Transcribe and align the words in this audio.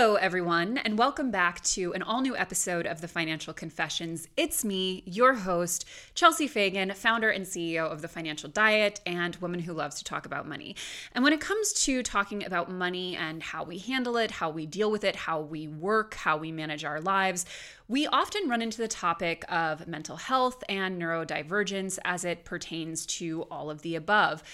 Hello, 0.00 0.14
everyone, 0.14 0.78
and 0.78 0.96
welcome 0.96 1.32
back 1.32 1.60
to 1.60 1.92
an 1.92 2.02
all 2.02 2.20
new 2.20 2.36
episode 2.36 2.86
of 2.86 3.00
the 3.00 3.08
Financial 3.08 3.52
Confessions. 3.52 4.28
It's 4.36 4.64
me, 4.64 5.02
your 5.06 5.34
host, 5.34 5.84
Chelsea 6.14 6.46
Fagan, 6.46 6.92
founder 6.94 7.30
and 7.30 7.44
CEO 7.44 7.90
of 7.90 8.00
The 8.00 8.06
Financial 8.06 8.48
Diet 8.48 9.00
and 9.04 9.34
woman 9.36 9.58
who 9.58 9.72
loves 9.72 9.98
to 9.98 10.04
talk 10.04 10.24
about 10.24 10.46
money. 10.46 10.76
And 11.16 11.24
when 11.24 11.32
it 11.32 11.40
comes 11.40 11.72
to 11.84 12.04
talking 12.04 12.46
about 12.46 12.70
money 12.70 13.16
and 13.16 13.42
how 13.42 13.64
we 13.64 13.78
handle 13.78 14.16
it, 14.16 14.30
how 14.30 14.50
we 14.50 14.66
deal 14.66 14.88
with 14.88 15.02
it, 15.02 15.16
how 15.16 15.40
we 15.40 15.66
work, 15.66 16.14
how 16.14 16.36
we 16.36 16.52
manage 16.52 16.84
our 16.84 17.00
lives, 17.00 17.44
we 17.88 18.06
often 18.06 18.48
run 18.48 18.62
into 18.62 18.78
the 18.78 18.86
topic 18.86 19.44
of 19.50 19.88
mental 19.88 20.14
health 20.14 20.62
and 20.68 21.02
neurodivergence 21.02 21.98
as 22.04 22.24
it 22.24 22.44
pertains 22.44 23.04
to 23.06 23.48
all 23.50 23.68
of 23.68 23.82
the 23.82 23.96
above. 23.96 24.44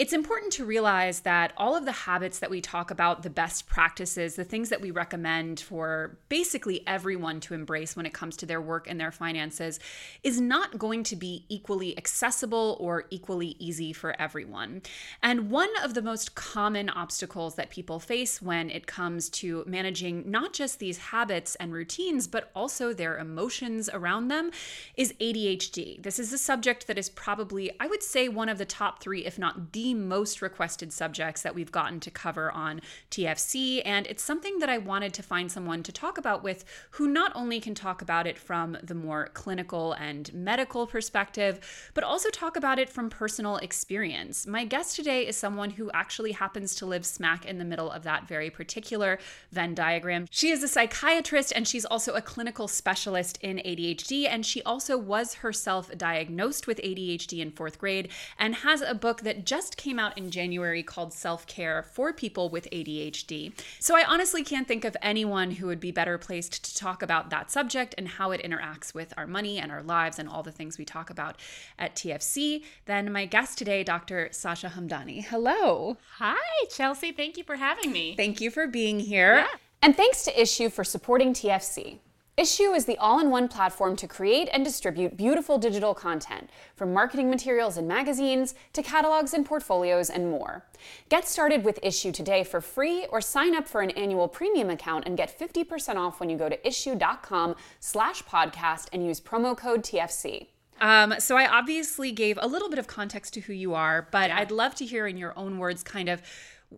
It's 0.00 0.14
important 0.14 0.54
to 0.54 0.64
realize 0.64 1.20
that 1.20 1.52
all 1.58 1.76
of 1.76 1.84
the 1.84 1.92
habits 1.92 2.38
that 2.38 2.48
we 2.48 2.62
talk 2.62 2.90
about, 2.90 3.22
the 3.22 3.28
best 3.28 3.66
practices, 3.66 4.34
the 4.34 4.44
things 4.44 4.70
that 4.70 4.80
we 4.80 4.90
recommend 4.90 5.60
for 5.60 6.16
basically 6.30 6.82
everyone 6.86 7.38
to 7.40 7.52
embrace 7.52 7.94
when 7.94 8.06
it 8.06 8.14
comes 8.14 8.34
to 8.38 8.46
their 8.46 8.62
work 8.62 8.88
and 8.88 8.98
their 8.98 9.12
finances, 9.12 9.78
is 10.22 10.40
not 10.40 10.78
going 10.78 11.02
to 11.02 11.16
be 11.16 11.44
equally 11.50 11.98
accessible 11.98 12.78
or 12.80 13.04
equally 13.10 13.56
easy 13.58 13.92
for 13.92 14.18
everyone. 14.18 14.80
And 15.22 15.50
one 15.50 15.68
of 15.84 15.92
the 15.92 16.00
most 16.00 16.34
common 16.34 16.88
obstacles 16.88 17.56
that 17.56 17.68
people 17.68 18.00
face 18.00 18.40
when 18.40 18.70
it 18.70 18.86
comes 18.86 19.28
to 19.28 19.64
managing 19.66 20.30
not 20.30 20.54
just 20.54 20.78
these 20.78 20.96
habits 20.96 21.56
and 21.56 21.74
routines, 21.74 22.26
but 22.26 22.50
also 22.56 22.94
their 22.94 23.18
emotions 23.18 23.90
around 23.92 24.28
them 24.28 24.50
is 24.96 25.12
ADHD. 25.20 26.02
This 26.02 26.18
is 26.18 26.32
a 26.32 26.38
subject 26.38 26.86
that 26.86 26.96
is 26.96 27.10
probably, 27.10 27.70
I 27.78 27.86
would 27.86 28.02
say, 28.02 28.30
one 28.30 28.48
of 28.48 28.56
the 28.56 28.64
top 28.64 29.02
three, 29.02 29.26
if 29.26 29.38
not 29.38 29.72
the 29.72 29.89
most 29.94 30.42
requested 30.42 30.92
subjects 30.92 31.42
that 31.42 31.54
we've 31.54 31.72
gotten 31.72 32.00
to 32.00 32.10
cover 32.10 32.50
on 32.52 32.80
TFC. 33.10 33.82
And 33.84 34.06
it's 34.06 34.22
something 34.22 34.58
that 34.58 34.68
I 34.68 34.78
wanted 34.78 35.12
to 35.14 35.22
find 35.22 35.50
someone 35.50 35.82
to 35.82 35.92
talk 35.92 36.18
about 36.18 36.42
with 36.42 36.64
who 36.92 37.06
not 37.06 37.32
only 37.34 37.60
can 37.60 37.74
talk 37.74 38.02
about 38.02 38.26
it 38.26 38.38
from 38.38 38.76
the 38.82 38.94
more 38.94 39.28
clinical 39.34 39.92
and 39.94 40.32
medical 40.34 40.86
perspective, 40.86 41.60
but 41.94 42.04
also 42.04 42.30
talk 42.30 42.56
about 42.56 42.78
it 42.78 42.88
from 42.88 43.10
personal 43.10 43.56
experience. 43.58 44.46
My 44.46 44.64
guest 44.64 44.96
today 44.96 45.26
is 45.26 45.36
someone 45.36 45.70
who 45.70 45.90
actually 45.92 46.32
happens 46.32 46.74
to 46.76 46.86
live 46.86 47.06
smack 47.06 47.44
in 47.44 47.58
the 47.58 47.64
middle 47.64 47.90
of 47.90 48.02
that 48.04 48.26
very 48.26 48.50
particular 48.50 49.18
Venn 49.52 49.74
diagram. 49.74 50.26
She 50.30 50.50
is 50.50 50.62
a 50.62 50.68
psychiatrist 50.68 51.52
and 51.54 51.66
she's 51.66 51.84
also 51.84 52.14
a 52.14 52.22
clinical 52.22 52.68
specialist 52.68 53.38
in 53.42 53.58
ADHD. 53.58 54.28
And 54.28 54.44
she 54.44 54.62
also 54.62 54.96
was 54.96 55.34
herself 55.34 55.90
diagnosed 55.96 56.66
with 56.66 56.80
ADHD 56.82 57.40
in 57.40 57.50
fourth 57.50 57.78
grade 57.78 58.10
and 58.38 58.56
has 58.56 58.80
a 58.80 58.94
book 58.94 59.22
that 59.22 59.44
just 59.44 59.76
came 59.80 59.98
out 59.98 60.16
in 60.16 60.30
January 60.30 60.82
called 60.82 61.12
Self 61.12 61.46
Care 61.46 61.82
for 61.82 62.12
People 62.12 62.50
with 62.50 62.68
ADHD. 62.70 63.52
So 63.78 63.96
I 63.96 64.04
honestly 64.06 64.44
can't 64.44 64.68
think 64.68 64.84
of 64.84 64.96
anyone 65.00 65.52
who 65.52 65.66
would 65.66 65.80
be 65.80 65.90
better 65.90 66.18
placed 66.18 66.62
to 66.64 66.76
talk 66.76 67.02
about 67.02 67.30
that 67.30 67.50
subject 67.50 67.94
and 67.96 68.06
how 68.06 68.30
it 68.30 68.42
interacts 68.42 68.92
with 68.92 69.14
our 69.16 69.26
money 69.26 69.58
and 69.58 69.72
our 69.72 69.82
lives 69.82 70.18
and 70.18 70.28
all 70.28 70.42
the 70.42 70.52
things 70.52 70.76
we 70.76 70.84
talk 70.84 71.08
about 71.08 71.38
at 71.78 71.96
TFC 71.96 72.62
than 72.84 73.10
my 73.10 73.24
guest 73.24 73.56
today, 73.56 73.82
Dr. 73.82 74.28
Sasha 74.32 74.68
Hamdani. 74.68 75.24
Hello. 75.24 75.96
Hi, 76.18 76.66
Chelsea. 76.70 77.12
Thank 77.12 77.38
you 77.38 77.44
for 77.44 77.56
having 77.56 77.90
me. 77.90 78.14
Thank 78.16 78.40
you 78.40 78.50
for 78.50 78.66
being 78.66 79.00
here. 79.00 79.38
Yeah. 79.38 79.46
And 79.82 79.96
thanks 79.96 80.24
to 80.24 80.32
Issuu 80.32 80.70
for 80.70 80.84
supporting 80.84 81.32
TFC. 81.32 82.00
Issuu 82.40 82.74
is 82.74 82.86
the 82.86 82.96
all 82.96 83.20
in 83.20 83.28
one 83.28 83.48
platform 83.48 83.96
to 83.96 84.08
create 84.08 84.48
and 84.50 84.64
distribute 84.64 85.14
beautiful 85.14 85.58
digital 85.58 85.92
content, 85.92 86.48
from 86.74 86.90
marketing 86.90 87.28
materials 87.28 87.76
and 87.76 87.86
magazines 87.86 88.54
to 88.72 88.82
catalogs 88.82 89.34
and 89.34 89.44
portfolios 89.44 90.08
and 90.08 90.30
more. 90.30 90.64
Get 91.10 91.28
started 91.28 91.66
with 91.66 91.78
Issuu 91.82 92.14
today 92.14 92.42
for 92.42 92.62
free 92.62 93.04
or 93.12 93.20
sign 93.20 93.54
up 93.54 93.68
for 93.68 93.82
an 93.82 93.90
annual 93.90 94.26
premium 94.26 94.70
account 94.70 95.04
and 95.06 95.18
get 95.18 95.38
50% 95.38 95.96
off 95.96 96.18
when 96.18 96.30
you 96.30 96.38
go 96.38 96.48
to 96.48 96.56
issuu.com 96.62 97.56
slash 97.78 98.22
podcast 98.22 98.88
and 98.90 99.04
use 99.04 99.20
promo 99.20 99.54
code 99.54 99.82
TFC. 99.82 100.46
Um, 100.80 101.16
so 101.18 101.36
I 101.36 101.46
obviously 101.46 102.10
gave 102.10 102.38
a 102.40 102.46
little 102.46 102.70
bit 102.70 102.78
of 102.78 102.86
context 102.86 103.34
to 103.34 103.40
who 103.40 103.52
you 103.52 103.74
are, 103.74 104.08
but 104.10 104.30
yeah. 104.30 104.38
I'd 104.38 104.50
love 104.50 104.74
to 104.76 104.86
hear 104.86 105.06
in 105.06 105.18
your 105.18 105.38
own 105.38 105.58
words 105.58 105.82
kind 105.82 106.08
of 106.08 106.22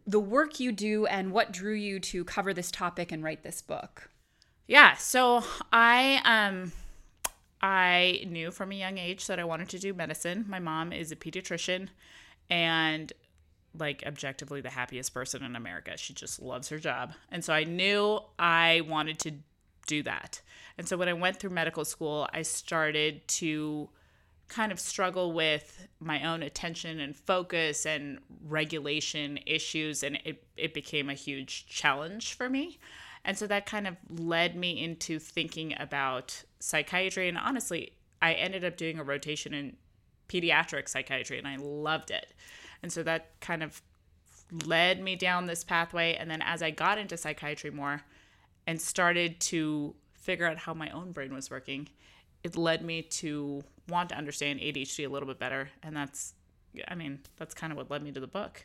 the 0.08 0.18
work 0.18 0.58
you 0.58 0.72
do 0.72 1.06
and 1.06 1.30
what 1.30 1.52
drew 1.52 1.74
you 1.74 2.00
to 2.00 2.24
cover 2.24 2.52
this 2.52 2.72
topic 2.72 3.12
and 3.12 3.22
write 3.22 3.44
this 3.44 3.62
book. 3.62 4.08
Yeah, 4.72 4.94
so 4.94 5.44
I 5.70 6.22
um 6.24 6.72
I 7.60 8.24
knew 8.26 8.50
from 8.50 8.72
a 8.72 8.74
young 8.74 8.96
age 8.96 9.26
that 9.26 9.38
I 9.38 9.44
wanted 9.44 9.68
to 9.68 9.78
do 9.78 9.92
medicine. 9.92 10.46
My 10.48 10.60
mom 10.60 10.94
is 10.94 11.12
a 11.12 11.16
pediatrician 11.16 11.88
and 12.48 13.12
like 13.78 14.02
objectively 14.06 14.62
the 14.62 14.70
happiest 14.70 15.12
person 15.12 15.42
in 15.42 15.56
America. 15.56 15.98
She 15.98 16.14
just 16.14 16.40
loves 16.40 16.70
her 16.70 16.78
job. 16.78 17.12
And 17.30 17.44
so 17.44 17.52
I 17.52 17.64
knew 17.64 18.20
I 18.38 18.80
wanted 18.88 19.18
to 19.18 19.32
do 19.86 20.02
that. 20.04 20.40
And 20.78 20.88
so 20.88 20.96
when 20.96 21.10
I 21.10 21.12
went 21.12 21.38
through 21.38 21.50
medical 21.50 21.84
school, 21.84 22.26
I 22.32 22.40
started 22.40 23.28
to 23.28 23.90
kind 24.48 24.72
of 24.72 24.80
struggle 24.80 25.34
with 25.34 25.86
my 26.00 26.26
own 26.26 26.42
attention 26.42 26.98
and 26.98 27.14
focus 27.14 27.84
and 27.84 28.20
regulation 28.48 29.38
issues 29.44 30.02
and 30.02 30.18
it, 30.24 30.44
it 30.56 30.72
became 30.72 31.10
a 31.10 31.14
huge 31.14 31.66
challenge 31.66 32.32
for 32.32 32.48
me 32.48 32.78
and 33.24 33.38
so 33.38 33.46
that 33.46 33.66
kind 33.66 33.86
of 33.86 33.96
led 34.08 34.56
me 34.56 34.82
into 34.82 35.18
thinking 35.18 35.74
about 35.78 36.42
psychiatry. 36.58 37.28
And 37.28 37.38
honestly, 37.38 37.92
I 38.20 38.32
ended 38.32 38.64
up 38.64 38.76
doing 38.76 38.98
a 38.98 39.04
rotation 39.04 39.54
in 39.54 39.76
pediatric 40.28 40.88
psychiatry 40.88 41.38
and 41.38 41.46
I 41.46 41.56
loved 41.56 42.10
it. 42.10 42.32
And 42.82 42.92
so 42.92 43.02
that 43.04 43.38
kind 43.40 43.62
of 43.62 43.80
led 44.66 45.00
me 45.00 45.14
down 45.14 45.46
this 45.46 45.62
pathway. 45.62 46.14
And 46.14 46.30
then 46.30 46.42
as 46.42 46.62
I 46.62 46.70
got 46.70 46.98
into 46.98 47.16
psychiatry 47.16 47.70
more 47.70 48.02
and 48.66 48.80
started 48.80 49.40
to 49.40 49.94
figure 50.14 50.46
out 50.46 50.58
how 50.58 50.74
my 50.74 50.90
own 50.90 51.12
brain 51.12 51.32
was 51.32 51.50
working, 51.50 51.88
it 52.42 52.56
led 52.56 52.84
me 52.84 53.02
to 53.02 53.62
want 53.88 54.08
to 54.08 54.16
understand 54.16 54.58
ADHD 54.60 55.06
a 55.06 55.08
little 55.08 55.28
bit 55.28 55.38
better. 55.38 55.70
And 55.82 55.96
that's, 55.96 56.34
I 56.88 56.96
mean, 56.96 57.20
that's 57.36 57.54
kind 57.54 57.72
of 57.72 57.76
what 57.76 57.90
led 57.90 58.02
me 58.02 58.10
to 58.12 58.20
the 58.20 58.26
book. 58.26 58.64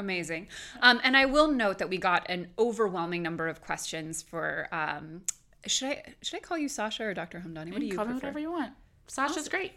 Amazing. 0.00 0.48
Um, 0.80 0.98
and 1.04 1.14
I 1.16 1.26
will 1.26 1.48
note 1.48 1.78
that 1.78 1.90
we 1.90 1.98
got 1.98 2.26
an 2.30 2.48
overwhelming 2.58 3.22
number 3.22 3.48
of 3.48 3.60
questions 3.60 4.22
for. 4.22 4.66
Um, 4.72 5.22
should 5.66 5.90
I 5.90 6.14
should 6.22 6.38
I 6.38 6.40
call 6.40 6.56
you 6.56 6.68
Sasha 6.68 7.04
or 7.04 7.14
Dr. 7.14 7.40
Hamdani? 7.46 7.70
What 7.70 7.80
do 7.80 7.86
you 7.86 7.94
call 7.94 8.06
prefer? 8.06 8.14
me 8.14 8.20
whatever 8.20 8.38
you 8.38 8.50
want. 8.50 8.72
Sasha's 9.06 9.36
awesome. 9.36 9.50
great. 9.50 9.72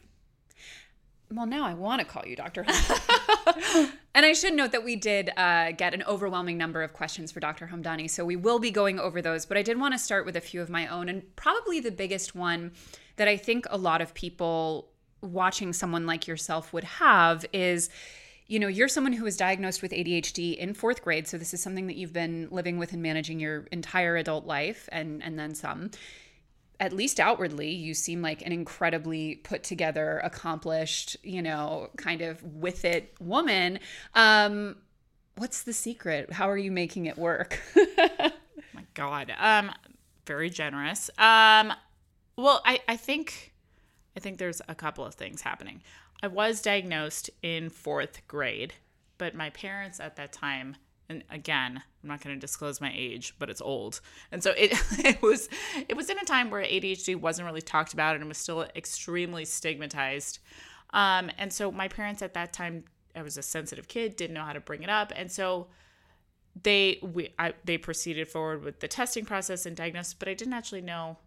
Well, 1.30 1.46
now 1.46 1.66
I 1.66 1.74
want 1.74 2.00
to 2.00 2.06
call 2.06 2.24
you 2.26 2.36
Dr. 2.36 2.62
and 4.16 4.26
I 4.26 4.34
should 4.34 4.54
note 4.54 4.72
that 4.72 4.84
we 4.84 4.96
did 4.96 5.32
uh, 5.36 5.72
get 5.72 5.94
an 5.94 6.04
overwhelming 6.04 6.58
number 6.58 6.84
of 6.84 6.94
questions 6.94 7.32
for 7.32 7.40
Dr. 7.40 7.68
Hamdani, 7.68 8.10
so 8.10 8.24
we 8.24 8.36
will 8.36 8.60
be 8.60 8.72
going 8.72 9.00
over 9.00 9.22
those. 9.22 9.46
But 9.46 9.58
I 9.58 9.64
did 9.64 9.80
want 9.80 9.94
to 9.94 9.98
start 9.98 10.26
with 10.26 10.36
a 10.36 10.42
few 10.42 10.62
of 10.62 10.70
my 10.70 10.86
own, 10.88 11.10
and 11.10 11.36
probably 11.36 11.80
the 11.80 11.92
biggest 11.92 12.36
one 12.36 12.72
that 13.16 13.28
I 13.28 13.36
think 13.36 13.66
a 13.70 13.78
lot 13.78 14.00
of 14.00 14.14
people 14.14 14.90
watching 15.22 15.74
someone 15.74 16.06
like 16.06 16.28
yourself 16.28 16.72
would 16.72 16.84
have 16.84 17.46
is 17.52 17.90
you 18.48 18.60
know, 18.60 18.68
you're 18.68 18.88
someone 18.88 19.14
who 19.14 19.24
was 19.24 19.38
diagnosed 19.38 19.82
with 19.82 19.92
ADHD 19.92 20.58
in 20.58 20.74
fourth 20.74 21.02
grade. 21.02 21.28
So 21.28 21.38
this 21.38 21.54
is 21.54 21.62
something 21.62 21.88
that 21.88 21.96
you've 21.96 22.14
been 22.14 22.48
living 22.52 22.78
with 22.78 22.94
and 22.94 23.02
managing 23.02 23.40
your 23.40 23.68
entire 23.72 24.18
adult 24.18 24.46
life 24.46 24.90
and, 24.92 25.24
and 25.24 25.40
then 25.40 25.56
some. 25.56 25.92
At 26.80 26.92
least 26.92 27.20
outwardly, 27.20 27.70
you 27.70 27.94
seem 27.94 28.22
like 28.22 28.42
an 28.42 28.52
incredibly 28.52 29.36
put 29.36 29.64
together, 29.64 30.20
accomplished, 30.24 31.16
you 31.24 31.42
know, 31.42 31.90
kind 31.98 32.22
of 32.22 32.44
with 32.44 32.84
it 32.84 33.14
woman. 33.22 33.80
Um, 34.16 34.76
what's 35.38 35.64
the 35.64 35.74
secret? 35.74 36.34
How 36.34 36.50
are 36.50 36.58
you 36.58 36.72
making 36.72 37.06
it 37.06 37.18
work? 37.18 37.62
My 37.98 38.84
God. 38.94 39.32
Um, 39.40 39.72
very 40.26 40.50
generous. 40.50 41.10
Um, 41.18 41.74
well, 42.36 42.62
I, 42.66 42.80
I 42.88 42.98
think 42.98 43.54
I 44.16 44.20
think 44.20 44.38
there's 44.38 44.62
a 44.68 44.76
couple 44.76 45.06
of 45.06 45.16
things 45.16 45.42
happening. 45.42 45.82
I 46.24 46.28
was 46.28 46.62
diagnosed 46.62 47.30
in 47.42 47.70
fourth 47.70 48.26
grade, 48.30 48.74
but 49.18 49.36
my 49.36 49.50
parents 49.50 50.00
at 50.00 50.16
that 50.16 50.32
time, 50.32 50.78
and 51.10 51.22
again, 51.30 51.84
I'm 52.02 52.08
not 52.08 52.24
going 52.24 52.34
to 52.34 52.40
disclose 52.40 52.80
my 52.80 52.94
age, 52.96 53.36
but 53.40 53.50
it's 53.50 53.62
old, 53.62 54.00
and 54.32 54.42
so 54.42 54.52
it 54.58 54.72
it 55.00 55.22
was 55.22 55.50
it 55.90 55.98
was 55.98 56.10
in 56.10 56.18
a 56.18 56.24
time 56.24 56.50
where 56.50 56.64
ADHD 56.64 57.18
wasn't 57.18 57.46
really 57.46 57.62
talked 57.62 57.92
about 57.92 58.16
and 58.16 58.24
it 58.24 58.28
was 58.28 58.38
still 58.38 58.62
extremely 58.74 59.44
stigmatized. 59.44 60.40
Um, 60.92 61.30
and 61.38 61.52
so 61.52 61.74
my 61.74 61.90
parents 61.90 62.22
at 62.22 62.36
that 62.36 62.54
time, 62.54 62.86
I 63.18 63.22
was 63.22 63.38
a 63.38 63.42
sensitive 63.44 63.90
kid, 63.90 64.16
didn't 64.16 64.36
know 64.36 64.44
how 64.44 64.54
to 64.54 64.62
bring 64.62 64.82
it 64.82 64.90
up, 64.90 65.12
and 65.14 65.30
so 65.30 65.68
they 66.62 67.00
we 67.02 67.34
I, 67.38 67.54
they 67.66 67.78
proceeded 67.78 68.30
forward 68.30 68.64
with 68.64 68.80
the 68.80 68.88
testing 68.88 69.26
process 69.26 69.66
and 69.66 69.76
diagnosis, 69.76 70.14
but 70.14 70.30
I 70.30 70.36
didn't 70.36 70.54
actually 70.54 70.82
know 70.82 71.18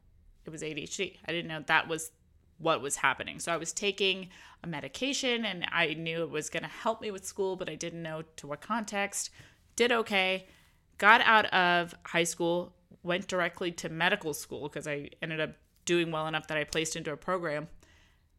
it 0.47 0.51
was 0.51 0.63
ADHD. 0.63 1.19
I 1.29 1.33
didn't 1.33 1.49
know 1.49 1.63
that 1.67 1.87
was 1.87 2.13
what 2.59 2.81
was 2.81 2.97
happening. 2.97 3.39
So 3.39 3.53
I 3.53 3.57
was 3.57 3.73
taking 3.73 4.29
a 4.65 4.67
medication 4.67 5.45
and 5.45 5.67
I 5.71 5.95
knew 5.95 6.23
it 6.23 6.31
was 6.31 6.49
going 6.49 6.63
to 6.63 6.69
help 6.69 7.01
me 7.01 7.11
with 7.11 7.25
school, 7.25 7.57
but 7.57 7.69
I 7.69 7.75
didn't 7.75 8.03
know 8.03 8.23
to 8.37 8.47
what 8.47 8.61
context. 8.61 9.31
Did 9.77 9.93
okay. 9.93 10.47
Got 10.99 11.21
out 11.21 11.47
of 11.47 11.95
high 12.05 12.25
school, 12.25 12.73
went 13.03 13.29
directly 13.29 13.71
to 13.73 13.89
medical 13.89 14.33
school 14.33 14.69
because 14.69 14.87
I 14.87 15.11
ended 15.21 15.41
up 15.41 15.51
doing 15.85 16.11
well 16.11 16.27
enough 16.27 16.49
that 16.49 16.57
I 16.57 16.65
placed 16.65 16.97
into 16.97 17.13
a 17.13 17.17
program. 17.17 17.69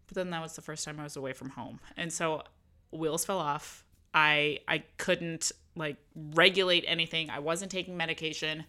But 0.08 0.16
then 0.16 0.30
that 0.32 0.42
was 0.42 0.56
the 0.56 0.62
first 0.62 0.86
time 0.86 1.00
I 1.00 1.04
was 1.04 1.16
away 1.16 1.34
from 1.34 1.50
home. 1.50 1.80
And 1.96 2.12
so 2.12 2.44
wheels 2.92 3.26
fell 3.26 3.40
off. 3.40 3.84
I 4.14 4.60
I 4.68 4.84
couldn't 4.98 5.52
like 5.76 5.98
regulate 6.16 6.86
anything. 6.88 7.30
I 7.30 7.40
wasn't 7.40 7.72
taking 7.72 7.98
medication. 7.98 8.66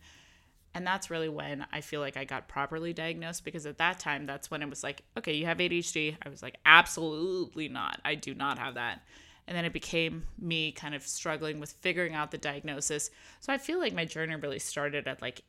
And 0.75 0.87
that's 0.87 1.11
really 1.11 1.29
when 1.29 1.67
I 1.73 1.81
feel 1.81 2.01
like 2.01 2.17
I 2.17 2.25
got 2.25 2.49
properly 2.49 2.93
diagnosed 2.93 3.45
because 3.45 3.67
at 3.67 3.79
that 3.79 3.99
time, 3.99 4.27
that's 4.27 4.51
when 4.51 4.63
it 4.63 4.71
was 4.71 4.83
like, 4.83 5.03
okay, 5.17 5.35
you 5.35 5.47
have 5.47 5.59
ADHD. 5.59 6.17
I 6.25 6.29
was 6.29 6.43
like, 6.43 6.59
absolutely 6.65 7.69
not. 7.69 8.01
I 8.05 8.15
do 8.15 8.35
not 8.35 8.59
have 8.59 8.75
that. 8.75 9.03
And 9.47 9.57
then 9.57 9.65
it 9.65 9.73
became 9.73 10.27
me 10.39 10.73
kind 10.73 10.95
of 10.95 11.03
struggling 11.07 11.59
with 11.59 11.73
figuring 11.73 12.15
out 12.15 12.31
the 12.31 12.39
diagnosis. 12.39 13.11
So 13.41 13.53
I 13.53 13.59
feel 13.59 13.79
like 13.79 13.95
my 13.95 14.05
journey 14.05 14.37
really 14.37 14.59
started 14.59 15.09
at 15.09 15.23
like 15.23 15.41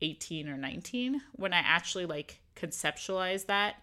18 0.00 0.48
or 0.48 0.56
19 0.56 1.20
when 1.32 1.52
I 1.52 1.58
actually 1.58 2.06
like 2.06 2.40
conceptualized 2.56 3.46
that 3.46 3.76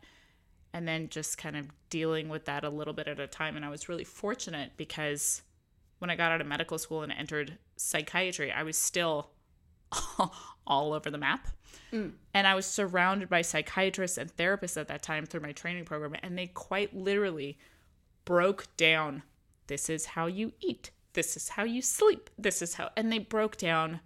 and 0.73 0.87
then 0.87 1.07
just 1.09 1.37
kind 1.37 1.55
of 1.55 1.67
dealing 1.89 2.29
with 2.29 2.45
that 2.45 2.63
a 2.63 2.69
little 2.69 2.93
bit 2.93 3.07
at 3.07 3.19
a 3.19 3.27
time. 3.27 3.55
And 3.55 3.63
I 3.63 3.69
was 3.69 3.87
really 3.87 4.03
fortunate 4.03 4.71
because 4.75 5.43
when 5.99 6.09
I 6.09 6.15
got 6.15 6.31
out 6.31 6.41
of 6.41 6.47
medical 6.47 6.79
school 6.79 7.03
and 7.03 7.11
entered 7.11 7.59
psychiatry, 7.77 8.51
I 8.51 8.63
was 8.63 8.77
still 8.77 9.29
all 10.67 10.93
over 10.93 11.09
the 11.09 11.17
map. 11.17 11.47
Mm. 11.91 12.13
And 12.33 12.47
I 12.47 12.55
was 12.55 12.65
surrounded 12.65 13.29
by 13.29 13.41
psychiatrists 13.41 14.17
and 14.17 14.35
therapists 14.35 14.79
at 14.79 14.87
that 14.87 15.03
time 15.03 15.25
through 15.25 15.41
my 15.41 15.51
training 15.51 15.85
program. 15.85 16.15
And 16.21 16.37
they 16.37 16.47
quite 16.47 16.95
literally 16.95 17.57
broke 18.25 18.65
down 18.77 19.23
this 19.67 19.89
is 19.89 20.07
how 20.07 20.27
you 20.27 20.53
eat, 20.59 20.91
this 21.13 21.37
is 21.37 21.49
how 21.49 21.63
you 21.63 21.81
sleep, 21.81 22.29
this 22.37 22.61
is 22.61 22.75
how, 22.75 22.89
and 22.97 23.11
they 23.11 23.19
broke 23.19 23.57
down 23.57 23.99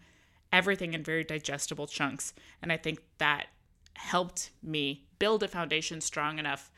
everything 0.52 0.94
in 0.94 1.04
very 1.04 1.24
digestible 1.24 1.88
chunks. 1.88 2.34
And 2.62 2.72
I 2.72 2.78
think 2.78 3.00
that 3.18 3.48
helped 3.94 4.52
me 4.62 5.08
build 5.20 5.44
a 5.44 5.48
foundation 5.48 6.02
strong 6.02 6.38
enough 6.40 6.72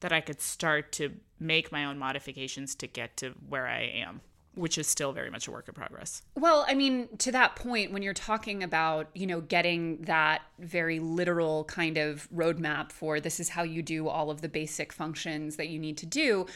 that 0.00 0.12
I 0.12 0.20
could 0.20 0.40
start 0.40 0.92
to 0.92 1.12
make 1.38 1.72
my 1.72 1.84
own 1.84 1.98
modifications 1.98 2.74
to 2.76 2.86
get 2.86 3.16
to 3.18 3.34
where 3.48 3.66
I 3.66 3.82
am 3.82 4.20
which 4.56 4.78
is 4.78 4.86
still 4.86 5.12
very 5.12 5.30
much 5.30 5.46
a 5.46 5.50
work 5.50 5.68
in 5.68 5.74
progress. 5.74 6.22
Well, 6.34 6.64
I 6.66 6.74
mean, 6.74 7.08
to 7.18 7.30
that 7.32 7.56
point, 7.56 7.92
when 7.92 8.02
you're 8.02 8.14
talking 8.14 8.62
about, 8.62 9.10
you 9.14 9.26
know, 9.26 9.40
getting 9.42 10.02
that 10.02 10.42
very 10.58 10.98
literal 10.98 11.64
kind 11.64 11.98
of 11.98 12.28
roadmap 12.34 12.90
for 12.90 13.20
this 13.20 13.38
is 13.38 13.50
how 13.50 13.62
you 13.62 13.82
do 13.82 14.08
all 14.08 14.30
of 14.30 14.40
the 14.40 14.48
basic 14.48 14.92
functions 14.92 15.56
that 15.56 15.68
you 15.68 15.78
need 15.78 15.98
to 15.98 16.06
do, 16.06 16.46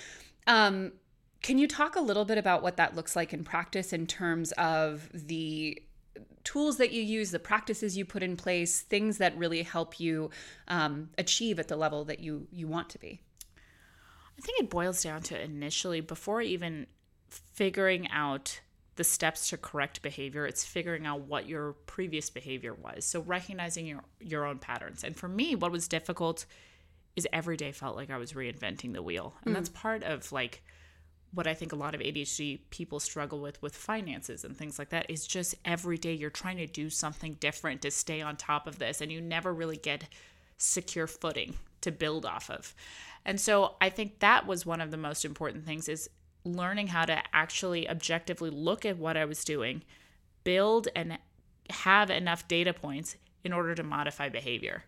um, 0.47 0.93
can 1.43 1.59
you 1.59 1.69
talk 1.69 1.95
a 1.95 2.01
little 2.01 2.25
bit 2.25 2.39
about 2.39 2.63
what 2.63 2.77
that 2.79 2.97
looks 2.97 3.15
like 3.15 3.33
in 3.33 3.45
practice 3.45 3.93
in 3.93 4.07
terms 4.07 4.53
of 4.53 5.09
the 5.13 5.81
tools 6.43 6.79
that 6.79 6.91
you 6.91 7.03
use, 7.03 7.31
the 7.31 7.39
practices 7.39 7.97
you 7.97 8.05
put 8.05 8.23
in 8.23 8.37
place, 8.37 8.81
things 8.81 9.19
that 9.19 9.37
really 9.37 9.63
help 9.63 10.01
you 10.01 10.31
um, 10.69 11.11
achieve 11.19 11.59
at 11.59 11.69
the 11.69 11.77
level 11.77 12.05
that 12.05 12.21
you 12.21 12.47
you 12.51 12.67
want 12.67 12.89
to 12.91 12.99
be? 12.99 13.21
I 14.39 14.43
think 14.43 14.59
it 14.61 14.71
boils 14.71 15.03
down 15.03 15.21
to 15.25 15.41
initially 15.41 16.01
before 16.01 16.41
even 16.41 16.87
figuring 17.31 18.11
out 18.11 18.61
the 18.97 19.05
steps 19.05 19.49
to 19.49 19.57
correct 19.57 20.03
behavior. 20.03 20.47
It's 20.47 20.63
figuring 20.63 21.07
out 21.07 21.21
what 21.23 21.49
your 21.49 21.73
previous 21.73 22.29
behavior 22.29 22.75
was. 22.75 23.05
So 23.05 23.23
recognizing 23.23 23.87
your 23.87 24.01
your 24.21 24.45
own 24.45 24.59
patterns. 24.59 25.05
And 25.05 25.17
for 25.17 25.29
me 25.29 25.55
what 25.55 25.73
was 25.73 25.89
difficult 25.89 26.45
is 27.17 27.27
every 27.33 27.57
day 27.57 27.73
felt 27.73 27.97
like 27.97 28.11
i 28.11 28.19
was 28.19 28.35
reinventing 28.35 28.93
the 28.93 29.03
wheel. 29.03 29.35
And 29.45 29.53
mm. 29.53 29.55
that's 29.55 29.71
part 29.71 30.03
of 30.03 30.31
like 30.33 30.63
what 31.33 31.47
i 31.47 31.55
think 31.55 31.73
a 31.73 31.77
lot 31.77 31.95
of 31.95 32.01
adhd 32.03 32.59
people 32.71 33.01
struggle 33.01 33.41
with 33.41 33.63
with 33.63 33.75
finances 33.75 34.45
and 34.45 34.57
things 34.57 34.79
like 34.79 34.91
that 34.91 35.09
is 35.09 35.27
just 35.27 35.55
every 35.65 35.97
day 35.97 36.13
you're 36.13 36.29
trying 36.29 36.57
to 36.57 36.67
do 36.67 36.91
something 36.91 37.35
different 37.35 37.81
to 37.81 37.91
stay 37.91 38.21
on 38.21 38.37
top 38.37 38.67
of 38.67 38.79
this 38.79 39.01
and 39.01 39.11
you 39.11 39.21
never 39.21 39.55
really 39.55 39.77
get 39.77 40.05
secure 40.59 41.07
footing 41.07 41.55
to 41.81 41.91
build 41.91 42.27
off 42.27 42.51
of. 42.51 42.75
And 43.25 43.41
so 43.41 43.77
i 43.81 43.89
think 43.89 44.19
that 44.19 44.47
was 44.47 44.67
one 44.67 44.83
of 44.83 44.91
the 44.91 44.99
most 44.99 45.25
important 45.25 45.65
things 45.65 45.89
is 45.89 46.11
learning 46.45 46.89
how 46.89 47.05
to 47.05 47.23
actually 47.33 47.89
objectively 47.89 48.51
look 48.51 48.85
at 48.85 48.99
what 48.99 49.17
I 49.17 49.25
was 49.25 49.45
doing, 49.45 49.83
build 50.45 50.89
and 50.97 51.19
have 51.71 52.11
enough 52.11 52.49
data 52.49 52.73
points 52.73 53.17
in 53.45 53.53
order 53.53 53.75
to 53.75 53.83
modify 53.83 54.29
behavior. 54.29 54.85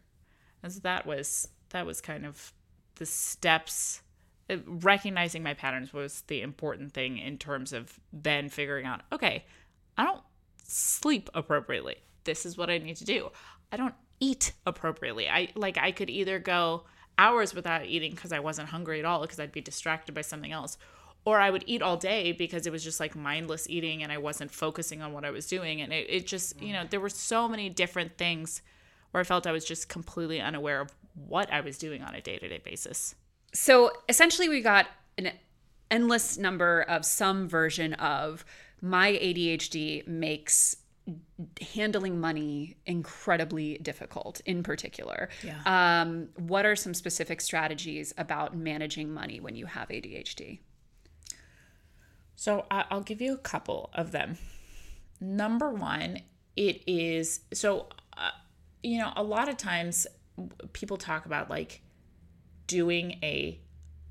And 0.63 0.73
so 0.73 0.81
that 0.81 1.07
was 1.07 1.49
that 1.71 1.87
was 1.87 2.01
kind 2.01 2.27
of 2.27 2.53
the 2.97 3.07
steps 3.07 4.03
uh, 4.51 4.57
recognizing 4.67 5.43
my 5.43 5.55
patterns 5.55 5.93
was 5.93 6.23
the 6.27 6.43
important 6.43 6.93
thing 6.93 7.19
in 7.19 7.39
terms 7.39 7.73
of 7.73 7.99
then 8.13 8.49
figuring 8.49 8.87
out 8.87 9.03
okay, 9.13 9.45
I 9.97 10.05
don't 10.05 10.23
sleep 10.65 11.31
appropriately. 11.35 11.97
This 12.25 12.47
is 12.47 12.57
what 12.57 12.71
I 12.71 12.79
need 12.79 12.97
to 12.97 13.05
do. 13.05 13.31
I 13.71 13.77
don't 13.77 13.95
eat 14.21 14.53
appropriately. 14.67 15.29
I 15.29 15.49
like 15.55 15.79
I 15.79 15.93
could 15.93 16.11
either 16.11 16.39
go 16.39 16.85
hours 17.19 17.55
without 17.55 17.85
eating 17.85 18.13
because 18.13 18.33
I 18.33 18.39
wasn't 18.39 18.69
hungry 18.69 18.99
at 18.99 19.05
all 19.05 19.21
because 19.21 19.39
I'd 19.39 19.53
be 19.53 19.61
distracted 19.61 20.15
by 20.15 20.23
something 20.23 20.53
else 20.53 20.79
or 21.25 21.41
I 21.41 21.51
would 21.51 21.65
eat 21.67 21.83
all 21.83 21.97
day 21.97 22.33
because 22.33 22.67
it 22.67 22.73
was 22.73 22.83
just 22.83 22.99
like 22.99 23.15
mindless 23.15 23.69
eating 23.69 24.03
and 24.03 24.11
I 24.11 24.19
wasn't 24.19 24.51
focusing 24.51 25.03
on 25.03 25.13
what 25.13 25.25
I 25.25 25.31
was 25.31 25.47
doing. 25.47 25.81
And 25.81 25.93
it, 25.93 26.07
it 26.09 26.27
just, 26.27 26.61
you 26.61 26.73
know, 26.73 26.85
there 26.89 27.01
were 27.01 27.09
so 27.09 27.49
many 27.49 27.69
different 27.69 28.19
things 28.19 28.63
where 29.13 29.21
I 29.21 29.25
felt 29.25 29.47
I 29.47 29.53
was 29.53 29.65
just 29.65 29.89
completely 29.89 30.41
unaware 30.41 30.81
of 30.81 30.91
what 31.15 31.53
I 31.53 31.61
was 31.61 31.79
doing 31.79 32.03
on 32.03 32.15
a 32.15 32.21
day 32.21 32.39
to 32.39 32.49
day 32.49 32.61
basis. 32.65 33.15
So 33.55 33.93
essentially, 34.09 34.49
we 34.49 34.63
got 34.63 34.87
an 35.19 35.31
endless 35.91 36.39
number 36.39 36.83
of 36.83 37.05
some 37.05 37.49
version 37.49 37.95
of 37.95 38.45
my 38.81 39.13
ADHD 39.13 40.07
makes 40.09 40.77
handling 41.61 42.21
money 42.21 42.77
incredibly 42.87 43.77
difficult 43.79 44.41
in 44.47 44.63
particular 44.63 45.29
yeah. 45.43 45.59
um, 45.67 46.29
what 46.37 46.65
are 46.65 46.77
some 46.77 46.95
specific 46.95 47.41
strategies 47.41 48.15
about 48.19 48.57
managing 48.57 49.13
money 49.13 49.41
when 49.41 49.57
you 49.57 49.67
have 49.67 49.89
adhd 49.89 50.61
so 52.43 52.67
I'll 52.73 53.03
give 53.03 53.21
you 53.21 53.35
a 53.35 53.39
couple 53.39 53.89
of 53.95 54.11
them. 54.11 54.37
Number 55.21 55.71
one, 55.71 56.23
it 56.57 56.83
is 56.89 57.43
so, 57.55 57.87
uh, 58.17 58.31
you 58.83 58.99
know, 58.99 59.13
a 59.15 59.23
lot 59.23 59.49
of 59.49 59.57
times 59.57 60.09
people 60.73 60.97
talk 60.97 61.25
about 61.25 61.49
like 61.49 61.83
doing 62.67 63.21
a 63.23 63.61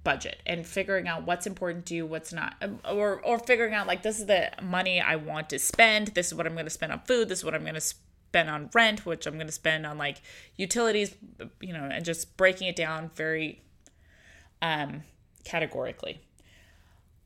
budget 0.06 0.38
and 0.45 0.66
figuring 0.66 1.10
out 1.10 1.28
what's 1.28 1.45
important 1.45 1.86
to 1.88 1.94
you, 1.94 2.06
what's 2.06 2.31
not, 2.31 2.56
um, 2.62 2.80
or 2.89 3.19
or 3.19 3.38
figuring 3.38 3.74
out 3.74 3.86
like 3.86 4.01
this 4.01 4.18
is 4.18 4.28
the 4.28 4.50
money 4.62 5.01
I 5.01 5.18
want 5.18 5.50
to 5.50 5.60
spend. 5.60 6.07
This 6.16 6.28
is 6.28 6.33
what 6.33 6.48
I'm 6.48 6.54
going 6.54 6.63
to 6.63 6.69
spend 6.69 6.94
on 6.94 7.01
food. 7.01 7.28
This 7.28 7.39
is 7.39 7.44
what 7.44 7.54
I'm 7.54 7.63
going 7.63 7.74
to 7.74 7.81
spend 7.81 8.50
on 8.50 8.69
rent, 8.74 9.06
which 9.06 9.28
I'm 9.28 9.33
going 9.33 9.48
to 9.48 9.51
spend 9.51 9.86
on 9.86 9.98
like 9.98 10.22
utilities, 10.56 11.13
you 11.60 11.74
know, 11.74 11.83
and 11.83 12.06
just 12.06 12.38
breaking 12.38 12.69
it 12.69 12.78
down 12.78 13.12
very 13.13 13.62
um 14.62 15.04
categorically. 15.44 16.22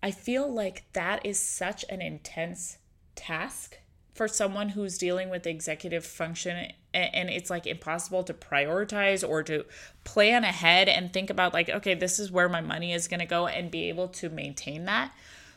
I 0.05 0.11
feel 0.11 0.47
like 0.47 0.83
that 0.93 1.25
is 1.25 1.39
such 1.39 1.83
an 1.89 1.99
intense 1.99 2.77
task 3.15 3.79
for 4.13 4.27
someone 4.27 4.69
who's 4.69 4.99
dealing 4.99 5.31
with 5.31 5.47
executive 5.47 6.05
function 6.05 6.73
and 6.93 7.29
it's 7.31 7.49
like 7.49 7.65
impossible 7.65 8.23
to 8.25 8.33
prioritize 8.35 9.27
or 9.27 9.41
to 9.41 9.65
plan 10.03 10.43
ahead 10.43 10.87
and 10.87 11.11
think 11.11 11.31
about 11.31 11.55
like 11.55 11.69
okay 11.69 11.95
this 11.95 12.19
is 12.19 12.31
where 12.31 12.47
my 12.47 12.61
money 12.61 12.93
is 12.93 13.07
going 13.07 13.19
to 13.19 13.25
go 13.25 13.47
and 13.47 13.71
be 13.71 13.89
able 13.89 14.07
to 14.09 14.29
maintain 14.29 14.85
that. 14.85 15.11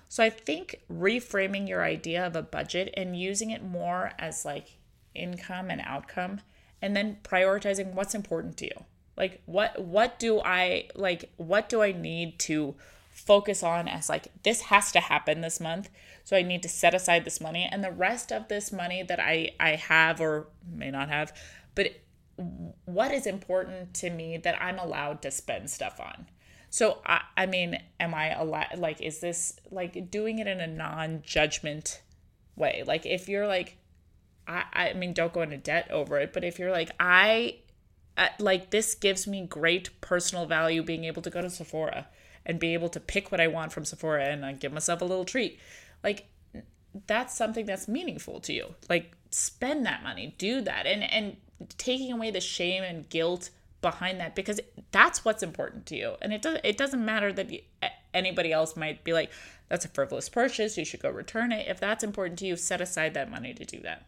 So 0.09 0.25
i 0.25 0.31
think 0.31 0.81
reframing 0.90 1.69
your 1.69 1.85
idea 1.85 2.26
of 2.26 2.35
a 2.35 2.40
budget 2.40 2.95
and 2.97 3.21
using 3.21 3.50
it 3.50 3.62
more 3.62 4.12
as 4.19 4.47
like 4.47 4.78
income 5.14 5.69
and 5.69 5.83
outcome 5.83 6.40
and 6.81 6.97
then 6.97 7.19
prioritizing 7.23 7.93
what's 7.93 8.14
important 8.14 8.57
to 8.57 8.64
you. 8.64 8.85
Like 9.14 9.43
what 9.45 9.78
what 9.78 10.19
do 10.19 10.40
i 10.40 10.88
like 10.95 11.31
what 11.37 11.69
do 11.69 11.83
i 11.83 11.93
need 11.93 12.38
to 12.38 12.76
focus 13.19 13.63
on 13.63 13.89
as 13.89 14.09
like 14.09 14.29
this 14.43 14.63
has 14.63 14.93
to 14.93 15.01
happen 15.01 15.41
this 15.41 15.61
month 15.61 15.91
so 16.25 16.37
i 16.37 16.43
need 16.43 16.63
to 16.63 16.69
set 16.69 16.95
aside 16.95 17.25
this 17.25 17.41
money. 17.41 17.69
And 17.71 17.83
the 17.83 17.91
rest 17.91 18.33
of 18.33 18.49
this 18.49 18.73
money 18.73 19.03
that 19.03 19.19
i 19.21 19.51
i 19.59 19.71
have 19.71 20.21
or 20.21 20.49
may 20.71 20.91
not 20.91 21.09
have 21.09 21.33
but 21.75 21.89
what 22.85 23.13
is 23.13 23.27
important 23.27 23.95
to 23.95 24.11
me 24.11 24.37
that 24.37 24.61
i'm 24.63 24.79
allowed 24.79 25.23
to 25.23 25.31
spend 25.31 25.71
stuff 25.71 26.01
on? 26.01 26.27
So 26.71 26.99
i 27.07 27.23
i 27.37 27.47
mean 27.47 27.81
am 27.99 28.15
i 28.15 28.31
allowed 28.31 28.79
like 28.79 29.01
is 29.01 29.21
this 29.21 29.59
like 29.71 30.11
doing 30.11 30.39
it 30.39 30.47
in 30.47 30.61
a 30.61 30.67
non-judgment 30.67 32.03
way? 32.57 32.85
Like 32.87 33.05
if 33.05 33.29
you're 33.29 33.47
like 33.47 33.79
i 34.47 34.65
i 34.73 34.93
mean 34.95 35.13
don't 35.13 35.33
go 35.33 35.43
into 35.43 35.57
debt 35.57 35.91
over 35.91 36.19
it 36.19 36.33
but 36.33 36.43
if 36.43 36.59
you're 36.59 36.73
like 36.73 36.91
i 36.99 37.57
uh, 38.17 38.29
like 38.41 38.71
this 38.71 38.95
gives 38.95 39.27
me 39.27 39.47
great 39.47 40.01
personal 40.01 40.47
value 40.47 40.83
being 40.83 41.05
able 41.05 41.23
to 41.23 41.31
go 41.31 41.41
to 41.41 41.51
sephora 41.51 42.09
and 42.49 42.59
be 42.59 42.75
able 42.75 42.88
to 42.88 42.99
pick 42.99 43.31
what 43.31 43.40
I 43.40 43.47
want 43.47 43.73
from 43.73 43.85
Sephora 43.85 44.25
and 44.25 44.45
uh, 44.45 44.52
give 44.52 44.73
myself 44.73 45.02
a 45.02 45.05
little 45.05 45.25
treat. 45.25 45.61
Like 46.02 46.26
that's 47.07 47.37
something 47.37 47.67
that's 47.67 47.87
meaningful 47.87 48.40
to 48.40 48.52
you. 48.52 48.75
Like 48.88 49.12
spend 49.31 49.87
that 49.87 50.02
money, 50.02 50.35
do 50.38 50.61
that. 50.62 50.87
And 50.87 51.05
and 51.05 51.37
taking 51.76 52.12
away 52.12 52.31
the 52.31 52.40
shame 52.40 52.83
and 52.83 53.09
guilt 53.09 53.50
behind 53.81 54.19
that 54.21 54.35
because 54.35 54.61
that's 54.90 55.25
what's 55.25 55.43
important 55.43 55.87
to 55.87 55.97
you. 55.97 56.14
And 56.23 56.33
it 56.33 56.43
does 56.43 56.59
it 56.64 56.76
doesn't 56.76 57.05
matter 57.05 57.33
that 57.33 57.50
anybody 58.14 58.52
else 58.52 58.76
might 58.76 59.05
be 59.05 59.12
like 59.12 59.31
that's 59.69 59.85
a 59.85 59.88
frivolous 59.88 60.28
purchase, 60.28 60.78
you 60.78 60.85
should 60.85 61.02
go 61.02 61.11
return 61.11 61.52
it. 61.52 61.69
If 61.69 61.78
that's 61.78 62.02
important 62.02 62.38
to 62.40 62.47
you, 62.47 62.57
set 62.57 62.81
aside 62.81 63.14
that 63.14 63.31
money 63.31 63.52
to 63.52 63.64
do 63.64 63.81
that. 63.81 64.07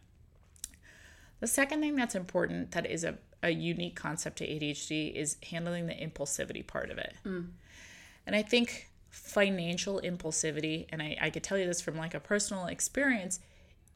The 1.39 1.47
second 1.47 1.81
thing 1.81 1.95
that's 1.95 2.15
important 2.15 2.71
that 2.71 2.85
is 2.85 3.03
a, 3.03 3.17
a 3.43 3.51
unique 3.51 3.95
concept 3.95 4.37
to 4.37 4.47
ADHD 4.47 5.13
is 5.13 5.37
handling 5.49 5.87
the 5.87 5.93
impulsivity 5.93 6.65
part 6.65 6.89
of 6.89 6.97
it. 6.97 7.15
Mm. 7.25 7.49
And 8.25 8.35
I 8.35 8.41
think 8.41 8.89
financial 9.09 10.01
impulsivity, 10.03 10.85
and 10.89 11.01
I, 11.01 11.17
I 11.19 11.29
could 11.29 11.43
tell 11.43 11.57
you 11.57 11.65
this 11.65 11.81
from 11.81 11.97
like 11.97 12.13
a 12.13 12.19
personal 12.19 12.67
experience, 12.67 13.39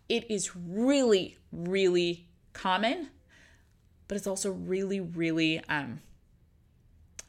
it 0.10 0.30
is 0.30 0.56
really, 0.56 1.38
really 1.52 2.28
common, 2.54 3.10
but 4.08 4.18
it's 4.18 4.28
also 4.28 4.52
really, 4.52 5.00
really 5.00 5.64
um, 5.70 6.02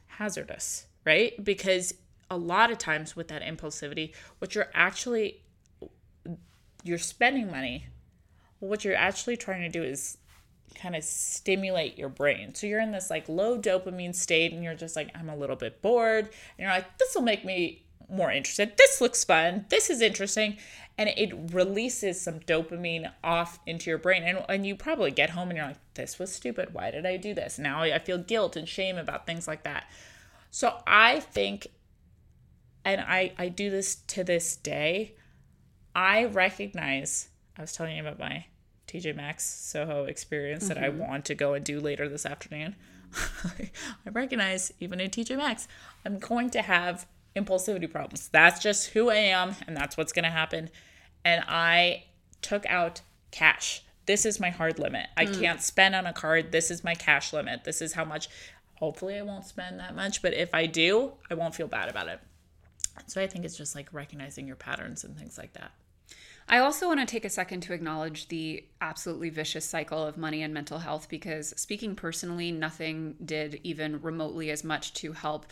hazardous, 0.07 0.87
right? 1.05 1.43
Because 1.43 1.93
a 2.29 2.37
lot 2.37 2.71
of 2.71 2.77
times 2.77 3.15
with 3.15 3.29
that 3.29 3.41
impulsivity, 3.41 4.13
what 4.39 4.53
you're 4.53 4.69
actually 4.73 5.41
you're 6.87 6.97
spending 6.97 7.51
money. 7.51 7.87
What 8.59 8.83
you're 8.83 8.95
actually 8.95 9.37
trying 9.37 9.61
to 9.61 9.69
do 9.69 9.83
is 9.83 10.17
kind 10.75 10.95
of 10.95 11.03
stimulate 11.03 11.97
your 11.97 12.09
brain. 12.09 12.53
So 12.53 12.67
you're 12.67 12.79
in 12.79 12.91
this 12.91 13.09
like 13.09 13.27
low 13.27 13.57
dopamine 13.59 14.15
state 14.15 14.53
and 14.53 14.63
you're 14.63 14.75
just 14.75 14.95
like, 14.95 15.09
I'm 15.15 15.29
a 15.29 15.35
little 15.35 15.55
bit 15.55 15.81
bored. 15.81 16.25
And 16.25 16.59
you're 16.59 16.69
like, 16.69 16.97
this 16.97 17.15
will 17.15 17.23
make 17.23 17.45
me 17.45 17.83
more 18.09 18.31
interested. 18.31 18.77
This 18.77 19.01
looks 19.01 19.23
fun. 19.23 19.65
This 19.69 19.89
is 19.89 20.01
interesting. 20.01 20.57
And 20.97 21.09
it 21.09 21.33
releases 21.53 22.19
some 22.19 22.39
dopamine 22.39 23.11
off 23.23 23.59
into 23.65 23.89
your 23.89 23.99
brain. 23.99 24.23
And, 24.23 24.45
and 24.49 24.65
you 24.65 24.75
probably 24.75 25.11
get 25.11 25.31
home 25.31 25.49
and 25.49 25.57
you're 25.57 25.67
like, 25.67 25.93
this 25.93 26.19
was 26.19 26.31
stupid. 26.31 26.73
Why 26.73 26.91
did 26.91 27.05
I 27.05 27.17
do 27.17 27.33
this? 27.33 27.59
Now 27.59 27.81
I 27.81 27.99
feel 27.99 28.17
guilt 28.17 28.55
and 28.55 28.67
shame 28.67 28.97
about 28.97 29.25
things 29.25 29.47
like 29.47 29.63
that. 29.63 29.89
So 30.51 30.81
I 30.87 31.19
think, 31.19 31.67
and 32.85 33.01
I, 33.01 33.33
I 33.37 33.49
do 33.49 33.69
this 33.69 33.95
to 33.95 34.23
this 34.23 34.55
day, 34.55 35.15
I 35.93 36.25
recognize, 36.25 37.29
I 37.57 37.61
was 37.61 37.73
telling 37.73 37.95
you 37.95 38.01
about 38.01 38.19
my 38.19 38.45
TJ 38.87 39.15
Maxx 39.15 39.43
Soho 39.43 40.05
experience 40.05 40.65
mm-hmm. 40.65 40.73
that 40.73 40.83
I 40.83 40.89
mm-hmm. 40.89 40.99
want 40.99 41.25
to 41.25 41.35
go 41.35 41.53
and 41.53 41.63
do 41.63 41.79
later 41.79 42.07
this 42.07 42.25
afternoon. 42.25 42.75
I 43.43 44.09
recognize, 44.11 44.73
even 44.79 44.99
in 44.99 45.09
TJ 45.09 45.37
Maxx, 45.37 45.67
I'm 46.05 46.19
going 46.19 46.49
to 46.51 46.61
have 46.61 47.05
impulsivity 47.35 47.91
problems. 47.91 48.29
That's 48.29 48.59
just 48.61 48.87
who 48.89 49.09
I 49.09 49.15
am, 49.15 49.55
and 49.67 49.75
that's 49.75 49.97
what's 49.97 50.13
going 50.13 50.23
to 50.23 50.31
happen. 50.31 50.69
And 51.23 51.43
I 51.47 52.05
took 52.41 52.65
out 52.67 53.01
cash. 53.31 53.83
This 54.05 54.25
is 54.25 54.39
my 54.39 54.49
hard 54.49 54.79
limit. 54.79 55.07
I 55.17 55.25
mm. 55.25 55.39
can't 55.39 55.61
spend 55.61 55.93
on 55.95 56.05
a 56.05 56.13
card. 56.13 56.51
This 56.51 56.71
is 56.71 56.83
my 56.83 56.95
cash 56.95 57.33
limit. 57.33 57.63
This 57.63 57.81
is 57.81 57.93
how 57.93 58.05
much. 58.05 58.29
Hopefully, 58.75 59.17
I 59.17 59.23
won't 59.23 59.45
spend 59.45 59.79
that 59.79 59.95
much, 59.95 60.21
but 60.21 60.33
if 60.33 60.53
I 60.53 60.67
do, 60.67 61.13
I 61.31 61.33
won't 61.33 61.55
feel 61.55 61.67
bad 61.67 61.89
about 61.89 62.07
it. 62.07 62.19
So 63.07 63.21
I 63.21 63.27
think 63.27 63.43
it's 63.43 63.57
just 63.57 63.75
like 63.75 63.91
recognizing 63.91 64.45
your 64.45 64.55
patterns 64.55 65.03
and 65.03 65.17
things 65.17 65.37
like 65.37 65.53
that. 65.53 65.71
I 66.49 66.59
also 66.59 66.87
want 66.87 67.01
to 67.01 67.05
take 67.05 67.25
a 67.25 67.29
second 67.29 67.61
to 67.61 67.73
acknowledge 67.73 68.29
the 68.29 68.63
absolutely 68.79 69.29
vicious 69.29 69.65
cycle 69.65 70.05
of 70.05 70.17
money 70.17 70.43
and 70.43 70.53
mental 70.53 70.79
health 70.79 71.09
because, 71.09 71.53
speaking 71.57 71.93
personally, 71.93 72.53
nothing 72.53 73.15
did 73.23 73.59
even 73.63 74.01
remotely 74.01 74.49
as 74.49 74.63
much 74.63 74.93
to 74.95 75.11
help 75.11 75.45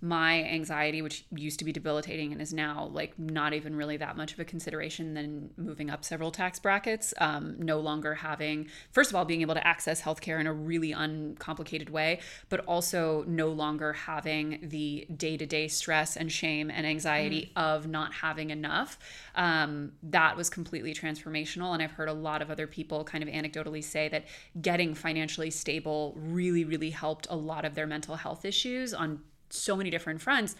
my 0.00 0.42
anxiety, 0.44 1.00
which 1.00 1.24
used 1.30 1.58
to 1.58 1.64
be 1.64 1.72
debilitating 1.72 2.32
and 2.32 2.42
is 2.42 2.52
now 2.52 2.90
like 2.92 3.18
not 3.18 3.54
even 3.54 3.74
really 3.74 3.96
that 3.96 4.16
much 4.16 4.32
of 4.32 4.40
a 4.40 4.44
consideration, 4.44 5.14
than 5.14 5.50
moving 5.56 5.90
up 5.90 6.04
several 6.04 6.30
tax 6.30 6.58
brackets, 6.58 7.14
um, 7.18 7.56
no 7.58 7.80
longer 7.80 8.14
having, 8.14 8.68
first 8.92 9.10
of 9.10 9.16
all, 9.16 9.24
being 9.24 9.40
able 9.40 9.54
to 9.54 9.66
access 9.66 10.02
healthcare 10.02 10.38
in 10.38 10.46
a 10.46 10.52
really 10.52 10.92
uncomplicated 10.92 11.88
way, 11.90 12.20
but 12.48 12.60
also 12.60 13.24
no 13.26 13.48
longer 13.48 13.92
having 13.94 14.58
the 14.62 15.06
day 15.16 15.36
to 15.36 15.46
day 15.46 15.66
stress 15.66 16.16
and 16.16 16.30
shame 16.30 16.70
and 16.70 16.86
anxiety 16.86 17.52
mm. 17.56 17.62
of 17.62 17.86
not 17.86 18.12
having 18.12 18.50
enough. 18.50 18.98
Um, 19.34 19.92
that 20.02 20.36
was 20.36 20.50
completely 20.50 20.92
transformational. 20.92 21.72
And 21.72 21.82
I've 21.82 21.92
heard 21.92 22.08
a 22.08 22.12
lot 22.12 22.42
of 22.42 22.50
other 22.50 22.66
people 22.66 23.04
kind 23.04 23.24
of 23.24 23.30
anecdotally 23.30 23.82
say 23.82 24.08
that 24.08 24.26
getting 24.60 24.94
financially 24.94 25.50
stable 25.50 26.14
really, 26.16 26.64
really 26.64 26.90
helped 26.90 27.26
a 27.30 27.36
lot 27.36 27.64
of 27.64 27.74
their 27.74 27.86
mental 27.86 28.16
health 28.16 28.44
issues 28.44 28.92
on 28.92 29.20
so 29.50 29.76
many 29.76 29.90
different 29.90 30.20
fronts 30.20 30.54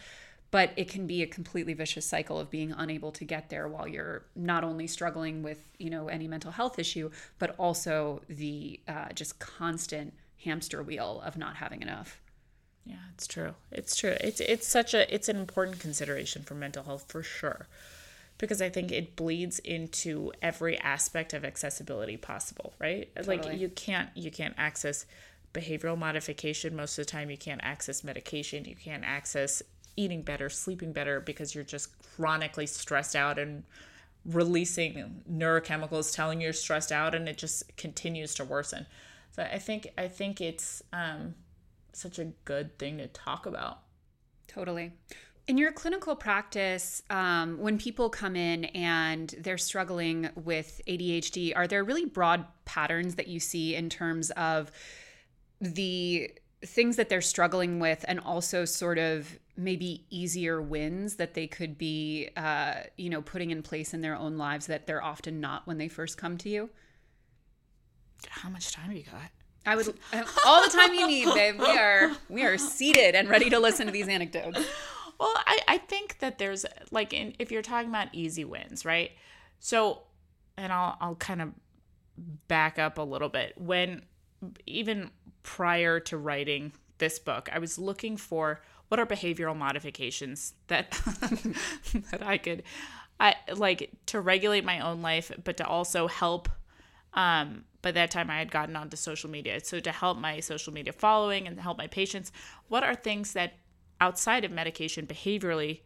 but 0.51 0.71
it 0.77 0.89
can 0.89 1.07
be 1.07 1.23
a 1.23 1.27
completely 1.27 1.75
vicious 1.75 2.07
cycle 2.07 2.39
of 2.39 2.51
being 2.51 2.73
unable 2.73 3.11
to 3.13 3.25
get 3.25 3.51
there 3.51 3.69
while 3.69 3.87
you're 3.87 4.23
not 4.35 4.65
only 4.65 4.87
struggling 4.87 5.43
with 5.43 5.73
you 5.79 5.91
know 5.91 6.09
any 6.09 6.29
mental 6.29 6.53
health 6.53 6.79
issue 6.79 7.11
but 7.39 7.55
also 7.59 8.23
the 8.29 8.81
uh, 8.89 9.09
just 9.15 9.39
constant 9.39 10.13
hamster 10.45 10.83
wheel 10.83 11.21
of 11.25 11.37
not 11.37 11.57
having 11.57 11.83
enough. 11.83 12.21
Yeah 12.85 12.97
it's 13.15 13.27
true. 13.27 13.55
It's 13.73 13.97
true. 13.97 14.17
It's 14.21 14.41
it's 14.41 14.67
such 14.67 14.95
a 14.95 15.13
it's 15.13 15.29
an 15.29 15.37
important 15.37 15.81
consideration 15.81 16.43
for 16.43 16.55
mental 16.55 16.85
health 16.85 17.05
for 17.09 17.23
sure 17.23 17.67
because 18.39 18.61
i 18.61 18.69
think 18.69 18.93
it 18.93 19.17
bleeds 19.17 19.59
into 19.61 20.31
every 20.43 20.79
aspect 20.81 21.33
of 21.33 21.43
accessibility 21.43 22.19
possible 22.19 22.75
right? 22.79 23.09
Totally. 23.17 23.39
like 23.39 23.59
you 23.59 23.69
can't 23.71 24.11
you 24.15 24.31
can't 24.31 24.55
access 24.59 25.07
behavioral 25.57 25.97
modification, 25.97 26.77
most 26.77 26.99
of 26.99 27.07
the 27.07 27.11
time 27.11 27.31
you 27.31 27.39
can't 27.39 27.61
access 27.65 28.05
medication, 28.05 28.65
you 28.65 28.77
can't 28.77 29.05
access 29.05 29.63
eating 29.97 30.23
better, 30.23 30.51
sleeping 30.51 30.93
better 30.93 31.21
because 31.21 31.55
you're 31.55 31.65
just 31.65 31.91
chronically 32.17 32.67
stressed 32.67 33.17
out 33.17 33.39
and 33.39 33.65
releasing 34.27 35.23
neurochemicals 35.31 36.15
telling 36.15 36.41
you 36.41 36.45
you're 36.45 36.53
stressed 36.53 36.93
out 36.93 37.15
and 37.15 37.29
it 37.29 37.39
just 37.39 37.77
continues 37.77 38.35
to 38.35 38.45
worsen. 38.45 38.87
So 39.31 39.43
I 39.43 39.59
think 39.59 39.89
I 39.97 40.09
think 40.09 40.41
it's 40.41 40.83
um, 40.93 41.35
such 41.93 42.19
a 42.19 42.25
good 42.45 42.79
thing 42.79 42.99
to 42.99 43.07
talk 43.09 43.47
about. 43.47 43.81
Totally. 44.49 44.93
In 45.49 45.59
your 45.59 45.71
clinical 45.71 46.17
practice, 46.17 47.03
um, 47.09 47.59
when 47.59 47.79
people 47.79 48.11
come 48.11 48.35
in 48.35 48.65
and 48.67 49.33
they're 49.39 49.59
struggling 49.59 50.29
with 50.35 50.81
ADHD, 50.89 51.53
are 51.55 51.69
there 51.69 51.85
really 51.85 52.05
broad 52.05 52.45
patterns 52.65 53.15
that 53.15 53.29
you 53.29 53.39
see 53.39 53.77
in 53.77 53.89
terms 53.89 54.31
of 54.33 54.73
the 55.61 56.31
things 56.65 56.97
that 56.97 57.09
they're 57.09 57.21
struggling 57.21 57.79
with 57.79 58.05
and 58.09 58.21
also 58.21 58.65
sort 58.65 58.99
of 58.99 59.39
maybe 59.57 60.05
easier 60.11 60.61
wins 60.61 61.17
that 61.17 61.35
they 61.35 61.47
could 61.47 61.79
be 61.79 62.29
uh, 62.37 62.75
you 62.97 63.09
know 63.11 63.23
putting 63.23 63.51
in 63.51 63.63
place 63.63 63.95
in 63.95 64.01
their 64.01 64.17
own 64.17 64.37
lives 64.37 64.67
that 64.67 64.87
they're 64.87 65.03
often 65.03 65.41
not 65.41 65.67
when 65.67 65.79
they 65.79 65.89
first 65.89 66.19
come 66.19 66.37
to 66.39 66.49
you. 66.49 66.71
How 68.29 68.49
much 68.49 68.73
time 68.73 68.87
have 68.87 68.97
you 68.97 69.05
got? 69.05 69.31
I 69.65 69.77
would 69.77 69.87
all 70.47 70.63
the 70.63 70.71
time 70.71 70.95
you 70.95 71.07
need 71.07 71.33
babe. 71.35 71.59
We 71.59 71.77
are 71.79 72.13
we 72.29 72.45
are 72.45 72.59
seated 72.59 73.15
and 73.15 73.29
ready 73.29 73.51
to 73.51 73.59
listen 73.59 73.87
to 73.87 73.93
these 73.93 74.09
anecdotes. 74.09 74.59
Well 75.19 75.33
i, 75.47 75.61
I 75.67 75.79
think 75.79 76.19
that 76.19 76.39
there's 76.39 76.67
like 76.91 77.13
in, 77.15 77.35
if 77.39 77.51
you're 77.51 77.63
talking 77.63 77.89
about 77.89 78.09
easy 78.13 78.45
wins 78.45 78.85
right? 78.85 79.13
So 79.59 80.03
and 80.57 80.73
i'll 80.73 80.97
i'll 81.01 81.15
kind 81.17 81.43
of 81.43 81.53
back 82.49 82.79
up 82.79 82.99
a 82.99 83.03
little 83.03 83.29
bit. 83.29 83.55
When 83.57 84.03
even 84.67 85.11
prior 85.47 86.01
to 86.01 86.19
writing 86.19 86.73
this 86.99 87.19
book, 87.19 87.49
I 87.53 87.61
was 87.61 87.79
looking 87.79 88.17
for 88.17 88.61
what 88.89 89.01
are 89.01 89.07
behavioral 89.07 89.57
modifications 89.57 90.55
that 90.67 90.91
that 92.11 92.23
I 92.23 92.37
could 92.37 92.65
I 93.19 93.37
like 93.55 93.91
to 94.07 94.21
regulate 94.21 94.65
my 94.65 94.81
own 94.81 95.01
life, 95.01 95.31
but 95.45 95.57
to 95.59 95.67
also 95.67 96.09
help 96.09 96.49
um 97.15 97.65
by 97.81 97.93
that 97.93 98.11
time 98.11 98.29
I 98.29 98.39
had 98.39 98.51
gotten 98.51 98.77
onto 98.77 98.97
social 98.97 99.31
media. 99.31 99.61
So 99.61 99.79
to 99.79 99.93
help 99.93 100.19
my 100.19 100.41
social 100.41 100.73
media 100.73 100.93
following 100.93 101.47
and 101.47 101.57
to 101.57 101.63
help 101.63 101.79
my 101.79 101.87
patients, 101.87 102.33
what 102.69 102.83
are 102.83 102.97
things 102.97 103.33
that 103.33 103.55
outside 104.01 104.45
of 104.45 104.51
medication 104.51 105.07
behaviorally 105.07 105.81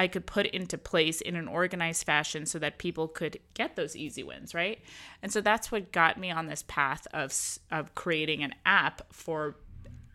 I 0.00 0.08
could 0.08 0.24
put 0.24 0.46
into 0.46 0.78
place 0.78 1.20
in 1.20 1.36
an 1.36 1.46
organized 1.46 2.06
fashion 2.06 2.46
so 2.46 2.58
that 2.58 2.78
people 2.78 3.06
could 3.06 3.38
get 3.52 3.76
those 3.76 3.94
easy 3.94 4.22
wins, 4.22 4.54
right? 4.54 4.80
And 5.22 5.30
so 5.30 5.42
that's 5.42 5.70
what 5.70 5.92
got 5.92 6.18
me 6.18 6.30
on 6.30 6.46
this 6.46 6.64
path 6.66 7.06
of 7.12 7.36
of 7.70 7.94
creating 7.94 8.42
an 8.42 8.54
app 8.64 9.12
for 9.12 9.56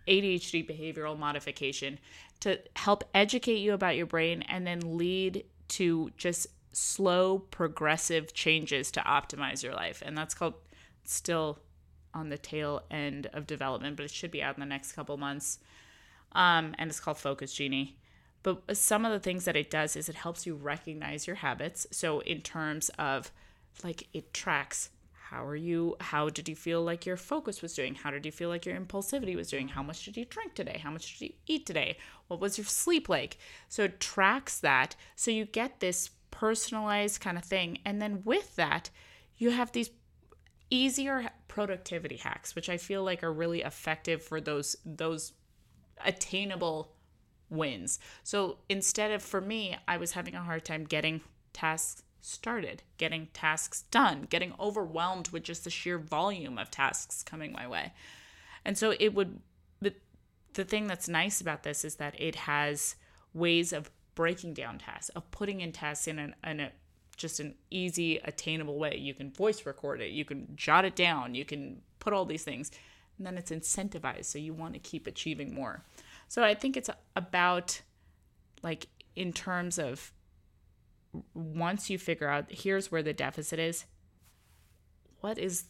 ADHD 0.08 0.68
behavioral 0.68 1.15
modification 1.15 2.00
to 2.39 2.60
help 2.75 3.04
educate 3.13 3.60
you 3.60 3.74
about 3.74 3.96
your 3.96 4.08
brain 4.08 4.42
and 4.50 4.65
then 4.65 4.98
lead 4.98 5.46
to 5.68 6.10
just 6.18 6.48
slow 6.74 7.38
progressive 7.38 8.34
changes 8.34 8.89
to 8.89 9.01
optimize 9.01 9.62
your 9.62 9.75
life. 9.75 10.01
And 10.04 10.18
that's 10.18 10.34
called 10.34 10.56
still 11.04 11.60
on 12.12 12.30
the 12.30 12.39
tail 12.39 12.82
end 12.89 13.27
of 13.34 13.46
development, 13.46 13.98
but 13.98 14.06
it 14.06 14.12
should 14.12 14.32
be 14.32 14.42
out 14.42 14.56
in 14.56 14.62
the 14.62 14.65
next 14.65 14.94
couple 14.94 15.15
months. 15.18 15.60
Um, 16.32 16.74
and 16.80 16.89
it's 16.89 17.00
called 17.00 17.20
Focus 17.20 17.54
Genie. 17.54 18.00
But 18.45 18.77
some 18.77 19.05
of 19.05 19.11
the 19.11 19.19
things 19.19 19.45
that 19.45 19.55
it 19.55 19.71
does 19.71 19.95
is 19.95 20.07
it 20.07 20.13
helps 20.13 20.45
you 20.45 20.53
recognize 20.53 21.25
your 21.25 21.37
habits. 21.37 21.87
So, 21.89 22.19
in 22.19 22.41
terms 22.41 22.89
of 22.99 23.31
like 23.83 24.07
it 24.13 24.35
tracks 24.35 24.89
how 25.13 25.43
are 25.43 25.55
you 25.55 25.95
how 25.99 26.29
did 26.29 26.47
you 26.47 26.55
feel 26.55 26.83
like 26.83 27.07
your 27.07 27.17
focus 27.17 27.63
was 27.63 27.73
doing? 27.73 27.95
How 27.95 28.11
did 28.11 28.23
you 28.23 28.31
feel 28.31 28.49
like 28.49 28.63
your 28.63 28.79
impulsivity 28.79 29.35
was 29.35 29.49
doing? 29.49 29.69
How 29.69 29.81
much 29.81 30.05
did 30.05 30.15
you 30.15 30.25
drink 30.25 30.53
today? 30.53 30.79
How 30.83 30.91
much 30.91 31.17
did 31.17 31.25
you 31.25 31.33
eat 31.47 31.65
today? 31.65 31.97
What 32.27 32.39
was 32.39 32.59
your 32.59 32.65
sleep 32.65 33.09
like? 33.09 33.39
So 33.67 33.85
it 33.85 33.99
tracks 33.99 34.59
that. 34.59 34.95
So 35.15 35.31
you 35.31 35.45
get 35.45 35.79
this 35.79 36.11
personalized 36.29 37.21
kind 37.21 37.39
of 37.39 37.43
thing. 37.43 37.79
And 37.83 37.99
then 37.99 38.21
with 38.25 38.55
that 38.57 38.91
you 39.37 39.49
have 39.49 39.71
these 39.71 39.89
easier 40.69 41.31
productivity 41.47 42.17
hacks 42.17 42.55
which 42.55 42.69
i 42.69 42.75
feel 42.75 43.03
like 43.03 43.23
are 43.23 43.31
really 43.31 43.61
effective 43.61 44.23
for 44.23 44.41
those 44.41 44.75
those 44.83 45.33
attainable 46.03 46.94
wins. 47.49 47.99
So 48.23 48.57
instead 48.69 49.11
of 49.11 49.21
for 49.21 49.41
me, 49.41 49.77
I 49.87 49.97
was 49.97 50.13
having 50.13 50.35
a 50.35 50.43
hard 50.43 50.65
time 50.65 50.83
getting 50.85 51.21
tasks 51.53 52.03
started, 52.21 52.81
getting 52.97 53.27
tasks 53.33 53.83
done, 53.91 54.27
getting 54.29 54.53
overwhelmed 54.59 55.29
with 55.29 55.43
just 55.43 55.63
the 55.63 55.69
sheer 55.69 55.97
volume 55.97 56.57
of 56.57 56.71
tasks 56.71 57.23
coming 57.23 57.51
my 57.51 57.67
way. 57.67 57.93
And 58.63 58.77
so 58.77 58.93
it 58.99 59.13
would 59.13 59.39
the 59.81 59.93
the 60.53 60.65
thing 60.65 60.87
that's 60.87 61.07
nice 61.07 61.39
about 61.39 61.63
this 61.63 61.85
is 61.85 61.95
that 61.95 62.19
it 62.19 62.35
has 62.35 62.95
ways 63.33 63.71
of 63.73 63.91
breaking 64.15 64.53
down 64.53 64.79
tasks, 64.79 65.09
of 65.09 65.29
putting 65.31 65.61
in 65.61 65.71
tasks 65.71 66.07
in, 66.07 66.17
an, 66.17 66.35
in 66.45 66.59
a 66.61 66.71
just 67.17 67.39
an 67.39 67.55
easy, 67.69 68.17
attainable 68.17 68.77
way. 68.77 68.97
You 68.97 69.13
can 69.13 69.31
voice 69.31 69.65
record 69.65 70.01
it, 70.01 70.11
you 70.11 70.25
can 70.25 70.47
jot 70.55 70.85
it 70.85 70.95
down, 70.95 71.35
you 71.35 71.45
can 71.45 71.81
put 71.99 72.13
all 72.13 72.25
these 72.25 72.43
things, 72.43 72.71
and 73.17 73.25
then 73.25 73.37
it's 73.37 73.51
incentivized. 73.51 74.25
So 74.25 74.39
you 74.39 74.53
want 74.53 74.73
to 74.73 74.79
keep 74.79 75.07
achieving 75.07 75.53
more. 75.53 75.83
So 76.27 76.44
I 76.44 76.53
think 76.53 76.77
it's 76.77 76.89
about 77.15 77.82
like 78.63 78.88
in 79.15 79.32
terms 79.32 79.79
of 79.79 80.12
once 81.34 81.89
you 81.89 81.98
figure 81.98 82.27
out 82.27 82.46
here's 82.50 82.91
where 82.91 83.03
the 83.03 83.13
deficit 83.13 83.60
is, 83.60 83.86
what 85.22 85.38
is 85.38 85.65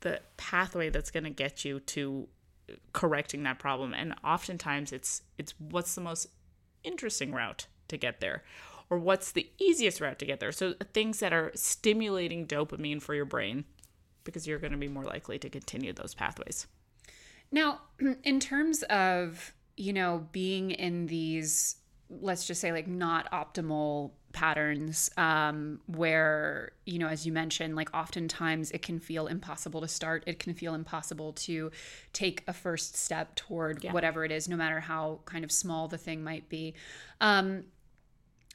the 0.00 0.20
pathway 0.36 0.90
that's 0.90 1.10
going 1.10 1.24
to 1.24 1.30
get 1.30 1.64
you 1.64 1.80
to 1.80 2.28
correcting 2.92 3.44
that 3.44 3.60
problem 3.60 3.94
and 3.94 4.12
oftentimes 4.24 4.92
it's 4.92 5.22
it's 5.38 5.54
what's 5.58 5.94
the 5.94 6.00
most 6.00 6.26
interesting 6.82 7.30
route 7.30 7.68
to 7.86 7.96
get 7.96 8.20
there 8.20 8.42
or 8.90 8.98
what's 8.98 9.32
the 9.32 9.48
easiest 9.58 10.00
route 10.00 10.18
to 10.18 10.26
get 10.26 10.40
there. 10.40 10.52
So 10.52 10.74
things 10.92 11.20
that 11.20 11.32
are 11.32 11.50
stimulating 11.54 12.46
dopamine 12.46 13.02
for 13.02 13.14
your 13.14 13.24
brain 13.24 13.64
because 14.24 14.46
you're 14.46 14.58
going 14.58 14.72
to 14.72 14.78
be 14.78 14.88
more 14.88 15.04
likely 15.04 15.38
to 15.38 15.48
continue 15.48 15.92
those 15.92 16.14
pathways. 16.14 16.66
Now, 17.50 17.80
in 18.24 18.40
terms 18.40 18.82
of, 18.84 19.52
you 19.76 19.92
know, 19.92 20.26
being 20.32 20.70
in 20.70 21.06
these 21.06 21.76
let's 22.08 22.46
just 22.46 22.60
say 22.60 22.70
like 22.70 22.86
not 22.86 23.28
optimal 23.32 24.12
patterns 24.32 25.10
um, 25.16 25.80
where 25.86 26.70
you 26.84 26.98
know 26.98 27.08
as 27.08 27.26
you 27.26 27.32
mentioned 27.32 27.74
like 27.74 27.88
oftentimes 27.94 28.70
it 28.70 28.82
can 28.82 29.00
feel 29.00 29.26
impossible 29.26 29.80
to 29.80 29.88
start 29.88 30.22
it 30.26 30.38
can 30.38 30.54
feel 30.54 30.74
impossible 30.74 31.32
to 31.32 31.70
take 32.12 32.44
a 32.46 32.52
first 32.52 32.96
step 32.96 33.34
toward 33.34 33.82
yeah. 33.82 33.92
whatever 33.92 34.24
it 34.24 34.30
is 34.30 34.48
no 34.48 34.54
matter 34.54 34.78
how 34.78 35.18
kind 35.24 35.42
of 35.42 35.50
small 35.50 35.88
the 35.88 35.98
thing 35.98 36.22
might 36.22 36.48
be 36.48 36.74
um, 37.20 37.64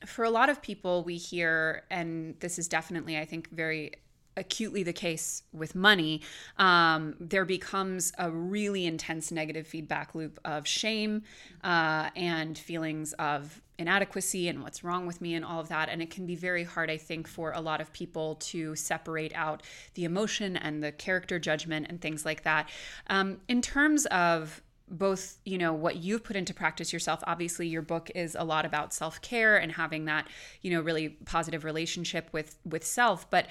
for 0.05 0.25
a 0.25 0.29
lot 0.29 0.49
of 0.49 0.61
people, 0.61 1.03
we 1.03 1.17
hear, 1.17 1.83
and 1.89 2.35
this 2.39 2.57
is 2.57 2.67
definitely, 2.67 3.17
I 3.17 3.25
think, 3.25 3.49
very 3.51 3.91
acutely 4.37 4.83
the 4.83 4.93
case 4.93 5.43
with 5.53 5.75
money, 5.75 6.21
um, 6.57 7.15
there 7.19 7.45
becomes 7.45 8.13
a 8.17 8.29
really 8.29 8.85
intense 8.85 9.31
negative 9.31 9.67
feedback 9.67 10.15
loop 10.15 10.39
of 10.45 10.67
shame 10.67 11.23
uh, 11.63 12.09
and 12.15 12.57
feelings 12.57 13.13
of 13.13 13.61
inadequacy 13.77 14.47
and 14.47 14.61
what's 14.61 14.83
wrong 14.83 15.05
with 15.05 15.19
me 15.21 15.33
and 15.33 15.43
all 15.43 15.59
of 15.59 15.67
that. 15.69 15.89
And 15.89 16.01
it 16.01 16.09
can 16.09 16.25
be 16.25 16.35
very 16.35 16.63
hard, 16.63 16.89
I 16.89 16.97
think, 16.97 17.27
for 17.27 17.51
a 17.51 17.59
lot 17.59 17.81
of 17.81 17.91
people 17.91 18.35
to 18.35 18.75
separate 18.75 19.33
out 19.35 19.63
the 19.95 20.05
emotion 20.05 20.55
and 20.55 20.83
the 20.83 20.91
character 20.91 21.39
judgment 21.39 21.87
and 21.89 21.99
things 21.99 22.23
like 22.23 22.43
that. 22.43 22.69
Um, 23.07 23.41
in 23.47 23.61
terms 23.61 24.05
of 24.07 24.61
both 24.91 25.39
you 25.45 25.57
know 25.57 25.71
what 25.71 25.95
you've 25.95 26.21
put 26.21 26.35
into 26.35 26.53
practice 26.53 26.91
yourself 26.91 27.23
obviously 27.25 27.65
your 27.65 27.81
book 27.81 28.11
is 28.13 28.35
a 28.37 28.43
lot 28.43 28.65
about 28.65 28.93
self-care 28.93 29.55
and 29.55 29.71
having 29.71 30.03
that 30.03 30.27
you 30.61 30.69
know 30.69 30.81
really 30.81 31.09
positive 31.25 31.63
relationship 31.63 32.27
with 32.33 32.57
with 32.65 32.85
self 32.85 33.29
but 33.29 33.47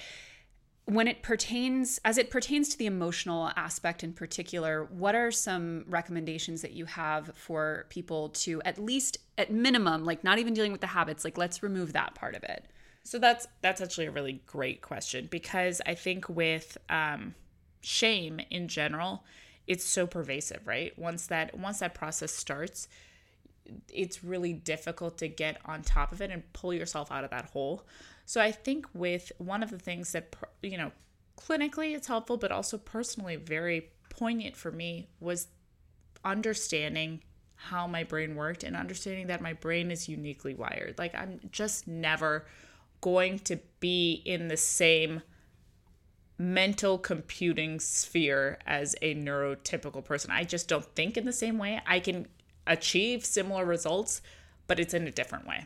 when 0.85 1.07
it 1.07 1.21
pertains 1.21 1.99
as 2.03 2.17
it 2.17 2.29
pertains 2.29 2.69
to 2.69 2.77
the 2.77 2.85
emotional 2.85 3.51
aspect 3.55 4.03
in 4.03 4.11
particular 4.13 4.85
what 4.85 5.15
are 5.15 5.31
some 5.31 5.85
recommendations 5.87 6.61
that 6.61 6.71
you 6.71 6.85
have 6.85 7.31
for 7.35 7.85
people 7.89 8.29
to 8.29 8.61
at 8.63 8.77
least 8.77 9.17
at 9.37 9.51
minimum 9.51 10.03
like 10.03 10.23
not 10.23 10.39
even 10.39 10.53
dealing 10.53 10.71
with 10.71 10.81
the 10.81 10.87
habits 10.87 11.23
like 11.23 11.37
let's 11.37 11.61
remove 11.63 11.93
that 11.93 12.15
part 12.15 12.35
of 12.35 12.43
it 12.43 12.65
so 13.03 13.19
that's 13.19 13.47
that's 13.61 13.79
actually 13.79 14.07
a 14.07 14.11
really 14.11 14.41
great 14.47 14.81
question 14.81 15.27
because 15.29 15.81
i 15.85 15.93
think 15.93 16.27
with 16.27 16.77
um, 16.89 17.35
shame 17.81 18.39
in 18.49 18.67
general 18.67 19.23
it's 19.67 19.85
so 19.85 20.07
pervasive, 20.07 20.65
right? 20.65 20.97
Once 20.97 21.27
that 21.27 21.57
once 21.57 21.79
that 21.79 21.93
process 21.93 22.33
starts, 22.33 22.87
it's 23.87 24.23
really 24.23 24.53
difficult 24.53 25.17
to 25.19 25.27
get 25.27 25.59
on 25.65 25.81
top 25.81 26.11
of 26.11 26.21
it 26.21 26.31
and 26.31 26.43
pull 26.53 26.73
yourself 26.73 27.11
out 27.11 27.23
of 27.23 27.29
that 27.29 27.45
hole. 27.45 27.85
So 28.25 28.41
I 28.41 28.51
think 28.51 28.85
with 28.93 29.31
one 29.37 29.63
of 29.63 29.71
the 29.71 29.79
things 29.79 30.11
that 30.11 30.35
you 30.61 30.77
know, 30.77 30.91
clinically 31.37 31.95
it's 31.95 32.07
helpful 32.07 32.37
but 32.37 32.51
also 32.51 32.77
personally 32.77 33.35
very 33.35 33.89
poignant 34.09 34.55
for 34.55 34.71
me 34.71 35.09
was 35.19 35.47
understanding 36.23 37.21
how 37.55 37.87
my 37.87 38.03
brain 38.03 38.35
worked 38.35 38.63
and 38.63 38.75
understanding 38.75 39.27
that 39.27 39.41
my 39.41 39.53
brain 39.53 39.91
is 39.91 40.09
uniquely 40.09 40.55
wired. 40.55 40.95
Like 40.97 41.13
I'm 41.15 41.39
just 41.51 41.87
never 41.87 42.45
going 43.01 43.39
to 43.39 43.59
be 43.79 44.21
in 44.25 44.47
the 44.47 44.57
same 44.57 45.21
mental 46.37 46.97
computing 46.97 47.79
sphere 47.79 48.57
as 48.65 48.95
a 49.01 49.13
neurotypical 49.13 50.03
person. 50.03 50.31
I 50.31 50.43
just 50.43 50.67
don't 50.67 50.85
think 50.95 51.17
in 51.17 51.25
the 51.25 51.33
same 51.33 51.59
way. 51.59 51.81
I 51.85 51.99
can 51.99 52.27
achieve 52.65 53.23
similar 53.25 53.63
results, 53.63 54.21
but 54.65 54.79
it's 54.79 54.93
in 54.93 55.07
a 55.07 55.11
different 55.11 55.47
way. 55.47 55.65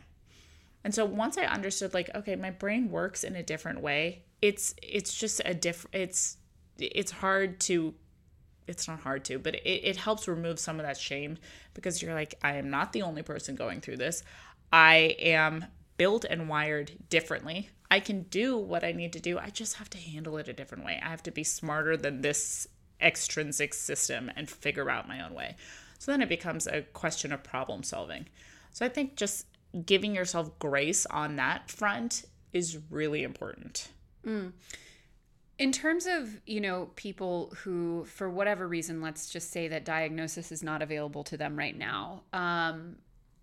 And 0.86 0.94
so 0.94 1.04
once 1.04 1.36
I 1.36 1.46
understood 1.46 1.94
like 1.94 2.10
okay, 2.14 2.36
my 2.36 2.52
brain 2.52 2.92
works 2.92 3.24
in 3.24 3.34
a 3.34 3.42
different 3.42 3.80
way, 3.80 4.22
it's 4.40 4.72
it's 4.80 5.12
just 5.12 5.42
a 5.44 5.52
different 5.52 5.96
it's 5.96 6.36
it's 6.78 7.10
hard 7.10 7.58
to 7.62 7.92
it's 8.68 8.86
not 8.86 9.00
hard 9.00 9.24
to, 9.24 9.40
but 9.40 9.56
it, 9.56 9.66
it 9.66 9.96
helps 9.96 10.28
remove 10.28 10.60
some 10.60 10.78
of 10.78 10.86
that 10.86 10.96
shame 10.96 11.38
because 11.74 12.00
you're 12.00 12.14
like, 12.14 12.36
I 12.40 12.54
am 12.54 12.70
not 12.70 12.92
the 12.92 13.02
only 13.02 13.22
person 13.22 13.56
going 13.56 13.80
through 13.80 13.96
this. 13.96 14.22
I 14.72 15.16
am 15.18 15.64
built 15.96 16.24
and 16.24 16.48
wired 16.48 16.92
differently. 17.10 17.68
I 17.90 17.98
can 17.98 18.22
do 18.22 18.56
what 18.56 18.84
I 18.84 18.92
need 18.92 19.12
to 19.14 19.20
do. 19.20 19.40
I 19.40 19.50
just 19.50 19.74
have 19.78 19.90
to 19.90 19.98
handle 19.98 20.36
it 20.36 20.46
a 20.46 20.52
different 20.52 20.84
way. 20.84 21.00
I 21.04 21.08
have 21.08 21.24
to 21.24 21.32
be 21.32 21.42
smarter 21.42 21.96
than 21.96 22.20
this 22.20 22.68
extrinsic 23.00 23.74
system 23.74 24.30
and 24.36 24.48
figure 24.48 24.88
out 24.88 25.08
my 25.08 25.20
own 25.20 25.34
way. 25.34 25.56
So 25.98 26.12
then 26.12 26.22
it 26.22 26.28
becomes 26.28 26.68
a 26.68 26.82
question 26.82 27.32
of 27.32 27.42
problem 27.42 27.82
solving. 27.82 28.28
So 28.70 28.86
I 28.86 28.88
think 28.88 29.16
just 29.16 29.46
giving 29.84 30.14
yourself 30.14 30.58
grace 30.58 31.06
on 31.06 31.36
that 31.36 31.70
front 31.70 32.24
is 32.52 32.78
really 32.90 33.22
important. 33.22 33.88
Mm. 34.24 34.52
In 35.58 35.72
terms 35.72 36.06
of, 36.06 36.40
you 36.46 36.60
know, 36.60 36.90
people 36.96 37.52
who, 37.58 38.04
for 38.04 38.28
whatever 38.28 38.68
reason, 38.68 39.00
let's 39.00 39.30
just 39.30 39.50
say 39.50 39.68
that 39.68 39.84
diagnosis 39.84 40.52
is 40.52 40.62
not 40.62 40.82
available 40.82 41.24
to 41.24 41.36
them 41.36 41.56
right 41.56 41.76
now. 41.76 42.22
Um, 42.32 42.96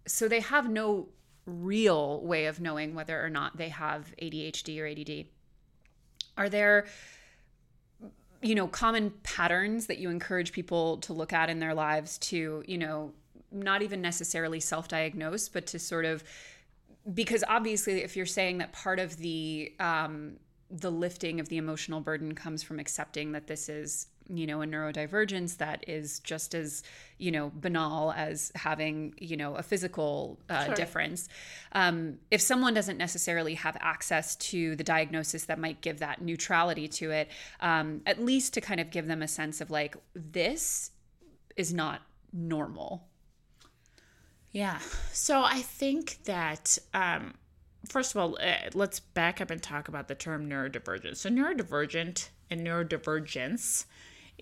so 0.06 0.28
they 0.28 0.42
have 0.42 0.70
no 0.70 1.10
real 1.46 2.22
way 2.22 2.46
of 2.46 2.62
knowing 2.62 2.94
whether 2.94 3.24
or 3.24 3.30
not 3.30 3.58
they 3.58 3.70
have 3.70 4.14
ADHD 4.22 4.80
or 4.80 4.88
ADD. 4.88 5.26
Are 6.38 6.50
there 6.50 6.86
you 8.44 8.56
know 8.56 8.68
common 8.68 9.12
patterns 9.24 9.88
that 9.88 9.98
you 9.98 10.10
encourage 10.10 10.52
people 10.52 10.98
to 10.98 11.14
look 11.14 11.34
at 11.34 11.50
in 11.50 11.60
their 11.60 11.74
lives 11.74 12.18
to, 12.20 12.64
you 12.68 12.78
know, 12.78 13.14
not 13.54 13.82
even 13.82 14.02
necessarily 14.02 14.60
self-diagnose, 14.60 15.50
but 15.50 15.66
to 15.68 15.80
sort 15.80 16.06
of 16.06 16.24
because 17.14 17.44
obviously 17.48 18.02
if 18.02 18.16
you're 18.16 18.26
saying 18.26 18.60
that 18.60 18.72
part 18.72 19.00
of 19.00 19.18
the 19.18 19.74
um 19.80 20.38
the 20.70 20.92
lifting 20.92 21.40
of 21.40 21.50
the 21.50 21.58
emotional 21.58 22.02
burden 22.02 22.34
comes 22.34 22.64
from 22.64 22.80
accepting 22.80 23.34
that 23.34 23.48
this 23.48 23.70
is 23.70 24.08
you 24.30 24.48
know 24.48 24.62
a 24.62 24.66
neurodivergence 24.66 25.58
that 25.58 25.84
is 25.88 26.20
just 26.20 26.56
as 26.56 26.82
you 27.18 27.30
know 27.32 27.52
banal 27.56 28.14
as 28.14 28.52
having 28.56 29.14
you 29.18 29.36
know 29.36 29.56
a 29.56 29.64
physical 29.64 30.40
uh, 30.50 30.66
sure. 30.66 30.76
difference 30.76 31.28
um, 31.74 32.18
if 32.32 32.42
someone 32.42 32.74
doesn't 32.74 32.98
necessarily 32.98 33.54
have 33.54 33.78
access 33.82 34.36
to 34.38 34.76
the 34.78 34.84
diagnosis 34.84 35.46
that 35.46 35.60
might 35.60 35.82
give 35.82 36.00
that 36.00 36.22
neutrality 36.22 36.88
to 36.88 37.12
it 37.12 37.30
um, 37.60 38.02
at 38.06 38.24
least 38.24 38.54
to 38.54 38.62
kind 38.62 38.80
of 38.80 38.90
give 38.90 39.08
them 39.08 39.22
a 39.22 39.28
sense 39.28 39.60
of 39.62 39.70
like 39.70 39.96
this 40.16 40.92
is 41.58 41.74
not 41.74 42.02
normal 42.32 43.08
yeah 44.54 44.80
so 45.12 45.44
i 45.44 45.62
think 45.62 46.20
that 46.24 46.78
um, 46.94 47.34
first 47.90 48.16
of 48.16 48.22
all 48.22 48.38
uh, 48.42 48.70
let's 48.74 49.02
back 49.02 49.42
up 49.42 49.50
and 49.50 49.62
talk 49.62 49.90
about 49.90 50.08
the 50.08 50.16
term 50.16 50.50
neurodivergent 50.50 51.18
so 51.18 51.30
neurodivergent 51.30 52.30
and 52.50 52.66
neurodivergence 52.66 53.86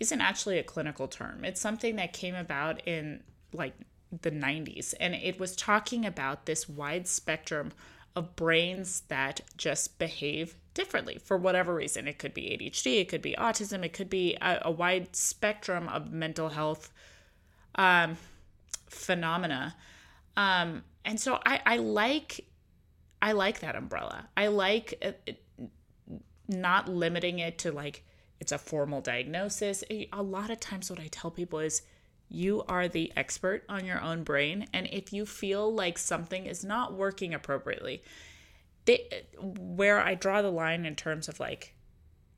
isn't 0.02 0.21
actually 0.21 0.58
a 0.58 0.63
clinical 0.63 1.08
term. 1.08 1.45
It's 1.45 1.62
something 1.62 1.95
that 1.97 2.12
came 2.12 2.36
about 2.36 2.86
in 2.88 3.21
like 3.54 3.74
the 4.21 4.32
90s 4.32 4.93
and 5.00 5.13
it 5.13 5.39
was 5.39 5.56
talking 5.56 6.06
about 6.06 6.45
this 6.45 6.67
wide 6.67 7.08
spectrum 7.08 7.71
of 8.15 8.36
brains 8.36 9.02
that 9.08 9.39
just 9.56 9.97
behave 9.97 10.56
differently 10.74 11.17
for 11.24 11.38
whatever 11.38 11.74
reason. 11.74 12.08
It 12.08 12.17
could 12.17 12.34
be 12.34 12.43
ADHD, 12.43 13.00
it 13.00 13.10
could 13.10 13.21
be 13.21 13.36
autism, 13.38 13.86
it 13.86 13.93
could 13.93 14.10
be 14.10 14.36
a, 14.41 14.60
a 14.63 14.71
wide 14.71 15.15
spectrum 15.15 15.88
of 15.88 16.12
mental 16.12 16.50
health 16.50 16.91
um, 17.76 18.17
phenomena. 18.89 19.76
Um, 20.37 20.83
and 21.05 21.19
so 21.19 21.39
I, 21.45 21.61
I 21.65 21.77
like 21.77 22.45
I 23.21 23.33
like 23.33 23.59
that 23.59 23.75
umbrella. 23.75 24.27
I 24.35 24.47
like 24.47 24.93
it, 25.01 25.43
not 26.47 26.89
limiting 26.89 27.39
it 27.39 27.59
to 27.59 27.71
like 27.71 28.03
it's 28.39 28.51
a 28.51 28.57
formal 28.57 29.01
diagnosis. 29.01 29.83
A 29.89 30.23
lot 30.23 30.49
of 30.49 30.59
times, 30.59 30.89
what 30.89 30.99
I 30.99 31.07
tell 31.11 31.29
people 31.29 31.59
is 31.59 31.83
you 32.27 32.63
are 32.67 32.87
the 32.87 33.11
expert 33.15 33.63
on 33.69 33.85
your 33.85 34.01
own 34.01 34.23
brain. 34.23 34.65
And 34.73 34.87
if 34.91 35.13
you 35.13 35.25
feel 35.25 35.71
like 35.71 35.97
something 35.97 36.45
is 36.45 36.63
not 36.63 36.93
working 36.93 37.33
appropriately, 37.33 38.01
they, 38.85 39.25
where 39.39 39.99
I 39.99 40.15
draw 40.15 40.41
the 40.41 40.49
line 40.49 40.85
in 40.85 40.95
terms 40.95 41.27
of 41.27 41.39
like 41.39 41.75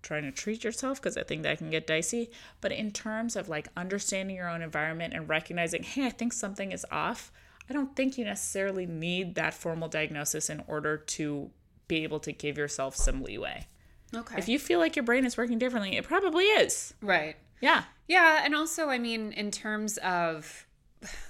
trying 0.01 0.23
to 0.23 0.31
treat 0.31 0.63
yourself, 0.63 0.99
because 0.99 1.15
I 1.15 1.23
think 1.23 1.43
that 1.43 1.59
can 1.59 1.69
get 1.69 1.87
dicey, 1.87 2.31
but 2.59 2.73
in 2.73 2.91
terms 2.91 3.37
of 3.37 3.47
like 3.47 3.69
understanding 3.77 4.35
your 4.35 4.49
own 4.49 4.61
environment 4.61 5.13
and 5.13 5.29
recognizing, 5.29 5.83
hey, 5.83 6.07
I 6.07 6.09
think 6.09 6.33
something 6.33 6.73
is 6.73 6.85
off, 6.91 7.31
I 7.69 7.73
don't 7.73 7.95
think 7.95 8.17
you 8.17 8.25
necessarily 8.25 8.85
need 8.85 9.35
that 9.35 9.53
formal 9.53 9.87
diagnosis 9.87 10.49
in 10.49 10.63
order 10.67 10.97
to 10.97 11.49
be 11.87 12.03
able 12.03 12.19
to 12.21 12.31
give 12.31 12.57
yourself 12.57 12.95
some 12.95 13.23
leeway. 13.23 13.67
Okay. 14.15 14.37
If 14.37 14.47
you 14.47 14.59
feel 14.59 14.79
like 14.79 14.95
your 14.95 15.03
brain 15.03 15.25
is 15.25 15.37
working 15.37 15.57
differently, 15.59 15.97
it 15.97 16.03
probably 16.03 16.45
is. 16.45 16.93
right. 17.01 17.35
Yeah. 17.61 17.83
Yeah, 18.09 18.41
and 18.43 18.53
also, 18.53 18.89
I 18.89 18.99
mean, 18.99 19.31
in 19.31 19.49
terms 19.49 19.97
of 19.99 20.67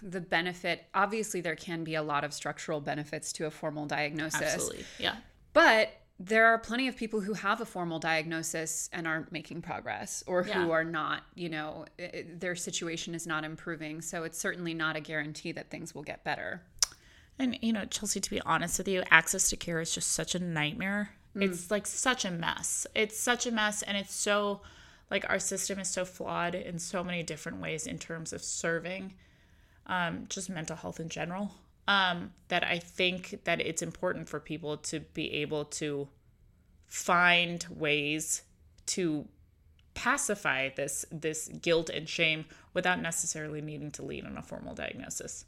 the 0.02 0.20
benefit, 0.20 0.84
obviously 0.94 1.42
there 1.42 1.56
can 1.56 1.84
be 1.84 1.94
a 1.96 2.02
lot 2.02 2.24
of 2.24 2.34
structural 2.34 2.82
benefits 2.82 3.32
to 3.34 3.46
a 3.46 3.52
formal 3.52 3.86
diagnosis. 3.86 4.42
Absolutely. 4.42 4.86
Yeah. 5.00 5.16
But 5.54 5.90
there 6.20 6.46
are 6.46 6.58
plenty 6.58 6.88
of 6.88 6.96
people 6.96 7.22
who 7.22 7.34
have 7.34 7.60
a 7.60 7.66
formal 7.66 8.00
diagnosis 8.00 8.90
and 8.94 9.08
aren't 9.08 9.32
making 9.32 9.62
progress 9.62 10.24
or 10.28 10.44
who 10.44 10.50
Yeah. 10.52 10.70
are 10.70 10.84
not, 10.84 11.24
you 11.36 11.50
know, 11.50 11.86
their 11.98 12.56
situation 12.56 13.16
is 13.16 13.26
not 13.28 13.44
improving. 13.44 14.02
So 14.02 14.24
it's 14.24 14.38
certainly 14.38 14.74
not 14.74 14.96
a 14.96 15.00
guarantee 15.02 15.52
that 15.54 15.70
things 15.70 15.94
will 15.96 16.04
get 16.04 16.24
better. 16.24 16.62
And 17.40 17.58
you 17.62 17.74
know, 17.74 17.86
Chelsea, 17.86 18.20
to 18.20 18.30
be 18.30 18.40
honest 18.42 18.78
with 18.78 18.88
you, 18.88 19.04
access 19.10 19.50
to 19.50 19.58
care 19.58 19.82
is 19.82 19.94
just 19.94 20.12
such 20.12 20.36
a 20.36 20.40
nightmare. 20.40 21.10
It's 21.36 21.72
like 21.72 21.88
such 21.88 22.26
a 22.26 22.32
mess. 22.32 22.86
It's 22.94 23.20
such 23.20 23.48
a 23.48 23.52
mess 23.52 23.82
and 23.82 23.98
it's 23.98 24.14
so 24.14 24.62
like 25.10 25.28
our 25.30 25.40
system 25.40 25.80
is 25.80 25.90
so 25.90 26.06
flawed 26.06 26.54
in 26.54 26.78
so 26.78 27.04
many 27.04 27.24
different 27.24 27.60
ways 27.60 27.88
in 27.88 27.98
terms 27.98 28.34
of 28.34 28.44
serving 28.44 29.14
um, 29.88 30.26
just 30.30 30.50
mental 30.50 30.76
health 30.76 31.00
in 31.00 31.10
general. 31.10 31.52
Um, 31.88 32.32
that 32.48 32.64
I 32.64 32.80
think 32.80 33.42
that 33.44 33.60
it's 33.60 33.82
important 33.82 34.30
for 34.30 34.40
people 34.40 34.78
to 34.78 35.02
be 35.02 35.34
able 35.34 35.66
to 35.66 36.08
find 36.88 37.66
ways 37.70 38.44
to 38.86 39.28
pacify 39.94 40.70
this 40.70 41.06
this 41.12 41.50
guilt 41.62 41.90
and 41.90 42.08
shame 42.08 42.46
without 42.74 43.02
necessarily 43.02 43.62
needing 43.62 43.92
to 43.92 44.02
lead 44.04 44.26
on 44.26 44.38
a 44.38 44.42
formal 44.42 44.74
diagnosis. 44.74 45.44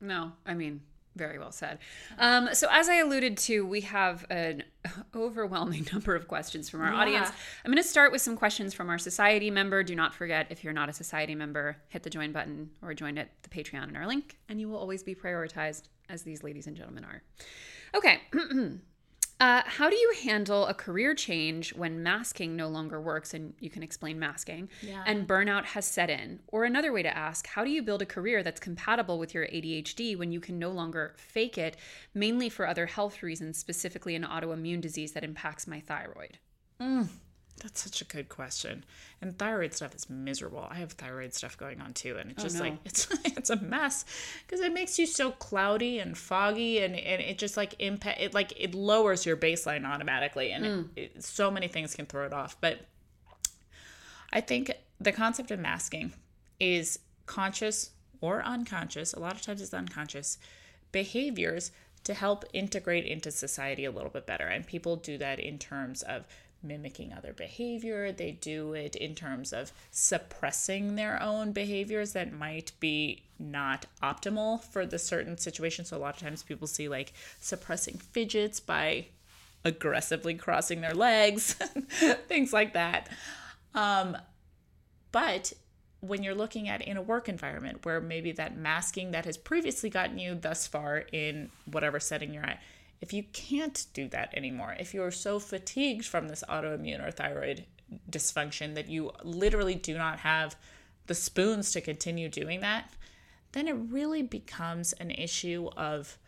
No, 0.00 0.32
I 0.46 0.54
mean, 0.54 0.80
very 1.16 1.38
well 1.38 1.52
said. 1.52 1.78
Um, 2.18 2.48
so, 2.54 2.66
as 2.70 2.88
I 2.88 2.96
alluded 2.96 3.36
to, 3.38 3.64
we 3.66 3.82
have 3.82 4.24
an 4.30 4.64
overwhelming 5.14 5.86
number 5.92 6.14
of 6.16 6.26
questions 6.28 6.68
from 6.68 6.80
our 6.82 6.92
Yeah. 6.92 6.98
audience. 7.00 7.28
I'm 7.64 7.70
going 7.70 7.82
to 7.82 7.88
start 7.88 8.12
with 8.12 8.20
some 8.22 8.36
questions 8.36 8.74
from 8.74 8.90
our 8.90 8.98
society 8.98 9.50
member. 9.50 9.82
Do 9.82 9.94
not 9.94 10.14
forget, 10.14 10.46
if 10.50 10.64
you're 10.64 10.72
not 10.72 10.88
a 10.88 10.92
society 10.92 11.34
member, 11.34 11.76
hit 11.88 12.02
the 12.02 12.10
join 12.10 12.32
button 12.32 12.70
or 12.82 12.94
join 12.94 13.16
at 13.18 13.30
the 13.42 13.48
Patreon 13.48 13.88
in 13.88 13.96
our 13.96 14.06
link, 14.06 14.36
and 14.48 14.60
you 14.60 14.68
will 14.68 14.78
always 14.78 15.02
be 15.02 15.14
prioritized, 15.14 15.84
as 16.08 16.22
these 16.22 16.42
ladies 16.42 16.66
and 16.66 16.76
gentlemen 16.76 17.04
are. 17.04 17.22
Okay. 17.94 18.20
Uh, 19.40 19.62
how 19.66 19.90
do 19.90 19.96
you 19.96 20.14
handle 20.22 20.66
a 20.66 20.74
career 20.74 21.14
change 21.14 21.74
when 21.74 22.02
masking 22.02 22.54
no 22.54 22.68
longer 22.68 23.00
works? 23.00 23.34
And 23.34 23.52
you 23.58 23.68
can 23.68 23.82
explain 23.82 24.18
masking. 24.18 24.68
Yeah. 24.80 25.02
And 25.06 25.26
burnout 25.26 25.64
has 25.64 25.84
set 25.84 26.08
in. 26.08 26.40
Or 26.48 26.64
another 26.64 26.92
way 26.92 27.02
to 27.02 27.16
ask, 27.16 27.46
how 27.46 27.64
do 27.64 27.70
you 27.70 27.82
build 27.82 28.00
a 28.00 28.06
career 28.06 28.42
that's 28.42 28.60
compatible 28.60 29.18
with 29.18 29.34
your 29.34 29.46
ADHD 29.46 30.16
when 30.16 30.30
you 30.30 30.40
can 30.40 30.58
no 30.58 30.70
longer 30.70 31.14
fake 31.16 31.58
it, 31.58 31.76
mainly 32.14 32.48
for 32.48 32.66
other 32.66 32.86
health 32.86 33.22
reasons, 33.22 33.58
specifically 33.58 34.14
an 34.14 34.24
autoimmune 34.24 34.80
disease 34.80 35.12
that 35.12 35.24
impacts 35.24 35.66
my 35.66 35.80
thyroid? 35.80 36.38
That's 37.62 37.82
such 37.82 38.02
a 38.02 38.04
good 38.04 38.28
question. 38.28 38.84
And 39.20 39.38
thyroid 39.38 39.74
stuff 39.74 39.94
is 39.94 40.10
miserable. 40.10 40.66
I 40.70 40.76
have 40.76 40.92
thyroid 40.92 41.32
stuff 41.32 41.56
going 41.56 41.80
on 41.80 41.94
too, 41.94 42.16
and 42.16 42.30
it's 42.30 42.42
oh, 42.42 42.46
just 42.46 42.56
no. 42.56 42.62
like 42.62 42.78
it's 42.84 43.08
it's 43.24 43.50
a 43.50 43.56
mess 43.56 44.04
because 44.46 44.60
it 44.60 44.72
makes 44.72 44.98
you 44.98 45.06
so 45.06 45.30
cloudy 45.30 45.98
and 45.98 46.18
foggy, 46.18 46.80
and, 46.80 46.96
and 46.96 47.22
it 47.22 47.38
just 47.38 47.56
like 47.56 47.74
impact 47.78 48.20
it 48.20 48.34
like 48.34 48.52
it 48.58 48.74
lowers 48.74 49.24
your 49.24 49.36
baseline 49.36 49.86
automatically, 49.86 50.50
and 50.50 50.66
hmm. 50.66 50.82
it, 50.96 51.12
it, 51.14 51.24
so 51.24 51.50
many 51.50 51.68
things 51.68 51.94
can 51.94 52.06
throw 52.06 52.26
it 52.26 52.32
off. 52.32 52.56
But 52.60 52.80
I 54.32 54.40
think 54.40 54.72
the 55.00 55.12
concept 55.12 55.50
of 55.50 55.60
masking 55.60 56.12
is 56.58 56.98
conscious 57.26 57.90
or 58.20 58.42
unconscious. 58.42 59.12
A 59.12 59.20
lot 59.20 59.34
of 59.34 59.42
times 59.42 59.60
it's 59.60 59.74
unconscious 59.74 60.38
behaviors 60.92 61.70
to 62.04 62.14
help 62.14 62.44
integrate 62.52 63.06
into 63.06 63.30
society 63.30 63.84
a 63.84 63.90
little 63.90 64.10
bit 64.10 64.26
better. 64.26 64.46
And 64.46 64.66
people 64.66 64.96
do 64.96 65.18
that 65.18 65.40
in 65.40 65.58
terms 65.58 66.02
of 66.02 66.24
mimicking 66.64 67.12
other 67.12 67.32
behavior. 67.32 68.10
They 68.10 68.32
do 68.32 68.72
it 68.72 68.96
in 68.96 69.14
terms 69.14 69.52
of 69.52 69.72
suppressing 69.90 70.96
their 70.96 71.22
own 71.22 71.52
behaviors 71.52 72.12
that 72.12 72.32
might 72.32 72.72
be 72.80 73.22
not 73.38 73.86
optimal 74.02 74.62
for 74.62 74.86
the 74.86 74.98
certain 74.98 75.38
situation. 75.38 75.84
So 75.84 75.96
a 75.96 75.98
lot 75.98 76.16
of 76.16 76.22
times 76.22 76.42
people 76.42 76.66
see 76.66 76.88
like 76.88 77.12
suppressing 77.40 77.98
fidgets 77.98 78.60
by 78.60 79.06
aggressively 79.64 80.34
crossing 80.34 80.80
their 80.80 80.94
legs, 80.94 81.54
things 82.28 82.52
like 82.52 82.74
that. 82.74 83.08
Um, 83.74 84.16
but 85.12 85.52
when 86.00 86.22
you're 86.22 86.34
looking 86.34 86.68
at 86.68 86.82
in 86.82 86.96
a 86.96 87.02
work 87.02 87.28
environment 87.28 87.84
where 87.84 88.00
maybe 88.00 88.32
that 88.32 88.56
masking 88.56 89.12
that 89.12 89.24
has 89.24 89.38
previously 89.38 89.88
gotten 89.88 90.18
you 90.18 90.34
thus 90.34 90.66
far 90.66 91.04
in 91.12 91.50
whatever 91.70 91.98
setting 91.98 92.34
you're 92.34 92.44
at, 92.44 92.60
if 93.00 93.12
you 93.12 93.22
can't 93.32 93.86
do 93.92 94.08
that 94.08 94.32
anymore, 94.34 94.76
if 94.78 94.94
you're 94.94 95.10
so 95.10 95.38
fatigued 95.38 96.04
from 96.04 96.28
this 96.28 96.44
autoimmune 96.48 97.06
or 97.06 97.10
thyroid 97.10 97.66
dysfunction 98.10 98.74
that 98.74 98.88
you 98.88 99.10
literally 99.22 99.74
do 99.74 99.96
not 99.96 100.20
have 100.20 100.56
the 101.06 101.14
spoons 101.14 101.72
to 101.72 101.80
continue 101.80 102.28
doing 102.28 102.60
that, 102.60 102.90
then 103.52 103.68
it 103.68 103.72
really 103.72 104.22
becomes 104.22 104.92
an 104.94 105.10
issue 105.10 105.68
of 105.76 106.18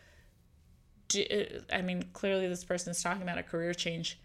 uh, 1.15 1.45
I 1.73 1.83
mean, 1.83 2.05
clearly 2.13 2.49
this 2.49 2.65
person 2.65 2.91
is 2.91 3.03
talking 3.03 3.23
about 3.23 3.39
a 3.39 3.43
career 3.43 3.75
change. 3.75 4.19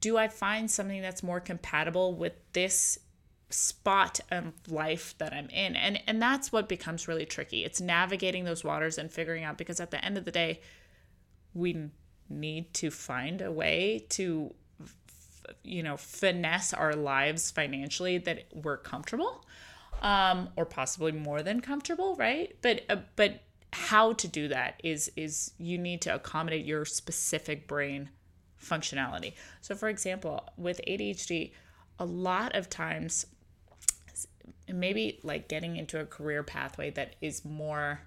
Do 0.00 0.16
I 0.18 0.28
find 0.28 0.70
something 0.70 1.02
that's 1.02 1.22
more 1.22 1.40
compatible 1.40 2.14
with 2.14 2.34
this 2.52 2.98
spot 3.50 4.20
of 4.30 4.52
life 4.68 5.14
that 5.18 5.32
I'm 5.32 5.48
in? 5.50 5.76
And 5.76 6.00
and 6.06 6.20
that's 6.20 6.52
what 6.52 6.68
becomes 6.68 7.08
really 7.08 7.26
tricky. 7.26 7.64
It's 7.64 7.80
navigating 7.80 8.44
those 8.44 8.64
waters 8.64 8.98
and 8.98 9.10
figuring 9.10 9.44
out 9.44 9.58
because 9.58 9.80
at 9.80 9.90
the 9.90 10.04
end 10.04 10.18
of 10.18 10.24
the 10.24 10.30
day, 10.30 10.60
we 11.54 11.90
need 12.28 12.72
to 12.74 12.90
find 12.90 13.42
a 13.42 13.50
way 13.50 14.06
to 14.08 14.54
you 15.64 15.82
know 15.82 15.96
finesse 15.96 16.72
our 16.72 16.94
lives 16.94 17.50
financially 17.50 18.18
that 18.18 18.44
we're 18.54 18.76
comfortable 18.76 19.44
um 20.00 20.48
or 20.54 20.64
possibly 20.64 21.12
more 21.12 21.42
than 21.42 21.60
comfortable 21.60 22.14
right? 22.16 22.56
But 22.62 22.82
uh, 22.88 22.96
but 23.16 23.42
how 23.72 24.12
to 24.14 24.28
do 24.28 24.48
that 24.48 24.80
is 24.82 25.10
is 25.16 25.52
you 25.58 25.78
need 25.78 26.00
to 26.02 26.14
accommodate 26.14 26.64
your 26.64 26.84
specific 26.84 27.68
brain 27.68 28.10
functionality. 28.62 29.34
So 29.60 29.74
for 29.74 29.88
example 29.88 30.48
with 30.56 30.80
ADHD 30.86 31.52
a 31.98 32.04
lot 32.04 32.54
of 32.54 32.70
times 32.70 33.26
maybe 34.68 35.18
like 35.22 35.48
getting 35.48 35.76
into 35.76 36.00
a 36.00 36.06
career 36.06 36.42
pathway 36.42 36.90
that 36.90 37.16
is 37.20 37.44
more 37.44 38.00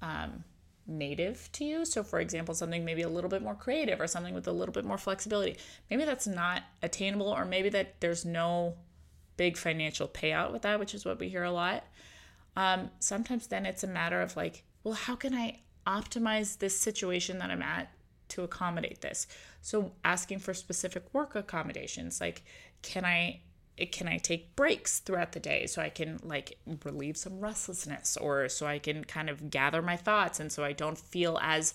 um, 0.00 0.44
native 0.86 1.48
to 1.52 1.64
you. 1.64 1.84
So, 1.84 2.02
for 2.02 2.20
example, 2.20 2.54
something 2.54 2.84
maybe 2.84 3.02
a 3.02 3.08
little 3.08 3.30
bit 3.30 3.42
more 3.42 3.54
creative 3.54 4.00
or 4.00 4.06
something 4.06 4.34
with 4.34 4.48
a 4.48 4.52
little 4.52 4.72
bit 4.72 4.84
more 4.84 4.98
flexibility. 4.98 5.56
Maybe 5.90 6.04
that's 6.04 6.26
not 6.26 6.62
attainable, 6.82 7.28
or 7.28 7.44
maybe 7.44 7.68
that 7.70 8.00
there's 8.00 8.24
no 8.24 8.74
big 9.36 9.56
financial 9.56 10.08
payout 10.08 10.52
with 10.52 10.62
that, 10.62 10.78
which 10.78 10.94
is 10.94 11.04
what 11.04 11.18
we 11.18 11.28
hear 11.28 11.44
a 11.44 11.52
lot. 11.52 11.84
Um, 12.56 12.90
sometimes 12.98 13.46
then 13.46 13.64
it's 13.64 13.84
a 13.84 13.86
matter 13.86 14.20
of 14.20 14.36
like, 14.36 14.64
well, 14.84 14.94
how 14.94 15.14
can 15.14 15.34
I 15.34 15.60
optimize 15.86 16.58
this 16.58 16.78
situation 16.78 17.38
that 17.38 17.50
I'm 17.50 17.62
at 17.62 17.90
to 18.28 18.42
accommodate 18.42 19.00
this? 19.00 19.26
So, 19.60 19.92
asking 20.04 20.40
for 20.40 20.54
specific 20.54 21.04
work 21.12 21.34
accommodations, 21.34 22.20
like, 22.20 22.42
can 22.82 23.04
I 23.04 23.40
can 23.90 24.06
I 24.06 24.18
take 24.18 24.54
breaks 24.54 24.98
throughout 24.98 25.32
the 25.32 25.40
day 25.40 25.66
so 25.66 25.80
I 25.80 25.88
can 25.88 26.20
like 26.22 26.58
relieve 26.84 27.16
some 27.16 27.40
restlessness 27.40 28.16
or 28.16 28.48
so 28.48 28.66
I 28.66 28.78
can 28.78 29.04
kind 29.04 29.30
of 29.30 29.50
gather 29.50 29.80
my 29.80 29.96
thoughts 29.96 30.40
and 30.40 30.52
so 30.52 30.62
I 30.62 30.72
don't 30.72 30.98
feel 30.98 31.38
as 31.42 31.74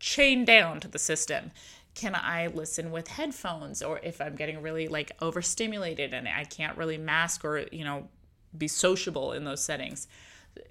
chained 0.00 0.46
down 0.46 0.80
to 0.80 0.88
the 0.88 0.98
system? 0.98 1.52
Can 1.94 2.14
I 2.14 2.48
listen 2.48 2.90
with 2.90 3.08
headphones 3.08 3.82
or 3.82 4.00
if 4.02 4.20
I'm 4.20 4.36
getting 4.36 4.62
really 4.62 4.88
like 4.88 5.12
overstimulated 5.20 6.12
and 6.12 6.28
I 6.28 6.44
can't 6.44 6.76
really 6.76 6.98
mask 6.98 7.44
or, 7.44 7.66
you 7.72 7.84
know, 7.84 8.08
be 8.56 8.68
sociable 8.68 9.32
in 9.32 9.44
those 9.44 9.62
settings? 9.62 10.08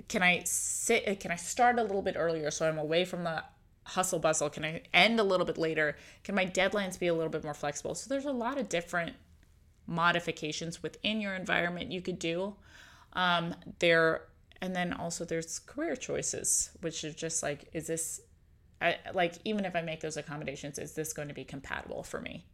Can 0.07 0.21
I 0.21 0.41
sit 0.43 1.07
uh, 1.07 1.15
can 1.15 1.31
I 1.31 1.35
start 1.35 1.79
a 1.79 1.81
little 1.81 2.01
bit 2.01 2.15
earlier 2.17 2.51
so 2.51 2.67
I'm 2.67 2.77
away 2.77 3.05
from 3.05 3.23
the 3.23 3.43
hustle 3.83 4.19
bustle? 4.19 4.49
Can 4.49 4.65
I 4.65 4.81
end 4.93 5.19
a 5.19 5.23
little 5.23 5.45
bit 5.45 5.57
later? 5.57 5.95
Can 6.23 6.35
my 6.35 6.45
deadlines 6.45 6.99
be 6.99 7.07
a 7.07 7.13
little 7.13 7.31
bit 7.31 7.43
more 7.43 7.53
flexible? 7.53 7.95
So 7.95 8.09
there's 8.09 8.25
a 8.25 8.31
lot 8.31 8.57
of 8.57 8.67
different 8.69 9.15
modifications 9.87 10.83
within 10.83 11.21
your 11.21 11.33
environment 11.33 11.91
you 11.91 12.01
could 12.01 12.19
do. 12.19 12.55
Um, 13.13 13.55
there, 13.79 14.23
and 14.61 14.75
then 14.75 14.93
also 14.93 15.25
there's 15.25 15.59
career 15.59 15.95
choices, 15.95 16.69
which 16.81 17.03
is 17.03 17.15
just 17.15 17.41
like, 17.41 17.69
is 17.73 17.87
this, 17.87 18.21
I, 18.81 18.97
like, 19.13 19.35
even 19.45 19.65
if 19.65 19.75
I 19.75 19.81
make 19.81 20.01
those 20.01 20.17
accommodations, 20.17 20.77
is 20.77 20.93
this 20.93 21.13
going 21.13 21.29
to 21.29 21.33
be 21.33 21.43
compatible 21.43 22.03
for 22.03 22.21
me? 22.21 22.45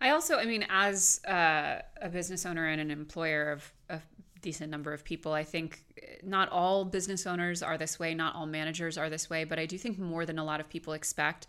I 0.00 0.10
also, 0.10 0.38
I 0.38 0.44
mean, 0.44 0.66
as 0.68 1.20
uh, 1.24 1.80
a 2.00 2.08
business 2.08 2.44
owner 2.44 2.66
and 2.66 2.80
an 2.80 2.90
employer 2.90 3.52
of 3.52 3.72
a 3.88 4.00
decent 4.40 4.70
number 4.70 4.92
of 4.92 5.04
people, 5.04 5.32
I 5.32 5.44
think 5.44 5.84
not 6.22 6.48
all 6.50 6.84
business 6.84 7.26
owners 7.26 7.62
are 7.62 7.78
this 7.78 7.98
way, 7.98 8.14
not 8.14 8.34
all 8.34 8.46
managers 8.46 8.98
are 8.98 9.08
this 9.08 9.30
way, 9.30 9.44
but 9.44 9.58
I 9.58 9.66
do 9.66 9.78
think 9.78 9.98
more 9.98 10.26
than 10.26 10.38
a 10.38 10.44
lot 10.44 10.60
of 10.60 10.68
people 10.68 10.92
expect. 10.94 11.46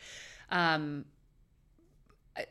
Um, 0.49 1.06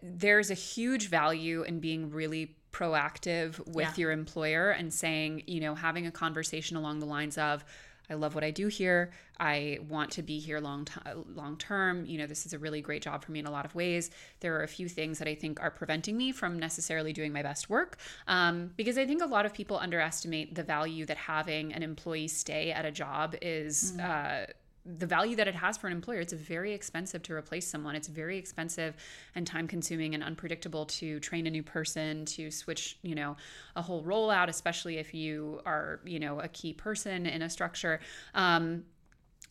there's 0.02 0.50
a 0.50 0.54
huge 0.54 1.08
value 1.08 1.62
in 1.62 1.80
being 1.80 2.10
really 2.10 2.56
proactive 2.72 3.58
with 3.66 3.86
Yeah. 3.86 3.94
your 3.96 4.12
employer 4.12 4.70
and 4.70 4.92
saying, 4.92 5.44
you 5.46 5.60
know, 5.60 5.74
having 5.74 6.06
a 6.06 6.10
conversation 6.10 6.76
along 6.76 6.98
the 6.98 7.06
lines 7.06 7.38
of, 7.38 7.64
I 8.10 8.14
love 8.14 8.34
what 8.34 8.44
I 8.44 8.50
do 8.50 8.66
here. 8.66 9.12
I 9.40 9.78
want 9.88 10.10
to 10.12 10.22
be 10.22 10.38
here 10.38 10.60
long 10.60 10.84
t- 10.84 11.00
long 11.34 11.56
term. 11.56 12.04
You 12.04 12.18
know, 12.18 12.26
this 12.26 12.44
is 12.44 12.52
a 12.52 12.58
really 12.58 12.82
great 12.82 13.02
job 13.02 13.24
for 13.24 13.32
me 13.32 13.38
in 13.38 13.46
a 13.46 13.50
lot 13.50 13.64
of 13.64 13.74
ways. 13.74 14.10
There 14.40 14.54
are 14.56 14.62
a 14.62 14.68
few 14.68 14.88
things 14.88 15.18
that 15.20 15.28
I 15.28 15.34
think 15.34 15.62
are 15.62 15.70
preventing 15.70 16.16
me 16.16 16.30
from 16.30 16.58
necessarily 16.58 17.12
doing 17.14 17.32
my 17.32 17.42
best 17.42 17.70
work 17.70 17.96
um, 18.28 18.72
because 18.76 18.98
I 18.98 19.06
think 19.06 19.22
a 19.22 19.26
lot 19.26 19.46
of 19.46 19.54
people 19.54 19.78
underestimate 19.78 20.54
the 20.54 20.62
value 20.62 21.06
that 21.06 21.16
having 21.16 21.72
an 21.72 21.82
employee 21.82 22.28
stay 22.28 22.72
at 22.72 22.84
a 22.84 22.90
job 22.90 23.36
is. 23.40 23.92
Mm-hmm. 23.92 24.50
Uh, 24.50 24.52
the 24.86 25.06
value 25.06 25.34
that 25.36 25.48
it 25.48 25.54
has 25.54 25.78
for 25.78 25.86
an 25.86 25.92
employer 25.94 26.20
it's 26.20 26.34
very 26.34 26.72
expensive 26.72 27.22
to 27.22 27.32
replace 27.32 27.66
someone. 27.66 27.94
It's 27.94 28.08
very 28.08 28.36
expensive 28.36 28.94
and 29.34 29.46
time 29.46 29.66
consuming 29.66 30.14
and 30.14 30.22
unpredictable 30.22 30.84
to 30.86 31.20
train 31.20 31.46
a 31.46 31.50
new 31.50 31.62
person 31.62 32.26
to 32.26 32.50
switch 32.50 32.98
you 33.02 33.14
know 33.14 33.36
a 33.76 33.82
whole 33.82 34.02
rollout 34.04 34.48
especially 34.48 34.98
if 34.98 35.14
you 35.14 35.60
are 35.64 36.00
you 36.04 36.18
know 36.18 36.40
a 36.40 36.48
key 36.48 36.72
person 36.72 37.26
in 37.26 37.42
a 37.42 37.50
structure. 37.50 38.00
Um, 38.34 38.84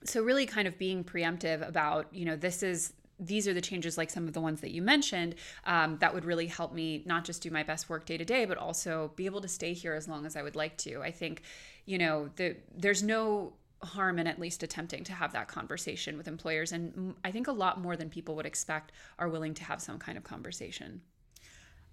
so 0.06 0.22
really 0.22 0.46
kind 0.46 0.68
of 0.68 0.78
being 0.78 1.04
preemptive 1.04 1.68
about 1.68 2.14
you 2.14 2.26
know 2.26 2.36
this 2.36 2.62
is 2.62 2.94
these 3.20 3.48
are 3.48 3.54
the 3.54 3.62
changes 3.62 3.98
like 3.98 4.10
some 4.10 4.28
of 4.28 4.34
the 4.34 4.42
ones 4.42 4.62
that 4.62 4.72
you 4.72 4.82
mentioned 4.82 5.36
um, 5.66 5.98
that 6.00 6.14
would 6.14 6.26
really 6.26 6.48
help 6.48 6.74
me 6.74 7.04
not 7.06 7.24
just 7.24 7.42
do 7.42 7.50
my 7.52 7.64
best 7.64 7.90
work 7.90 8.06
day 8.06 8.18
to 8.18 8.26
day 8.26 8.46
but 8.46 8.58
also 8.58 9.12
be 9.16 9.26
able 9.26 9.40
to 9.40 9.48
stay 9.48 9.74
here 9.74 9.94
as 9.94 10.08
long 10.08 10.26
as 10.26 10.36
i 10.36 10.42
would 10.42 10.56
like 10.56 10.78
to. 10.78 11.02
I 11.02 11.12
think 11.12 11.42
you 11.86 11.98
know 11.98 12.30
the, 12.36 12.56
there's 12.76 13.02
no 13.04 13.54
harm 13.86 14.20
in 14.20 14.28
at 14.28 14.40
least 14.40 14.64
attempting 14.64 15.04
to 15.06 15.14
have 15.14 15.34
that 15.34 15.48
conversation 15.48 16.18
with 16.18 16.28
employers. 16.28 16.72
And 16.72 17.16
I 17.24 17.32
think 17.32 17.48
a 17.48 17.52
lot 17.52 17.80
more 17.80 17.96
than 17.96 18.10
people 18.10 18.36
would 18.36 18.46
expect 18.46 18.92
are 19.20 19.30
willing 19.30 19.54
to 19.56 19.64
have 19.64 19.82
some 19.82 20.00
kind 20.00 20.18
of 20.18 20.24
conversation. 20.24 21.02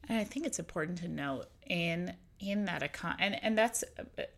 And 0.08 0.18
I 0.18 0.24
think 0.24 0.46
it's 0.46 0.58
important 0.58 0.98
to 0.98 1.08
note 1.08 1.46
in 1.66 2.14
in 2.40 2.64
that 2.64 2.82
account 2.82 3.16
and 3.18 3.38
and 3.44 3.56
that's 3.56 3.84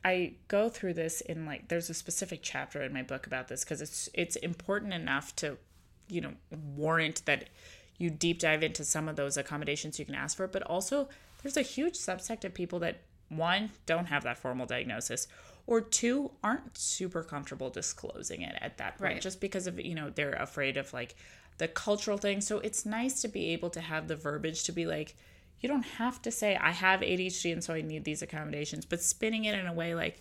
I 0.04 0.34
go 0.48 0.68
through 0.68 0.94
this 0.94 1.20
in 1.20 1.46
like 1.46 1.68
there's 1.68 1.88
a 1.88 1.94
specific 1.94 2.40
chapter 2.42 2.82
in 2.82 2.92
my 2.92 3.02
book 3.02 3.28
about 3.28 3.46
this 3.46 3.62
because 3.62 3.80
it's 3.80 4.08
it's 4.12 4.34
important 4.36 4.92
enough 4.92 5.36
to 5.36 5.56
you 6.08 6.20
know 6.20 6.32
warrant 6.50 7.24
that 7.26 7.48
you 7.98 8.10
deep 8.10 8.40
dive 8.40 8.64
into 8.64 8.84
some 8.84 9.08
of 9.08 9.14
those 9.14 9.36
accommodations 9.36 10.00
you 10.00 10.04
can 10.04 10.16
ask 10.16 10.36
for 10.36 10.48
but 10.48 10.62
also 10.64 11.08
there's 11.42 11.56
a 11.56 11.62
huge 11.62 11.94
subset 11.94 12.44
of 12.44 12.52
people 12.52 12.80
that 12.80 13.02
one 13.28 13.70
don't 13.86 14.06
have 14.06 14.24
that 14.24 14.36
formal 14.36 14.66
diagnosis 14.66 15.28
or 15.66 15.80
two 15.80 16.30
aren't 16.42 16.76
super 16.76 17.22
comfortable 17.22 17.70
disclosing 17.70 18.42
it 18.42 18.56
at 18.60 18.78
that 18.78 18.98
point 18.98 19.12
right. 19.14 19.22
just 19.22 19.40
because 19.40 19.66
of 19.66 19.78
you 19.80 19.94
know 19.94 20.10
they're 20.10 20.32
afraid 20.32 20.76
of 20.76 20.92
like 20.92 21.14
the 21.58 21.68
cultural 21.68 22.16
thing. 22.16 22.40
So 22.40 22.58
it's 22.58 22.86
nice 22.86 23.20
to 23.22 23.28
be 23.28 23.48
able 23.52 23.70
to 23.70 23.80
have 23.80 24.08
the 24.08 24.16
verbiage 24.16 24.64
to 24.64 24.72
be 24.72 24.86
like 24.86 25.14
you 25.60 25.68
don't 25.68 25.84
have 25.84 26.20
to 26.20 26.30
say 26.30 26.56
i 26.56 26.72
have 26.72 27.00
adhd 27.00 27.52
and 27.52 27.62
so 27.62 27.72
i 27.72 27.80
need 27.80 28.02
these 28.02 28.20
accommodations 28.20 28.84
but 28.84 29.00
spinning 29.00 29.44
it 29.44 29.56
in 29.56 29.68
a 29.68 29.72
way 29.72 29.94
like 29.94 30.20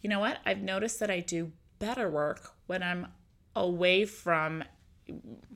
you 0.00 0.10
know 0.10 0.20
what? 0.20 0.38
I've 0.44 0.60
noticed 0.60 1.00
that 1.00 1.10
i 1.10 1.20
do 1.20 1.50
better 1.78 2.10
work 2.10 2.52
when 2.66 2.82
i'm 2.82 3.08
away 3.56 4.04
from 4.04 4.64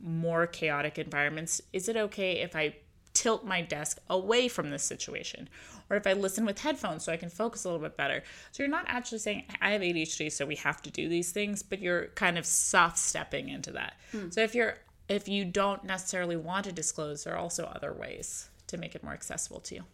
more 0.01 0.47
chaotic 0.47 0.99
environments. 0.99 1.61
Is 1.73 1.89
it 1.89 1.97
okay 1.97 2.41
if 2.41 2.57
i 2.57 2.77
tilt 3.19 3.45
my 3.45 3.61
desk 3.61 3.99
away 4.09 4.47
from 4.47 4.71
this 4.71 4.85
situation 4.85 5.49
or 5.91 5.97
if 5.97 6.07
I 6.07 6.13
listen 6.13 6.45
with 6.47 6.61
headphones 6.61 7.03
so 7.05 7.13
I 7.13 7.17
can 7.17 7.31
focus 7.31 7.65
a 7.65 7.69
little 7.69 7.83
bit 7.83 7.97
better. 7.97 8.23
So 8.53 8.63
you're 8.63 8.71
not 8.71 8.85
actually 8.87 9.19
saying, 9.19 9.45
I 9.61 9.71
have 9.71 9.81
ADHD, 9.81 10.31
so 10.31 10.47
we 10.47 10.55
have 10.57 10.83
to 10.83 10.91
do 10.91 11.09
these 11.09 11.33
things, 11.33 11.63
but 11.63 11.81
you're 11.81 12.09
kind 12.09 12.39
of 12.39 12.47
soft 12.47 12.99
stepping 12.99 13.49
into 13.49 13.73
that. 13.73 13.95
Hmm. 14.13 14.31
So 14.31 14.41
if 14.41 14.55
you're 14.55 14.77
if 15.09 15.27
you 15.27 15.45
don't 15.45 15.83
necessarily 15.85 16.37
want 16.37 16.67
to 16.67 16.73
disclose, 16.73 17.25
there 17.25 17.35
are 17.35 17.39
also 17.39 17.65
other 17.65 17.93
ways 17.93 18.51
to 18.67 18.77
make 18.77 18.95
it 18.95 19.03
more 19.03 19.15
accessible 19.15 19.61
to 19.61 19.77
you. 19.77 19.85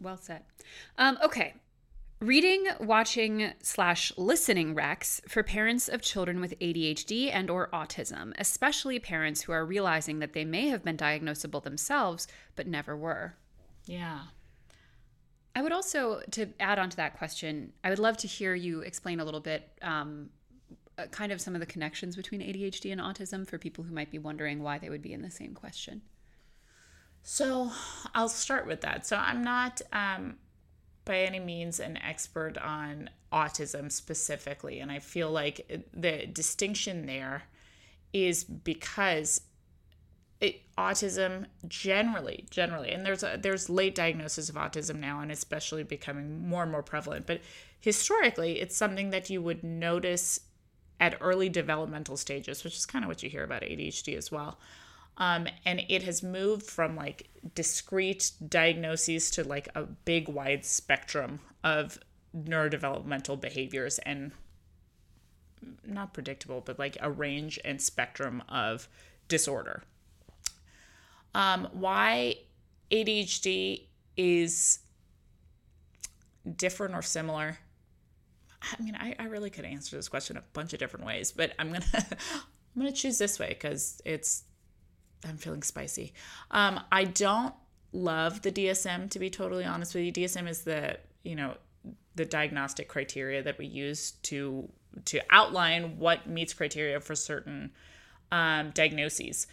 Well 0.00 0.16
said. 0.16 0.42
Um, 0.96 1.18
okay. 1.22 1.54
Reading, 2.22 2.68
watching, 2.78 3.52
slash 3.64 4.12
listening 4.16 4.76
recs 4.76 5.28
for 5.28 5.42
parents 5.42 5.88
of 5.88 6.02
children 6.02 6.40
with 6.40 6.56
ADHD 6.60 7.32
and 7.32 7.50
or 7.50 7.68
autism, 7.72 8.32
especially 8.38 9.00
parents 9.00 9.42
who 9.42 9.50
are 9.50 9.66
realizing 9.66 10.20
that 10.20 10.32
they 10.32 10.44
may 10.44 10.68
have 10.68 10.84
been 10.84 10.96
diagnosable 10.96 11.60
themselves 11.64 12.28
but 12.54 12.68
never 12.68 12.96
were. 12.96 13.34
Yeah. 13.86 14.20
I 15.56 15.62
would 15.62 15.72
also, 15.72 16.22
to 16.30 16.46
add 16.60 16.78
on 16.78 16.90
to 16.90 16.96
that 16.98 17.18
question, 17.18 17.72
I 17.82 17.90
would 17.90 17.98
love 17.98 18.16
to 18.18 18.28
hear 18.28 18.54
you 18.54 18.82
explain 18.82 19.18
a 19.18 19.24
little 19.24 19.40
bit 19.40 19.68
um, 19.82 20.30
uh, 20.98 21.06
kind 21.06 21.32
of 21.32 21.40
some 21.40 21.56
of 21.56 21.60
the 21.60 21.66
connections 21.66 22.14
between 22.14 22.40
ADHD 22.40 22.92
and 22.92 23.00
autism 23.00 23.48
for 23.48 23.58
people 23.58 23.82
who 23.82 23.92
might 23.92 24.12
be 24.12 24.20
wondering 24.20 24.62
why 24.62 24.78
they 24.78 24.90
would 24.90 25.02
be 25.02 25.12
in 25.12 25.22
the 25.22 25.30
same 25.32 25.54
question. 25.54 26.02
So 27.24 27.72
I'll 28.14 28.28
start 28.28 28.68
with 28.68 28.80
that. 28.82 29.08
So 29.08 29.16
I'm 29.16 29.42
not 29.42 29.82
um, 29.92 30.36
by 31.04 31.18
any 31.18 31.40
means 31.40 31.80
an 31.80 31.96
expert 31.98 32.56
on 32.58 33.10
autism 33.32 33.90
specifically. 33.90 34.80
And 34.80 34.90
I 34.90 34.98
feel 34.98 35.30
like 35.30 35.82
the 35.92 36.26
distinction 36.26 37.06
there 37.06 37.44
is 38.12 38.44
because 38.44 39.40
it, 40.40 40.60
autism 40.76 41.46
generally 41.68 42.46
generally 42.50 42.90
and 42.90 43.06
there's 43.06 43.22
a, 43.22 43.38
there's 43.40 43.70
late 43.70 43.94
diagnosis 43.94 44.48
of 44.48 44.56
autism 44.56 44.98
now 44.98 45.20
and 45.20 45.30
especially 45.30 45.84
becoming 45.84 46.46
more 46.48 46.64
and 46.64 46.72
more 46.72 46.82
prevalent 46.82 47.26
but 47.26 47.40
historically 47.80 48.60
it's 48.60 48.76
something 48.76 49.10
that 49.10 49.30
you 49.30 49.40
would 49.40 49.62
notice 49.62 50.40
at 50.98 51.16
early 51.20 51.48
developmental 51.48 52.16
stages 52.16 52.64
which 52.64 52.76
is 52.76 52.84
kind 52.84 53.04
of 53.04 53.08
what 53.08 53.22
you 53.22 53.30
hear 53.30 53.44
about 53.44 53.62
ADHD 53.62 54.16
as 54.16 54.32
well 54.32 54.58
um, 55.18 55.46
and 55.64 55.82
it 55.88 56.02
has 56.02 56.22
moved 56.22 56.66
from 56.66 56.96
like 56.96 57.28
discrete 57.54 58.32
diagnoses 58.48 59.30
to 59.30 59.44
like 59.44 59.68
a 59.74 59.82
big 59.82 60.28
wide 60.28 60.64
spectrum 60.64 61.40
of 61.64 61.98
neurodevelopmental 62.36 63.40
behaviors 63.40 63.98
and 64.00 64.32
not 65.86 66.12
predictable 66.12 66.60
but 66.60 66.78
like 66.78 66.96
a 67.00 67.10
range 67.10 67.58
and 67.64 67.80
spectrum 67.80 68.42
of 68.48 68.88
disorder 69.28 69.82
um, 71.34 71.68
why 71.72 72.36
ADHD 72.90 73.86
is 74.16 74.80
different 76.56 76.94
or 76.94 77.02
similar. 77.02 77.58
I 78.62 78.82
mean, 78.82 78.96
I, 78.98 79.14
I 79.18 79.24
really 79.24 79.50
could 79.50 79.64
answer 79.64 79.96
this 79.96 80.08
question 80.08 80.36
a 80.36 80.42
bunch 80.52 80.72
of 80.72 80.78
different 80.78 81.06
ways, 81.06 81.32
but 81.32 81.52
I'm 81.58 81.72
gonna 81.72 81.84
I'm 81.94 82.82
gonna 82.82 82.92
choose 82.92 83.18
this 83.18 83.38
way 83.38 83.48
because 83.48 84.00
it's 84.04 84.44
I'm 85.26 85.36
feeling 85.36 85.62
spicy. 85.62 86.12
Um, 86.50 86.80
I 86.90 87.04
don't 87.04 87.54
love 87.92 88.42
the 88.42 88.52
DSM 88.52 89.10
to 89.10 89.18
be 89.18 89.30
totally 89.30 89.64
honest 89.64 89.94
with 89.94 90.04
you. 90.04 90.12
DSM 90.12 90.48
is 90.48 90.62
the 90.62 90.98
you 91.22 91.36
know 91.36 91.56
the 92.14 92.24
diagnostic 92.24 92.88
criteria 92.88 93.42
that 93.42 93.58
we 93.58 93.66
use 93.66 94.12
to 94.22 94.68
to 95.06 95.20
outline 95.30 95.98
what 95.98 96.26
meets 96.26 96.52
criteria 96.52 97.00
for 97.00 97.14
certain 97.14 97.70
um, 98.30 98.70
diagnoses. 98.70 99.46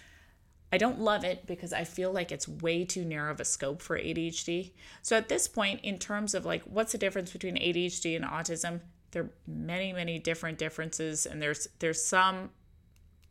I 0.71 0.77
don't 0.77 0.99
love 0.99 1.23
it 1.23 1.47
because 1.47 1.73
I 1.73 1.83
feel 1.83 2.11
like 2.11 2.31
it's 2.31 2.47
way 2.47 2.85
too 2.85 3.03
narrow 3.03 3.31
of 3.31 3.39
a 3.39 3.45
scope 3.45 3.81
for 3.81 3.97
ADHD. 3.97 4.71
So 5.01 5.17
at 5.17 5.27
this 5.27 5.47
point, 5.47 5.81
in 5.81 5.97
terms 5.97 6.35
of 6.35 6.45
like 6.45 6.63
what's 6.63 6.91
the 6.91 6.97
difference 6.97 7.31
between 7.31 7.55
ADHD 7.55 8.15
and 8.15 8.25
autism, 8.25 8.81
there 9.11 9.23
are 9.23 9.29
many, 9.47 9.93
many 9.93 10.19
different 10.19 10.57
differences, 10.57 11.25
and 11.25 11.41
there's 11.41 11.67
there's 11.79 12.03
some 12.03 12.51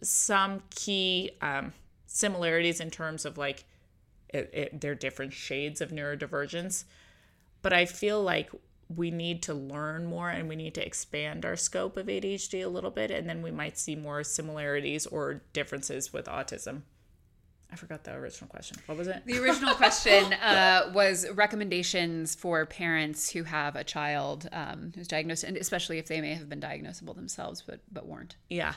some 0.02 0.62
key 0.70 1.32
um, 1.40 1.72
similarities 2.08 2.80
in 2.80 2.90
terms 2.90 3.24
of 3.24 3.38
like 3.38 3.64
it, 4.28 4.50
it, 4.52 4.80
they're 4.80 4.94
different 4.94 5.32
shades 5.32 5.80
of 5.80 5.90
neurodivergence. 5.90 6.84
But 7.62 7.72
I 7.72 7.86
feel 7.86 8.22
like 8.22 8.50
we 8.94 9.10
need 9.10 9.42
to 9.42 9.54
learn 9.54 10.06
more 10.06 10.30
and 10.30 10.48
we 10.48 10.56
need 10.56 10.74
to 10.74 10.84
expand 10.84 11.44
our 11.44 11.56
scope 11.56 11.96
of 11.96 12.06
ADHD 12.06 12.64
a 12.64 12.68
little 12.68 12.90
bit, 12.90 13.10
and 13.10 13.28
then 13.28 13.42
we 13.42 13.50
might 13.50 13.78
see 13.78 13.94
more 13.94 14.24
similarities 14.24 15.06
or 15.06 15.42
differences 15.52 16.12
with 16.12 16.26
autism. 16.26 16.82
I 17.70 17.76
forgot 17.76 18.04
the 18.04 18.14
original 18.14 18.48
question. 18.48 18.78
What 18.86 18.96
was 18.96 19.08
it? 19.08 19.22
The 19.26 19.38
original 19.38 19.74
question 19.74 20.32
uh, 20.42 20.90
was 20.94 21.28
recommendations 21.30 22.34
for 22.34 22.64
parents 22.64 23.30
who 23.30 23.42
have 23.42 23.76
a 23.76 23.84
child 23.84 24.48
um, 24.52 24.92
who's 24.94 25.06
diagnosed, 25.06 25.44
and 25.44 25.54
especially 25.56 25.98
if 25.98 26.06
they 26.06 26.22
may 26.22 26.32
have 26.32 26.48
been 26.48 26.60
diagnosable 26.60 27.14
themselves, 27.14 27.62
but 27.66 27.80
but 27.92 28.06
weren't. 28.06 28.36
Yeah. 28.48 28.72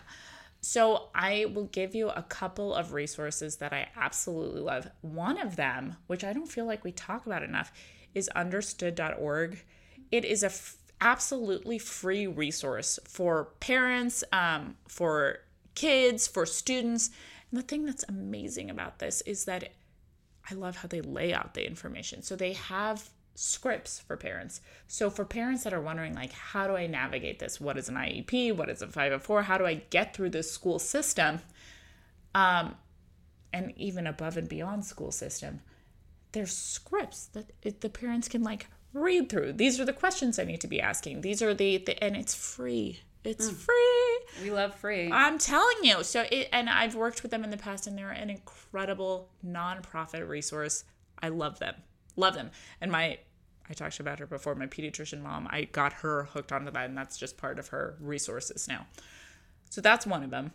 So 0.61 1.09
I 1.15 1.45
will 1.53 1.65
give 1.65 1.95
you 1.95 2.09
a 2.09 2.21
couple 2.21 2.73
of 2.73 2.93
resources 2.93 3.57
that 3.57 3.73
I 3.73 3.89
absolutely 3.95 4.61
love. 4.61 4.87
One 5.01 5.39
of 5.39 5.55
them, 5.55 5.97
which 6.07 6.23
I 6.23 6.33
don't 6.33 6.51
feel 6.51 6.65
like 6.65 6.83
we 6.83 6.91
talk 6.91 7.25
about 7.25 7.43
enough, 7.43 7.71
is 8.13 8.29
understood.org. 8.29 9.63
It 10.11 10.25
is 10.25 10.43
a 10.43 10.47
f- 10.47 10.77
absolutely 10.99 11.79
free 11.79 12.27
resource 12.27 12.99
for 13.07 13.45
parents, 13.59 14.23
um, 14.31 14.77
for 14.87 15.39
kids, 15.73 16.27
for 16.27 16.45
students 16.45 17.09
and 17.51 17.59
the 17.59 17.63
thing 17.63 17.85
that's 17.85 18.05
amazing 18.07 18.69
about 18.69 18.99
this 18.99 19.21
is 19.21 19.45
that 19.45 19.73
I 20.49 20.55
love 20.55 20.77
how 20.77 20.87
they 20.87 21.01
lay 21.01 21.33
out 21.33 21.53
the 21.53 21.67
information. 21.67 22.23
So 22.23 22.35
they 22.35 22.53
have 22.53 23.09
scripts 23.35 23.99
for 23.99 24.17
parents. 24.17 24.61
So 24.87 25.09
for 25.09 25.25
parents 25.25 25.63
that 25.63 25.73
are 25.73 25.81
wondering 25.81 26.13
like 26.13 26.31
how 26.31 26.67
do 26.67 26.75
I 26.75 26.87
navigate 26.87 27.39
this? 27.39 27.59
What 27.59 27.77
is 27.77 27.89
an 27.89 27.95
IEP? 27.95 28.55
What 28.55 28.69
is 28.69 28.81
a 28.81 28.87
504? 28.87 29.43
How 29.43 29.57
do 29.57 29.65
I 29.65 29.75
get 29.89 30.15
through 30.15 30.31
this 30.31 30.51
school 30.51 30.79
system? 30.79 31.39
Um 32.35 32.75
and 33.53 33.73
even 33.75 34.07
above 34.07 34.37
and 34.37 34.47
beyond 34.47 34.85
school 34.85 35.11
system, 35.11 35.61
there's 36.31 36.55
scripts 36.55 37.25
that 37.27 37.51
it, 37.61 37.81
the 37.81 37.89
parents 37.89 38.27
can 38.27 38.43
like 38.43 38.67
read 38.93 39.29
through. 39.29 39.53
These 39.53 39.79
are 39.79 39.85
the 39.85 39.93
questions 39.93 40.39
I 40.39 40.43
need 40.43 40.61
to 40.61 40.67
be 40.67 40.81
asking. 40.81 41.21
These 41.21 41.41
are 41.41 41.53
the, 41.53 41.77
the 41.77 42.01
and 42.03 42.15
it's 42.15 42.33
free. 42.33 43.01
It's 43.23 43.49
free. 43.49 44.19
We 44.41 44.51
love 44.51 44.73
free. 44.75 45.11
I'm 45.11 45.37
telling 45.37 45.77
you. 45.83 46.03
So 46.03 46.25
it 46.31 46.49
and 46.51 46.69
I've 46.69 46.95
worked 46.95 47.21
with 47.21 47.31
them 47.31 47.43
in 47.43 47.51
the 47.51 47.57
past 47.57 47.87
and 47.87 47.97
they're 47.97 48.09
an 48.09 48.29
incredible 48.29 49.29
nonprofit 49.45 50.27
resource. 50.27 50.83
I 51.21 51.29
love 51.29 51.59
them. 51.59 51.75
Love 52.15 52.33
them. 52.33 52.51
And 52.79 52.91
my 52.91 53.19
I 53.69 53.73
talked 53.73 54.01
about 54.01 54.19
her 54.19 54.27
before, 54.27 54.53
my 54.55 54.67
pediatrician 54.67 55.21
mom, 55.21 55.47
I 55.49 55.63
got 55.63 55.93
her 55.93 56.25
hooked 56.25 56.51
onto 56.51 56.71
that 56.71 56.89
and 56.89 56.97
that's 56.97 57.17
just 57.17 57.37
part 57.37 57.57
of 57.57 57.69
her 57.69 57.95
resources 58.01 58.67
now. 58.67 58.85
So 59.69 59.79
that's 59.79 60.05
one 60.05 60.23
of 60.23 60.29
them. 60.29 60.51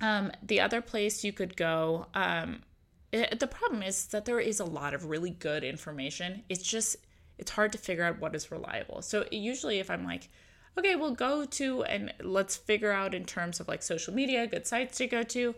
Um, 0.00 0.32
the 0.42 0.60
other 0.60 0.80
place 0.80 1.22
you 1.22 1.32
could 1.32 1.56
go, 1.56 2.06
um, 2.14 2.62
it, 3.12 3.38
the 3.38 3.46
problem 3.46 3.82
is 3.82 4.06
that 4.06 4.24
there 4.24 4.40
is 4.40 4.58
a 4.58 4.64
lot 4.64 4.94
of 4.94 5.04
really 5.04 5.30
good 5.30 5.62
information. 5.62 6.42
It's 6.48 6.64
just 6.64 6.96
it's 7.38 7.52
hard 7.52 7.72
to 7.72 7.78
figure 7.78 8.04
out 8.04 8.20
what 8.20 8.34
is 8.34 8.50
reliable. 8.50 9.02
So 9.02 9.24
usually 9.30 9.78
if 9.78 9.90
I'm 9.90 10.04
like, 10.04 10.28
okay, 10.78 10.96
we'll 10.96 11.14
go 11.14 11.44
to 11.44 11.84
and 11.84 12.12
let's 12.20 12.56
figure 12.56 12.92
out 12.92 13.14
in 13.14 13.24
terms 13.24 13.60
of 13.60 13.68
like 13.68 13.82
social 13.82 14.14
media, 14.14 14.46
good 14.46 14.66
sites 14.66 14.98
to 14.98 15.06
go 15.06 15.22
to. 15.22 15.54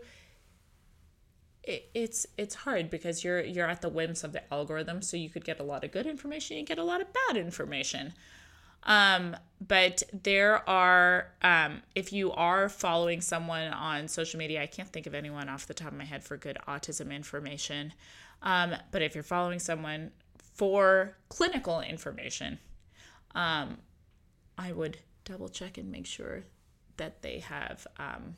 It, 1.65 1.89
it's 1.93 2.25
it's 2.37 2.55
hard 2.55 2.89
because 2.89 3.23
you're 3.23 3.41
you're 3.43 3.67
at 3.67 3.81
the 3.81 3.89
whims 3.89 4.23
of 4.23 4.31
the 4.33 4.53
algorithm. 4.53 5.01
So 5.01 5.17
you 5.17 5.29
could 5.29 5.43
get 5.43 5.59
a 5.59 5.63
lot 5.63 5.83
of 5.83 5.91
good 5.91 6.05
information, 6.05 6.57
you 6.57 6.63
get 6.63 6.77
a 6.77 6.83
lot 6.83 7.01
of 7.01 7.07
bad 7.13 7.37
information. 7.37 8.13
Um, 8.85 9.35
but 9.65 10.03
there 10.23 10.67
are, 10.69 11.31
um, 11.41 11.81
if 11.95 12.13
you 12.13 12.31
are 12.33 12.69
following 12.69 13.19
someone 13.19 13.73
on 13.73 14.07
social 14.07 14.37
media, 14.37 14.61
I 14.61 14.67
can't 14.67 14.89
think 14.89 15.07
of 15.07 15.15
anyone 15.15 15.49
off 15.49 15.65
the 15.65 15.73
top 15.73 15.87
of 15.87 15.97
my 15.97 16.03
head 16.03 16.23
for 16.23 16.37
good 16.37 16.57
autism 16.67 17.11
information. 17.11 17.93
Um, 18.43 18.75
but 18.91 19.01
if 19.01 19.15
you're 19.15 19.23
following 19.23 19.59
someone 19.59 20.11
for 20.53 21.17
clinical 21.29 21.81
information, 21.81 22.59
um, 23.33 23.79
I 24.57 24.71
would 24.71 24.99
double 25.23 25.49
check 25.49 25.79
and 25.79 25.91
make 25.91 26.05
sure 26.05 26.43
that 26.97 27.23
they 27.23 27.39
have 27.39 27.87
um, 27.97 28.35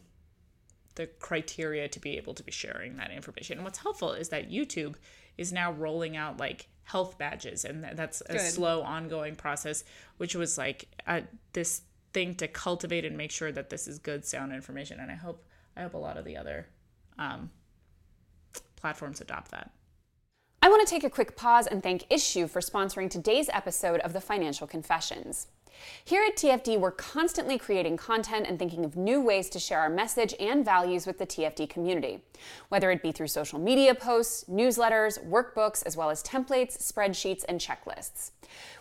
the 0.97 1.05
criteria 1.05 1.87
to 1.87 1.99
be 1.99 2.17
able 2.17 2.33
to 2.33 2.43
be 2.43 2.51
sharing 2.51 2.97
that 2.97 3.11
information. 3.11 3.57
And 3.57 3.63
what's 3.63 3.77
helpful 3.77 4.13
is 4.13 4.29
that 4.29 4.51
YouTube 4.51 4.95
is 5.37 5.53
now 5.53 5.71
rolling 5.71 6.17
out 6.17 6.39
like 6.39 6.67
health 6.83 7.17
badges, 7.17 7.63
and 7.63 7.83
that's 7.93 8.21
a 8.21 8.33
Good. 8.33 8.41
slow, 8.41 8.81
ongoing 8.81 9.35
process, 9.35 9.83
which 10.17 10.35
was 10.35 10.57
like 10.57 10.87
a, 11.05 11.23
this 11.53 11.81
thing 12.13 12.33
to 12.35 12.47
cultivate 12.47 13.05
and 13.05 13.15
make 13.15 13.31
sure 13.31 13.51
that 13.51 13.69
this 13.69 13.87
is 13.87 13.99
good, 13.99 14.25
sound 14.25 14.51
information. 14.51 14.99
And 14.99 15.11
I 15.11 15.15
hope 15.15 15.45
I 15.75 15.83
hope 15.83 15.93
a 15.93 15.97
lot 15.97 16.17
of 16.17 16.25
the 16.25 16.35
other 16.35 16.67
um, 17.19 17.51
platforms 18.75 19.21
adopt 19.21 19.51
that. 19.51 19.69
I 20.63 20.69
want 20.69 20.85
to 20.87 20.91
take 20.91 21.03
a 21.03 21.09
quick 21.09 21.37
pause 21.37 21.67
and 21.67 21.83
thank 21.83 22.09
Issuu 22.09 22.49
for 22.49 22.61
sponsoring 22.61 23.09
today's 23.09 23.49
episode 23.53 23.99
of 23.99 24.13
the 24.13 24.21
Financial 24.21 24.65
Confessions. 24.65 25.47
Here 26.03 26.23
at 26.23 26.37
TFD, 26.37 26.79
we're 26.79 26.91
constantly 26.91 27.57
creating 27.57 27.97
content 27.97 28.45
and 28.47 28.57
thinking 28.57 28.85
of 28.85 28.95
new 28.95 29.21
ways 29.21 29.49
to 29.49 29.59
share 29.59 29.79
our 29.79 29.89
message 29.89 30.33
and 30.39 30.63
values 30.63 31.05
with 31.05 31.17
the 31.17 31.25
TFD 31.25 31.69
community, 31.69 32.21
whether 32.69 32.91
it 32.91 33.03
be 33.03 33.11
through 33.11 33.27
social 33.27 33.59
media 33.59 33.93
posts, 33.93 34.45
newsletters, 34.49 35.23
workbooks, 35.27 35.85
as 35.85 35.97
well 35.97 36.09
as 36.09 36.23
templates, 36.23 36.77
spreadsheets, 36.77 37.43
and 37.47 37.59
checklists. 37.59 38.31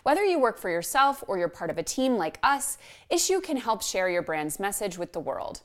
Whether 0.03 0.23
you 0.23 0.39
work 0.39 0.57
for 0.57 0.69
yourself 0.69 1.23
or 1.27 1.37
you're 1.37 1.49
part 1.49 1.69
of 1.69 1.77
a 1.77 1.83
team 1.83 2.17
like 2.17 2.39
us, 2.43 2.77
Issuu 3.11 3.43
can 3.43 3.57
help 3.57 3.83
share 3.83 4.09
your 4.09 4.21
brand's 4.21 4.59
message 4.59 4.97
with 4.97 5.13
the 5.13 5.19
world. 5.19 5.61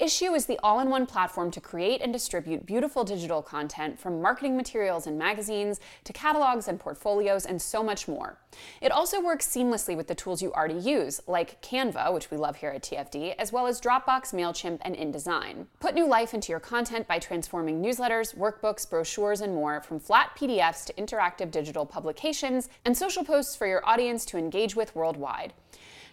Issuu 0.00 0.36
is 0.36 0.46
the 0.46 0.58
all 0.62 0.80
in 0.80 0.90
one 0.90 1.06
platform 1.06 1.50
to 1.52 1.60
create 1.60 2.00
and 2.00 2.12
distribute 2.12 2.66
beautiful 2.66 3.04
digital 3.04 3.42
content 3.42 3.98
from 3.98 4.22
marketing 4.22 4.56
materials 4.56 5.06
and 5.06 5.18
magazines 5.18 5.80
to 6.04 6.12
catalogs 6.12 6.68
and 6.68 6.78
portfolios 6.78 7.46
and 7.46 7.60
so 7.60 7.82
much 7.82 8.08
more. 8.08 8.38
It 8.80 8.92
also 8.92 9.20
works 9.20 9.46
seamlessly 9.46 9.96
with 9.96 10.08
the 10.08 10.14
tools 10.14 10.42
you 10.42 10.52
already 10.52 10.78
use, 10.78 11.20
like 11.26 11.62
Canva, 11.62 12.12
which 12.12 12.30
we 12.30 12.36
love 12.36 12.56
here 12.56 12.70
at 12.70 12.82
TFD, 12.82 13.34
as 13.38 13.52
well 13.52 13.66
as 13.66 13.80
Dropbox, 13.80 14.34
MailChimp, 14.34 14.78
and 14.82 14.94
InDesign. 14.94 15.66
Put 15.80 15.94
new 15.94 16.06
life 16.06 16.34
into 16.34 16.52
your 16.52 16.60
content 16.60 17.06
by 17.06 17.18
transforming 17.18 17.82
newsletters, 17.82 18.36
workbooks, 18.36 18.88
brochures, 18.88 19.40
and 19.40 19.54
more 19.54 19.80
from 19.82 20.00
flat 20.00 20.36
PDFs 20.36 20.84
to 20.86 20.92
interactive 20.94 21.50
digital 21.50 21.86
publications 21.86 22.68
and 22.84 22.96
social 22.96 23.24
posts 23.24 23.56
for 23.56 23.66
your 23.66 23.86
audience 23.88 24.24
to 24.26 24.38
engage 24.38 24.76
with 24.76 24.94
worldwide. 24.94 25.52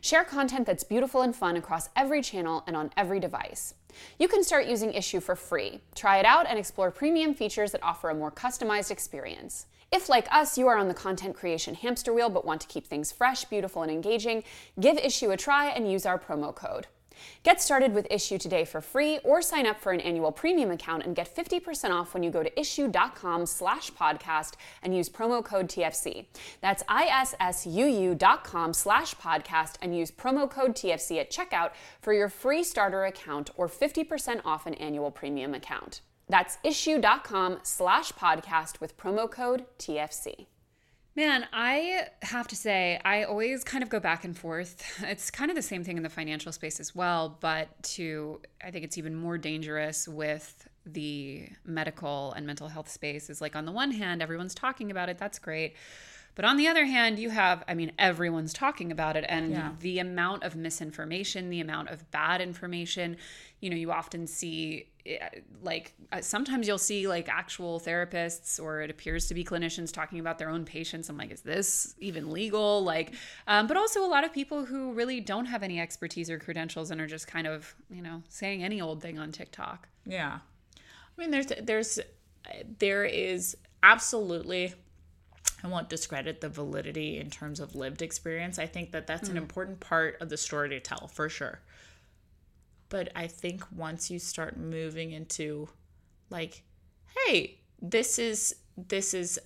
Share 0.02 0.24
content 0.24 0.66
that's 0.66 0.84
beautiful 0.84 1.22
and 1.22 1.36
fun 1.36 1.58
across 1.58 1.90
every 1.96 2.22
channel 2.22 2.64
and 2.66 2.76
on 2.76 2.92
every 2.96 3.20
device. 3.20 3.74
You 4.18 4.28
can 4.30 4.44
start 4.44 4.66
using 4.66 4.94
Issuu 4.94 5.22
for 5.22 5.36
free. 5.36 5.82
Try 5.94 6.20
it 6.20 6.26
out 6.26 6.48
and 6.48 6.58
explore 6.58 6.90
premium 6.90 7.34
features 7.34 7.74
that 7.74 7.84
offer 7.84 8.10
a 8.10 8.16
more 8.16 8.32
customized 8.32 8.92
experience. 8.92 9.66
If, 9.92 10.08
like 10.08 10.32
us, 10.32 10.58
you 10.58 10.68
are 10.68 10.78
on 10.78 10.88
the 10.88 10.94
content 10.94 11.36
creation 11.36 11.74
hamster 11.74 12.14
wheel 12.14 12.30
but 12.30 12.46
want 12.46 12.62
to 12.62 12.68
keep 12.68 12.88
things 12.88 13.12
fresh, 13.12 13.44
beautiful, 13.46 13.82
and 13.82 13.92
engaging, 13.92 14.44
give 14.80 14.98
Issuu 14.98 15.34
a 15.34 15.38
try 15.38 15.68
and 15.70 15.92
use 15.92 16.06
our 16.06 16.20
promo 16.20 16.56
code. 16.56 16.88
Get 17.44 17.62
started 17.62 17.94
with 17.94 18.08
Issuu 18.10 18.40
today 18.40 18.66
for 18.66 18.82
free 18.82 19.20
or 19.24 19.42
sign 19.42 19.66
up 19.66 19.80
for 19.80 19.92
an 19.92 20.00
annual 20.02 20.32
premium 20.32 20.72
account 20.72 21.04
and 21.06 21.16
get 21.16 21.34
50% 21.34 21.92
off 21.92 22.14
when 22.14 22.24
you 22.24 22.32
go 22.32 22.44
to 22.44 22.50
issuu.com 22.52 23.46
slash 23.46 23.92
podcast 23.92 24.54
and 24.84 24.96
use 24.96 25.10
promo 25.10 25.44
code 25.44 25.68
TFC. 25.68 26.26
That's 26.62 26.84
issuu.com 26.84 28.74
slash 28.74 29.16
podcast 29.16 29.76
and 29.82 29.98
use 29.98 30.12
promo 30.12 30.50
code 30.50 30.76
TFC 30.76 31.20
at 31.20 31.32
checkout 31.32 31.72
for 32.02 32.14
your 32.14 32.30
free 32.30 32.64
starter 32.64 33.06
account 33.06 33.50
or 33.56 33.68
50% 33.68 34.42
off 34.46 34.66
an 34.66 34.74
annual 34.76 35.12
premium 35.12 35.54
account. 35.54 36.02
That's 36.28 36.58
issuu.com 36.64 37.60
slash 37.64 38.12
podcast 38.14 38.80
with 38.80 38.98
promo 38.98 39.30
code 39.30 39.66
TFC. 39.80 40.46
Man, 41.20 41.46
I 41.52 42.08
have 42.22 42.48
to 42.48 42.56
say, 42.56 42.98
I 43.04 43.24
always 43.24 43.66
kind 43.66 43.84
of 43.84 43.90
go 43.90 44.00
back 44.00 44.24
and 44.24 44.38
forth. 44.38 45.04
It's 45.04 45.30
kind 45.30 45.52
of 45.52 45.56
the 45.58 45.62
same 45.62 45.84
thing 45.84 45.98
in 45.98 46.04
the 46.04 46.10
financial 46.10 46.54
space 46.54 46.80
as 46.80 46.96
well, 46.96 47.36
but 47.42 47.68
to, 47.96 48.40
I 48.64 48.72
think 48.72 48.86
it's 48.86 48.98
even 48.98 49.16
more 49.16 49.38
dangerous 49.38 50.08
with 50.08 50.70
the 50.86 51.50
medical 51.66 52.32
and 52.32 52.48
mental 52.48 52.70
health 52.70 52.90
space 52.90 53.30
is 53.30 53.42
like 53.42 53.58
on 53.58 53.66
the 53.66 53.72
one 53.74 53.92
hand, 53.92 54.22
everyone's 54.22 54.56
talking 54.56 54.92
about 54.92 55.10
it, 55.10 55.18
that's 55.18 55.40
great. 55.40 55.76
But 56.36 56.46
on 56.46 56.56
the 56.56 56.70
other 56.70 56.86
hand, 56.86 57.20
you 57.20 57.32
have, 57.32 57.66
I 57.68 57.74
mean, 57.74 57.92
everyone's 58.00 58.54
talking 58.54 58.90
about 58.90 59.18
it, 59.18 59.26
and 59.28 59.52
yeah. 59.52 59.72
the 59.82 60.00
amount 60.00 60.44
of 60.44 60.56
misinformation, 60.56 61.50
the 61.50 61.60
amount 61.60 61.90
of 61.90 62.10
bad 62.12 62.40
information, 62.40 63.18
you 63.62 63.70
know, 63.70 63.76
you 63.76 63.92
often 63.92 64.26
see 64.28 64.90
eh, 65.06 65.18
like 65.62 65.94
uh, 66.12 66.22
sometimes 66.22 66.68
you'll 66.68 66.78
see 66.78 67.08
like 67.08 67.30
actual 67.30 67.80
therapists 67.80 68.62
or 68.62 68.82
it 68.82 68.90
appears 68.90 69.28
to 69.28 69.34
be 69.34 69.44
clinicians 69.44 69.92
talking 69.92 70.20
about 70.20 70.38
their 70.38 70.50
own 70.50 70.66
patients 70.66 71.10
i'm 71.10 71.18
like 71.18 71.32
is 71.32 71.42
this 71.42 71.96
even 72.00 72.32
legal 72.32 72.84
like 72.84 73.14
um, 73.48 73.68
but 73.68 73.78
also 73.78 74.04
a 74.04 74.08
lot 74.08 74.24
of 74.24 74.34
people 74.34 74.66
who 74.66 74.94
really 74.94 75.20
don't 75.20 75.46
have 75.46 75.64
any 75.64 75.80
expertise 75.80 76.30
or 76.30 76.40
credentials 76.40 76.92
and 76.92 77.00
are 77.00 77.08
just 77.08 77.28
kind 77.28 77.48
of 77.48 77.76
you 77.90 78.02
know 78.02 78.22
saying 78.30 78.64
any 78.64 78.82
old 78.82 79.02
thing 79.02 79.20
on 79.20 79.32
tiktok 79.32 79.88
yeah 80.06 80.40
i 80.76 81.22
mean 81.22 81.32
there's 81.32 81.48
there's 81.62 82.00
there 82.80 83.06
is 83.06 83.56
absolutely 83.84 84.74
I 85.64 85.68
won't 85.68 85.90
discredit 85.90 86.42
the 86.42 86.50
validity 86.50 87.18
in 87.18 87.30
terms 87.30 87.60
of 87.60 87.76
lived 87.76 88.02
experience. 88.02 88.60
I 88.60 88.66
think 88.66 88.92
that 88.92 89.08
that's 89.08 89.28
mm. 89.28 89.32
an 89.32 89.38
hmm. 89.38 89.44
important 89.44 89.80
part 89.80 90.18
of 90.22 90.30
the 90.30 90.38
story 90.38 90.70
to 90.70 90.80
tell 90.80 91.08
for 91.08 91.28
sure. 91.28 91.60
But 92.90 93.12
I 93.16 93.28
think 93.28 93.64
once 93.72 94.10
you 94.10 94.20
start 94.20 94.58
moving 94.58 95.12
into 95.12 95.70
like, 96.30 96.64
hey, 97.26 97.60
this 97.82 98.20
is 98.20 98.56
this 98.78 99.14
is 99.14 99.40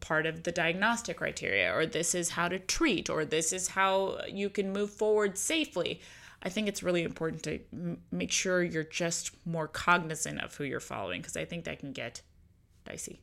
part 0.00 0.26
of 0.26 0.42
the 0.42 0.52
diagnostic 0.52 1.18
criteria 1.18 1.72
or 1.72 1.86
this 1.86 2.14
is 2.14 2.30
how 2.30 2.48
to 2.48 2.58
treat 2.58 3.08
or 3.08 3.24
this 3.24 3.52
is 3.52 3.68
how 3.68 4.18
you 4.28 4.50
can 4.50 4.72
move 4.72 4.90
forward 4.90 5.38
safely. 5.38 6.00
I 6.42 6.48
think 6.48 6.66
it's 6.66 6.82
really 6.82 7.04
important 7.04 7.44
to 7.44 7.60
m- 7.72 7.98
make 8.10 8.32
sure 8.32 8.62
you're 8.62 8.82
just 8.82 9.30
more 9.46 9.68
cognizant 9.68 10.40
of 10.40 10.54
who 10.56 10.64
you're 10.64 10.80
following 10.80 11.20
because 11.20 11.36
I 11.36 11.44
think 11.44 11.64
that 11.64 11.78
can 11.78 11.92
get 11.92 12.22
dicey. 12.84 13.22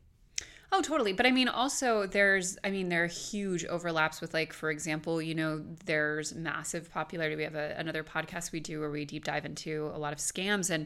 Oh, 0.71 0.84
totally. 0.84 1.13
But 1.13 1.25
I 1.25 1.32
mean, 1.32 1.47
also, 1.47 2.05
there's, 2.05 2.58
I 2.63 2.69
mean, 2.69 2.89
there 2.89 3.03
are 3.03 3.08
huge 3.08 3.65
overlaps 3.65 4.21
with, 4.21 4.36
like, 4.36 4.53
for 4.53 4.69
example, 4.69 5.19
you 5.19 5.34
know, 5.34 5.63
there's 5.86 6.36
massive 6.36 6.91
popularity. 6.91 7.36
We 7.36 7.43
have 7.43 7.55
a, 7.55 7.73
another 7.75 8.03
podcast 8.03 8.51
we 8.51 8.60
do 8.60 8.79
where 8.79 8.91
we 8.91 9.03
deep 9.03 9.23
dive 9.23 9.45
into 9.45 9.91
a 9.95 9.97
lot 9.97 10.13
of 10.13 10.19
scams 10.19 10.69
and 10.69 10.86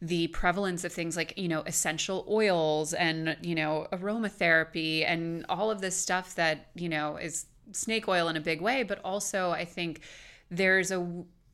the 0.00 0.28
prevalence 0.28 0.82
of 0.84 0.94
things 0.94 1.14
like, 1.14 1.34
you 1.36 1.48
know, 1.48 1.62
essential 1.66 2.24
oils 2.26 2.94
and, 2.94 3.36
you 3.42 3.54
know, 3.54 3.86
aromatherapy 3.92 5.04
and 5.06 5.44
all 5.50 5.70
of 5.70 5.82
this 5.82 5.94
stuff 5.94 6.34
that, 6.36 6.68
you 6.74 6.88
know, 6.88 7.16
is 7.16 7.44
snake 7.72 8.08
oil 8.08 8.28
in 8.28 8.36
a 8.36 8.40
big 8.40 8.62
way. 8.62 8.82
But 8.82 8.98
also, 9.04 9.50
I 9.50 9.66
think 9.66 10.00
there's 10.50 10.90
a, 10.90 11.06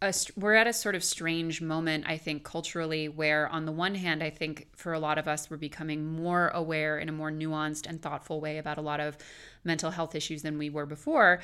a, 0.05 0.13
we're 0.37 0.55
at 0.55 0.67
a 0.67 0.73
sort 0.73 0.95
of 0.95 1.03
strange 1.03 1.61
moment, 1.61 2.05
I 2.07 2.17
think, 2.17 2.45
culturally, 2.45 3.09
where 3.09 3.49
on 3.49 3.67
the 3.67 3.73
one 3.73 3.95
hand, 3.95 4.23
I 4.23 4.31
think 4.31 4.69
for 4.77 4.93
a 4.93 4.99
lot 4.99 5.19
of 5.19 5.27
us, 5.27 5.51
we're 5.51 5.57
becoming 5.57 6.05
more 6.05 6.49
aware 6.49 6.99
in 6.99 7.09
a 7.09 7.13
more 7.13 7.31
nuanced 7.31 7.87
and 7.87 8.01
thoughtful 8.01 8.41
way 8.41 8.59
about 8.59 8.79
a 8.79 8.83
lot 8.83 9.01
of 9.01 9.17
mental 9.65 9.91
health 9.91 10.15
issues 10.15 10.43
than 10.43 10.59
we 10.59 10.71
were 10.71 10.87
before. 10.87 11.41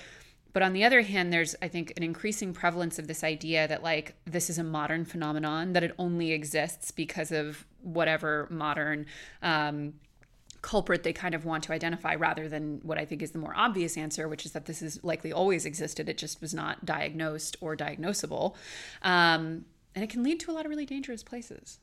But 0.52 0.62
on 0.62 0.72
the 0.72 0.84
other 0.84 1.02
hand, 1.02 1.32
there's, 1.32 1.54
I 1.62 1.68
think, 1.68 1.92
an 1.96 2.02
increasing 2.02 2.52
prevalence 2.52 2.98
of 2.98 3.06
this 3.06 3.22
idea 3.22 3.68
that, 3.68 3.82
like, 3.82 4.14
this 4.24 4.50
is 4.50 4.58
a 4.58 4.64
modern 4.64 5.04
phenomenon, 5.04 5.72
that 5.74 5.84
it 5.84 5.94
only 5.98 6.32
exists 6.32 6.90
because 6.90 7.30
of 7.30 7.64
whatever 7.82 8.48
modern, 8.50 9.06
um, 9.42 9.94
culprit 10.62 11.02
they 11.02 11.12
kind 11.12 11.34
of 11.34 11.44
want 11.44 11.64
to 11.64 11.72
identify 11.72 12.14
rather 12.14 12.48
than 12.48 12.80
what 12.82 12.98
I 12.98 13.04
think 13.04 13.22
is 13.22 13.30
the 13.30 13.38
more 13.38 13.54
obvious 13.56 13.96
answer, 13.96 14.28
which 14.28 14.44
is 14.44 14.52
that 14.52 14.66
this 14.66 14.80
has 14.80 15.02
likely 15.02 15.32
always 15.32 15.64
existed. 15.64 16.08
It 16.08 16.18
just 16.18 16.40
was 16.40 16.52
not 16.52 16.84
diagnosed 16.84 17.56
or 17.60 17.76
diagnosable. 17.76 18.54
Um, 19.02 19.64
and 19.94 20.04
it 20.04 20.10
can 20.10 20.22
lead 20.22 20.40
to 20.40 20.50
a 20.50 20.52
lot 20.52 20.66
of 20.66 20.70
really 20.70 20.86
dangerous 20.86 21.22
places. 21.22 21.78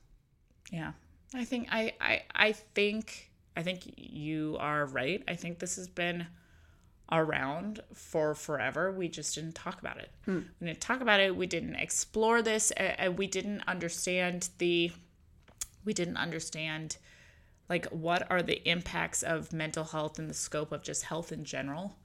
Yeah. 0.71 0.91
I 1.33 1.43
think 1.43 1.67
I, 1.71 1.93
I 1.99 2.21
I 2.33 2.51
think 2.53 3.31
I 3.55 3.63
think 3.63 3.81
you 3.97 4.57
are 4.59 4.85
right. 4.85 5.23
I 5.27 5.35
think 5.35 5.59
this 5.59 5.75
has 5.75 5.87
been 5.87 6.27
around 7.11 7.81
for 7.93 8.35
forever. 8.35 8.91
We 8.91 9.07
just 9.07 9.35
didn't 9.35 9.55
talk 9.55 9.79
about 9.79 9.97
it. 9.97 10.11
Hmm. 10.25 10.41
We 10.59 10.67
didn't 10.67 10.81
talk 10.81 11.01
about 11.01 11.19
it. 11.19 11.35
We 11.35 11.47
didn't 11.47 11.75
explore 11.75 12.41
this. 12.41 12.71
And 12.71 13.17
we 13.17 13.27
didn't 13.27 13.61
understand 13.67 14.49
the. 14.57 14.91
We 15.85 15.93
didn't 15.93 16.17
understand, 16.17 16.97
like, 17.69 17.85
what 17.87 18.29
are 18.29 18.41
the 18.41 18.67
impacts 18.69 19.23
of 19.23 19.51
mental 19.51 19.83
health 19.83 20.19
and 20.19 20.29
the 20.29 20.33
scope 20.33 20.71
of 20.71 20.83
just 20.83 21.03
health 21.03 21.31
in 21.31 21.43
general. 21.43 21.97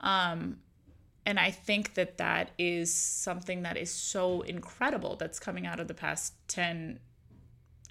Um, 0.00 0.58
and 1.24 1.38
I 1.38 1.50
think 1.50 1.94
that 1.94 2.18
that 2.18 2.52
is 2.58 2.92
something 2.92 3.62
that 3.62 3.76
is 3.76 3.90
so 3.90 4.42
incredible 4.42 5.16
that's 5.16 5.38
coming 5.38 5.66
out 5.66 5.80
of 5.80 5.88
the 5.88 5.94
past 5.94 6.34
10 6.48 7.00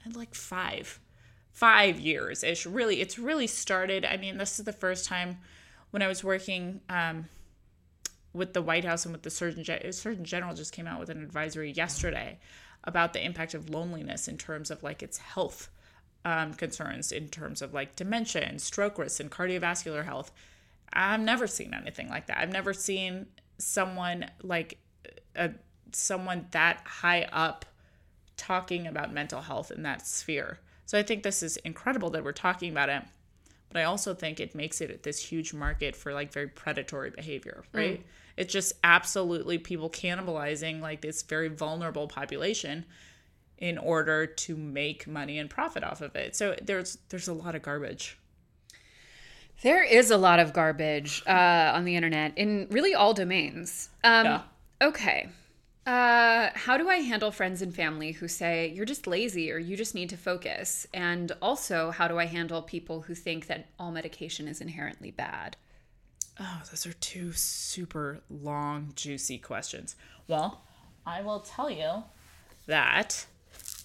and 0.03 0.15
like 0.15 0.33
5 0.33 0.99
5 1.51 1.99
years 1.99 2.43
ish 2.43 2.65
really 2.65 3.01
it's 3.01 3.19
really 3.19 3.47
started 3.47 4.05
I 4.05 4.17
mean 4.17 4.37
this 4.37 4.57
is 4.57 4.65
the 4.65 4.71
first 4.73 5.05
time 5.05 5.37
when 5.91 6.01
I 6.01 6.07
was 6.07 6.23
working 6.23 6.81
um, 6.89 7.25
with 8.33 8.53
the 8.53 8.61
White 8.61 8.85
House 8.85 9.05
and 9.05 9.13
with 9.13 9.23
the 9.23 9.29
Surgeon, 9.29 9.63
Surgeon 9.91 10.25
General 10.25 10.53
just 10.53 10.73
came 10.73 10.87
out 10.87 10.99
with 10.99 11.09
an 11.09 11.23
advisory 11.23 11.71
yesterday 11.71 12.39
about 12.83 13.13
the 13.13 13.23
impact 13.23 13.53
of 13.53 13.69
loneliness 13.69 14.27
in 14.27 14.37
terms 14.37 14.69
of 14.69 14.83
like 14.83 15.01
its 15.01 15.17
health 15.17 15.69
um, 16.27 16.53
concerns, 16.53 17.11
in 17.11 17.29
terms 17.29 17.61
of 17.61 17.73
like 17.73 17.95
dementia 17.95 18.41
and 18.41 18.61
stroke 18.61 18.97
risks 18.97 19.19
and 19.19 19.31
cardiovascular 19.31 20.03
health. 20.03 20.31
I've 20.91 21.21
never 21.21 21.47
seen 21.47 21.73
anything 21.73 22.09
like 22.09 22.27
that. 22.27 22.37
I've 22.39 22.51
never 22.51 22.73
seen 22.73 23.27
someone 23.59 24.29
like 24.41 24.77
a 25.35 25.51
someone 25.93 26.47
that 26.51 26.81
high 26.85 27.23
up 27.31 27.65
talking 28.35 28.87
about 28.87 29.13
mental 29.13 29.41
health 29.41 29.71
in 29.71 29.83
that 29.83 30.05
sphere. 30.05 30.59
So 30.85 30.97
I 30.97 31.03
think 31.03 31.23
this 31.23 31.43
is 31.43 31.57
incredible 31.57 32.09
that 32.11 32.23
we're 32.23 32.33
talking 32.33 32.71
about 32.71 32.89
it 32.89 33.03
but 33.69 33.81
I 33.81 33.83
also 33.85 34.13
think 34.13 34.39
it 34.39 34.55
makes 34.55 34.81
it 34.81 35.03
this 35.03 35.19
huge 35.19 35.53
market 35.53 35.95
for 35.95 36.13
like 36.13 36.31
very 36.31 36.47
predatory 36.47 37.09
behavior, 37.09 37.63
mm. 37.73 37.77
right? 37.77 37.99
Mm. 37.99 38.03
It's 38.37 38.53
just 38.53 38.73
absolutely 38.83 39.57
people 39.57 39.89
cannibalizing 39.89 40.81
like 40.81 41.01
this 41.01 41.23
very 41.23 41.47
vulnerable 41.49 42.07
population 42.07 42.85
in 43.57 43.77
order 43.77 44.25
to 44.25 44.55
make 44.55 45.07
money 45.07 45.39
and 45.39 45.49
profit 45.49 45.83
off 45.83 46.01
of 46.01 46.15
it. 46.15 46.35
So 46.35 46.55
there's 46.61 46.97
there's 47.09 47.27
a 47.27 47.33
lot 47.33 47.55
of 47.55 47.61
garbage. 47.61 48.17
There 49.63 49.83
is 49.83 50.11
a 50.11 50.17
lot 50.17 50.39
of 50.39 50.53
garbage 50.53 51.23
uh, 51.25 51.71
on 51.73 51.85
the 51.85 51.95
internet 51.95 52.37
in 52.37 52.67
really 52.69 52.93
all 52.93 53.13
domains. 53.13 53.89
Um, 54.03 54.25
yeah. 54.25 54.41
Okay. 54.81 55.29
Uh, 55.87 56.49
how 56.53 56.77
do 56.77 56.89
I 56.89 56.97
handle 56.97 57.31
friends 57.31 57.61
and 57.61 57.73
family 57.73 58.11
who 58.11 58.27
say 58.27 58.67
you're 58.75 58.85
just 58.85 59.07
lazy 59.07 59.51
or 59.51 59.57
you 59.57 59.77
just 59.77 59.95
need 59.95 60.09
to 60.09 60.17
focus? 60.17 60.85
And 60.93 61.31
also, 61.41 61.91
how 61.91 62.09
do 62.09 62.19
I 62.19 62.25
handle 62.25 62.61
people 62.61 63.01
who 63.03 63.15
think 63.15 63.47
that 63.47 63.69
all 63.79 63.91
medication 63.91 64.47
is 64.49 64.59
inherently 64.59 65.11
bad? 65.11 65.55
Oh, 66.39 66.61
those 66.69 66.85
are 66.85 66.93
two 66.93 67.31
super 67.31 68.19
long, 68.29 68.91
juicy 68.95 69.37
questions. 69.37 69.95
Well, 70.27 70.61
I 71.05 71.21
will 71.21 71.39
tell 71.39 71.71
you 71.71 72.03
that 72.67 73.25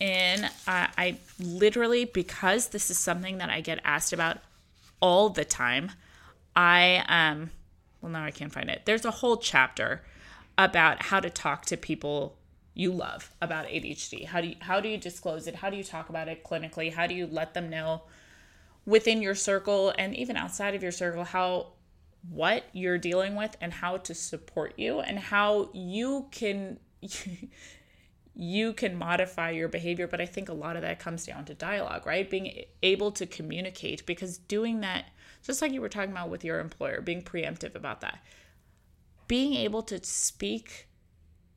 in 0.02 0.48
I 0.66 1.16
literally 1.38 2.04
because 2.04 2.68
this 2.68 2.90
is 2.90 2.98
something 2.98 3.38
that 3.38 3.50
I 3.50 3.60
get 3.60 3.78
asked 3.84 4.12
about 4.12 4.38
all 5.00 5.28
the 5.28 5.44
time. 5.44 5.92
I 6.56 7.04
um 7.08 7.50
well 8.00 8.10
now 8.10 8.24
I 8.24 8.32
can't 8.32 8.52
find 8.52 8.68
it. 8.68 8.82
There's 8.84 9.04
a 9.04 9.12
whole 9.12 9.36
chapter 9.36 10.02
about 10.58 11.04
how 11.04 11.20
to 11.20 11.30
talk 11.30 11.66
to 11.66 11.76
people 11.76 12.36
you 12.74 12.90
love 12.90 13.30
about 13.40 13.66
ADHD. 13.66 14.26
How 14.26 14.40
do 14.40 14.48
you 14.48 14.56
how 14.58 14.80
do 14.80 14.88
you 14.88 14.98
disclose 14.98 15.46
it? 15.46 15.54
How 15.54 15.70
do 15.70 15.76
you 15.76 15.84
talk 15.84 16.08
about 16.08 16.26
it 16.26 16.42
clinically? 16.42 16.92
How 16.92 17.06
do 17.06 17.14
you 17.14 17.28
let 17.28 17.54
them 17.54 17.70
know 17.70 18.02
within 18.84 19.22
your 19.22 19.36
circle 19.36 19.94
and 19.96 20.16
even 20.16 20.36
outside 20.36 20.74
of 20.74 20.82
your 20.82 20.90
circle 20.90 21.22
how 21.22 21.68
what 22.28 22.64
you're 22.72 22.98
dealing 22.98 23.36
with 23.36 23.56
and 23.60 23.72
how 23.72 23.98
to 23.98 24.14
support 24.14 24.74
you 24.76 24.98
and 24.98 25.20
how 25.20 25.70
you 25.72 26.26
can 26.32 26.80
you 28.34 28.72
can 28.72 28.96
modify 28.96 29.50
your 29.50 29.68
behavior 29.68 30.06
but 30.06 30.20
i 30.20 30.26
think 30.26 30.48
a 30.48 30.54
lot 30.54 30.76
of 30.76 30.82
that 30.82 30.98
comes 30.98 31.26
down 31.26 31.44
to 31.44 31.54
dialogue 31.54 32.06
right? 32.06 32.30
Being 32.30 32.64
able 32.82 33.12
to 33.12 33.26
communicate 33.26 34.06
because 34.06 34.38
doing 34.38 34.80
that 34.80 35.06
just 35.42 35.60
like 35.60 35.72
you 35.72 35.80
were 35.80 35.88
talking 35.88 36.12
about 36.12 36.30
with 36.30 36.44
your 36.44 36.60
employer 36.60 37.00
being 37.00 37.22
preemptive 37.22 37.74
about 37.74 38.00
that 38.00 38.18
being 39.28 39.54
able 39.54 39.82
to 39.82 40.02
speak 40.02 40.88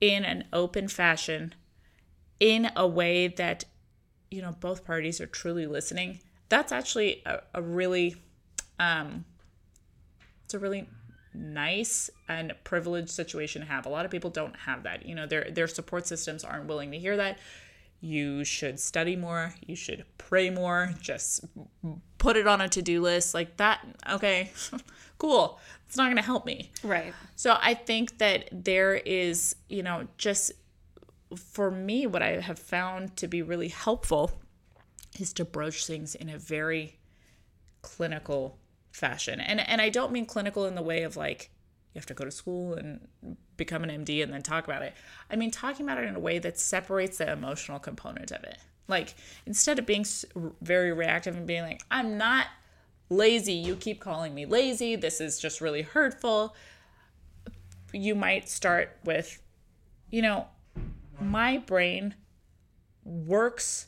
in 0.02 0.26
an 0.26 0.46
open 0.52 0.88
fashion 0.88 1.54
in 2.40 2.70
a 2.76 2.88
way 2.88 3.28
that 3.28 3.64
you 4.30 4.42
know 4.42 4.52
both 4.60 4.86
parties 4.86 5.22
are 5.22 5.28
truly 5.28 5.66
listening 5.66 6.20
that's 6.50 6.72
actually 6.72 7.22
a, 7.26 7.40
a 7.54 7.62
really 7.62 8.16
um 8.80 9.24
it's 10.44 10.54
a 10.54 10.60
really 10.60 10.88
nice 11.36 12.10
and 12.28 12.54
privileged 12.64 13.10
situation 13.10 13.62
to 13.62 13.68
have. 13.68 13.86
A 13.86 13.90
lot 13.90 14.06
of 14.06 14.12
people 14.12 14.30
don't 14.30 14.56
have 14.56 14.84
that. 14.84 15.06
You 15.06 15.16
know 15.16 15.28
their 15.28 15.50
their 15.52 15.68
support 15.68 16.08
systems 16.08 16.44
aren't 16.44 16.68
willing 16.68 16.92
to 16.92 17.00
hear 17.00 17.18
that. 17.18 17.40
You 18.02 18.44
should 18.44 18.80
study 18.80 19.16
more. 19.16 19.56
You 19.66 19.76
should 19.76 20.06
pray 20.18 20.50
more. 20.50 20.94
Just 21.02 21.46
put 22.18 22.38
it 22.38 22.46
on 22.46 22.62
a 22.62 22.70
to-do 22.70 23.02
list 23.02 23.34
like 23.34 23.58
that. 23.58 23.86
Okay 24.12 24.52
cool. 25.18 25.60
It's 25.88 25.98
not 25.98 26.06
going 26.06 26.18
to 26.18 26.22
help 26.22 26.46
me. 26.46 26.72
Right. 26.84 27.14
So 27.36 27.58
I 27.62 27.74
think 27.74 28.18
that 28.18 28.50
there 28.52 28.96
is, 28.96 29.56
you 29.70 29.84
know, 29.84 30.08
just 30.18 30.52
for 31.36 31.72
me, 31.72 32.08
what 32.08 32.22
I 32.22 32.40
have 32.40 32.60
found 32.60 33.16
to 33.18 33.28
be 33.28 33.42
really 33.42 33.70
helpful 33.70 34.32
is 35.20 35.34
to 35.34 35.46
broach 35.46 35.86
things 35.86 36.16
in 36.16 36.30
a 36.30 36.38
very 36.38 36.98
clinical 37.82 38.58
fashion. 38.96 39.40
And 39.40 39.60
and 39.60 39.82
I 39.82 39.90
don't 39.90 40.12
mean 40.12 40.26
clinical 40.26 40.66
in 40.66 40.76
the 40.76 40.82
way 40.82 41.04
of 41.04 41.16
like 41.16 41.50
you 41.94 42.00
have 42.00 42.06
to 42.08 42.14
go 42.14 42.26
to 42.26 42.32
school 42.32 42.74
and 42.74 43.08
become 43.58 43.84
an 43.84 44.06
MD 44.06 44.22
and 44.22 44.34
then 44.34 44.42
talk 44.42 44.66
about 44.66 44.82
it. 44.82 44.94
I 45.30 45.36
mean 45.36 45.52
talking 45.52 45.86
about 45.86 45.98
it 45.98 46.08
in 46.08 46.16
a 46.16 46.20
way 46.20 46.40
that 46.40 46.60
separates 46.60 47.18
the 47.18 47.32
emotional 47.32 47.80
component 47.80 48.32
of 48.32 48.44
it. 48.44 48.58
Like 48.88 49.16
instead 49.46 49.80
of 49.80 49.86
being 49.86 50.06
very 50.62 50.92
reactive 50.92 51.36
and 51.36 51.48
being 51.48 51.64
like 51.64 51.82
I'm 51.92 52.18
not 52.18 52.48
lazy. 53.10 53.54
You 53.54 53.76
keep 53.76 54.00
calling 54.00 54.34
me 54.34 54.46
lazy. 54.46 54.96
This 54.96 55.22
is 55.22 55.40
just 55.40 55.62
really 55.62 55.84
hurtful. 55.84 56.56
You 57.94 58.16
might 58.16 58.50
start 58.50 58.98
with, 59.04 59.42
you 60.10 60.22
know, 60.22 60.48
my 61.20 61.58
brain 61.58 62.16
works 63.04 63.88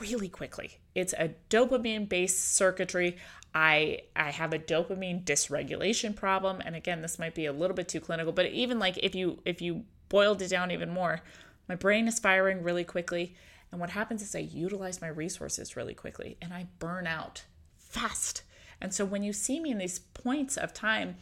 really 0.00 0.28
quickly. 0.28 0.78
It's 0.94 1.12
a 1.14 1.34
dopamine 1.50 2.08
based 2.08 2.54
circuitry. 2.54 3.16
I 3.54 4.00
I 4.16 4.30
have 4.30 4.52
a 4.52 4.58
dopamine 4.58 5.24
dysregulation 5.24 6.16
problem 6.16 6.60
and 6.64 6.74
again 6.74 7.02
this 7.02 7.18
might 7.18 7.34
be 7.34 7.46
a 7.46 7.52
little 7.52 7.76
bit 7.76 7.86
too 7.86 8.00
clinical 8.00 8.32
but 8.32 8.46
even 8.46 8.80
like 8.80 8.98
if 8.98 9.14
you 9.14 9.40
if 9.44 9.62
you 9.62 9.84
boiled 10.08 10.42
it 10.42 10.48
down 10.48 10.72
even 10.72 10.90
more 10.90 11.20
my 11.68 11.76
brain 11.76 12.08
is 12.08 12.18
firing 12.18 12.64
really 12.64 12.82
quickly 12.82 13.36
and 13.74 13.80
what 13.80 13.90
happens 13.90 14.22
is 14.22 14.36
I 14.36 14.38
utilize 14.38 15.00
my 15.00 15.08
resources 15.08 15.74
really 15.74 15.94
quickly 15.94 16.36
and 16.40 16.54
I 16.54 16.68
burn 16.78 17.08
out 17.08 17.42
fast. 17.76 18.42
And 18.80 18.94
so 18.94 19.04
when 19.04 19.24
you 19.24 19.32
see 19.32 19.58
me 19.58 19.72
in 19.72 19.78
these 19.78 19.98
points 19.98 20.56
of 20.56 20.72
time, 20.72 21.16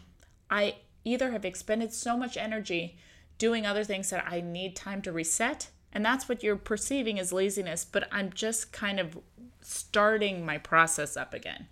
I 0.50 0.76
either 1.02 1.30
have 1.30 1.46
expended 1.46 1.94
so 1.94 2.14
much 2.14 2.36
energy 2.36 2.98
doing 3.38 3.64
other 3.64 3.84
things 3.84 4.10
that 4.10 4.26
I 4.28 4.42
need 4.42 4.76
time 4.76 5.00
to 5.00 5.12
reset. 5.12 5.68
And 5.93 6.05
that's 6.05 6.28
what 6.28 6.43
you're 6.43 6.57
perceiving 6.57 7.18
as 7.18 7.32
laziness, 7.32 7.84
but 7.84 8.09
I'm 8.11 8.32
just 8.32 8.72
kind 8.72 8.99
of 8.99 9.18
starting 9.61 10.45
my 10.45 10.59
process 10.59 11.16
up 11.16 11.34
again. 11.34 11.66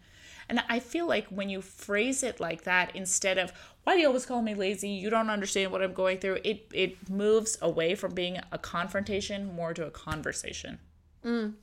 And 0.48 0.62
I 0.68 0.80
feel 0.80 1.06
like 1.06 1.26
when 1.28 1.48
you 1.48 1.62
phrase 1.62 2.22
it 2.22 2.40
like 2.40 2.64
that, 2.64 2.94
instead 2.94 3.38
of, 3.38 3.52
why 3.84 3.94
do 3.94 4.00
you 4.00 4.08
always 4.08 4.26
call 4.26 4.42
me 4.42 4.54
lazy? 4.54 4.88
You 4.88 5.08
don't 5.08 5.30
understand 5.30 5.70
what 5.70 5.80
I'm 5.80 5.94
going 5.94 6.18
through. 6.18 6.38
It, 6.44 6.66
it 6.72 7.08
moves 7.08 7.56
away 7.62 7.94
from 7.94 8.14
being 8.14 8.38
a 8.50 8.58
confrontation 8.58 9.54
more 9.54 9.72
to 9.74 9.86
a 9.86 9.90
conversation. 9.90 10.80
Mm. 11.24 11.54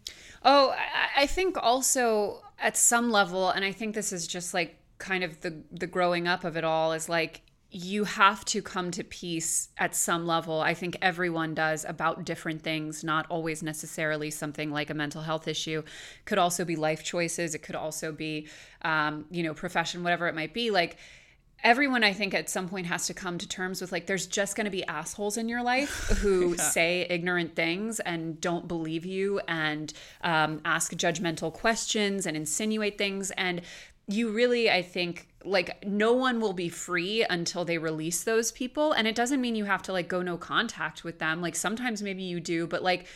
Oh, 0.44 0.70
I, 0.70 1.24
I 1.24 1.28
think 1.28 1.58
also 1.58 2.44
at 2.60 2.78
some 2.78 3.12
level, 3.12 3.50
and 3.50 3.66
I 3.66 3.72
think 3.72 3.94
this 3.94 4.14
is 4.14 4.26
just 4.26 4.54
like 4.54 4.78
kind 5.00 5.24
of 5.24 5.42
the 5.42 5.62
the 5.72 5.86
growing 5.86 6.28
up 6.28 6.44
of 6.44 6.58
it 6.58 6.64
all 6.64 6.92
is 6.94 7.08
like 7.08 7.42
you 7.70 8.06
have 8.06 8.46
to 8.46 8.62
come 8.62 8.92
to 8.92 9.04
peace 9.04 9.70
at 9.78 9.94
some 9.94 10.26
level. 10.26 10.62
I 10.62 10.74
think 10.74 10.98
everyone 11.02 11.54
does 11.54 11.84
about 11.84 12.24
different 12.24 12.62
things, 12.62 13.04
not 13.04 13.26
always 13.30 13.62
necessarily 13.62 14.32
something 14.32 14.72
like 14.72 14.90
a 14.90 14.94
mental 14.94 15.22
health 15.22 15.48
issue. 15.48 15.84
Could 16.26 16.38
also 16.38 16.64
be 16.64 16.78
life 16.78 17.04
choices. 17.04 17.54
It 17.54 17.60
could 17.60 17.76
also 17.76 18.12
be, 18.12 18.48
um, 18.84 19.26
you 19.30 19.44
know, 19.44 19.54
profession, 19.54 20.04
whatever 20.04 20.28
it 20.28 20.36
might 20.36 20.54
be. 20.54 20.72
Like 20.72 20.98
everyone 21.64 22.04
I 22.04 22.14
think 22.14 22.34
at 22.34 22.50
some 22.50 22.70
point 22.70 22.88
has 22.88 23.08
to 23.08 23.14
come 23.14 23.38
to 23.40 23.48
terms 23.48 23.82
with 23.82 23.92
like 23.92 24.06
there's 24.06 24.28
just 24.28 24.56
going 24.56 24.66
to 24.66 24.72
be 24.72 24.86
assholes 24.86 25.38
in 25.38 25.50
your 25.50 25.64
life 25.64 25.90
who 26.22 26.52
yeah. 26.52 26.62
say 26.62 27.08
ignorant 27.10 27.56
things 27.56 28.00
and 28.00 28.40
don't 28.40 28.68
believe 28.68 29.06
you 29.06 29.42
and 29.48 29.92
um, 30.22 30.62
ask 30.66 30.94
judgmental 30.94 31.52
questions 31.52 32.26
and 32.26 32.38
insinuate 32.38 32.98
things 32.98 33.32
and 33.32 33.62
you 34.08 34.32
really 34.32 34.70
I 34.70 34.82
think 34.82 35.28
like 35.44 35.86
no 35.86 36.14
one 36.14 36.40
will 36.40 36.54
be 36.54 36.70
free 36.70 37.26
until 37.30 37.66
they 37.66 37.78
release 37.78 38.24
those 38.24 38.52
people 38.52 38.94
and 38.94 39.08
it 39.08 39.16
doesn't 39.16 39.42
mean 39.42 39.56
you 39.56 39.66
have 39.66 39.84
to 39.84 39.94
like 39.94 40.08
go 40.08 40.22
no 40.22 40.38
contact 40.38 41.04
with 41.04 41.20
them 41.20 41.42
like 41.42 41.56
sometimes 41.56 42.02
maybe 42.02 42.24
you 42.24 42.40
do 42.40 42.68
but 42.68 42.84
like 42.84 43.08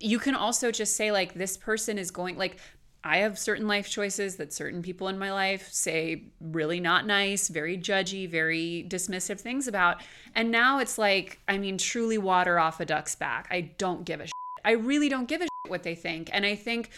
you 0.00 0.18
can 0.18 0.34
also 0.34 0.70
just 0.70 0.96
say 0.96 1.10
like 1.12 1.34
this 1.34 1.56
person 1.56 1.98
is 1.98 2.10
going 2.10 2.36
like 2.36 2.58
I 3.04 3.18
have 3.18 3.38
certain 3.38 3.68
life 3.68 3.88
choices 3.88 4.36
that 4.36 4.52
certain 4.52 4.82
people 4.82 5.08
in 5.08 5.18
my 5.18 5.32
life 5.32 5.68
say 5.72 6.24
really 6.40 6.80
not 6.80 7.06
nice, 7.06 7.48
very 7.48 7.78
judgy, 7.78 8.28
very 8.28 8.86
dismissive 8.88 9.40
things 9.40 9.68
about. 9.68 10.02
And 10.34 10.50
now 10.50 10.80
it's 10.80 10.98
like, 10.98 11.38
I 11.46 11.58
mean, 11.58 11.78
truly 11.78 12.18
water 12.18 12.58
off 12.58 12.80
a 12.80 12.84
duck's 12.84 13.14
back. 13.14 13.46
I 13.50 13.60
don't 13.78 14.04
give 14.04 14.20
a 14.20 14.26
shit. 14.26 14.32
I 14.64 14.72
really 14.72 15.08
don't 15.08 15.28
give 15.28 15.40
a 15.40 15.44
shit 15.44 15.70
what 15.70 15.84
they 15.84 15.94
think. 15.94 16.28
And 16.32 16.44
I 16.44 16.56
think 16.56 16.90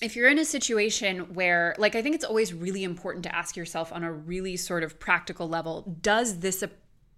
if 0.00 0.16
you're 0.16 0.28
in 0.28 0.38
a 0.38 0.44
situation 0.44 1.34
where, 1.34 1.74
like, 1.78 1.94
I 1.94 2.02
think 2.02 2.14
it's 2.14 2.24
always 2.24 2.54
really 2.54 2.84
important 2.84 3.24
to 3.24 3.34
ask 3.34 3.56
yourself 3.56 3.92
on 3.92 4.02
a 4.02 4.12
really 4.12 4.56
sort 4.56 4.82
of 4.82 4.98
practical 4.98 5.48
level 5.48 5.96
does 6.00 6.38
this 6.38 6.62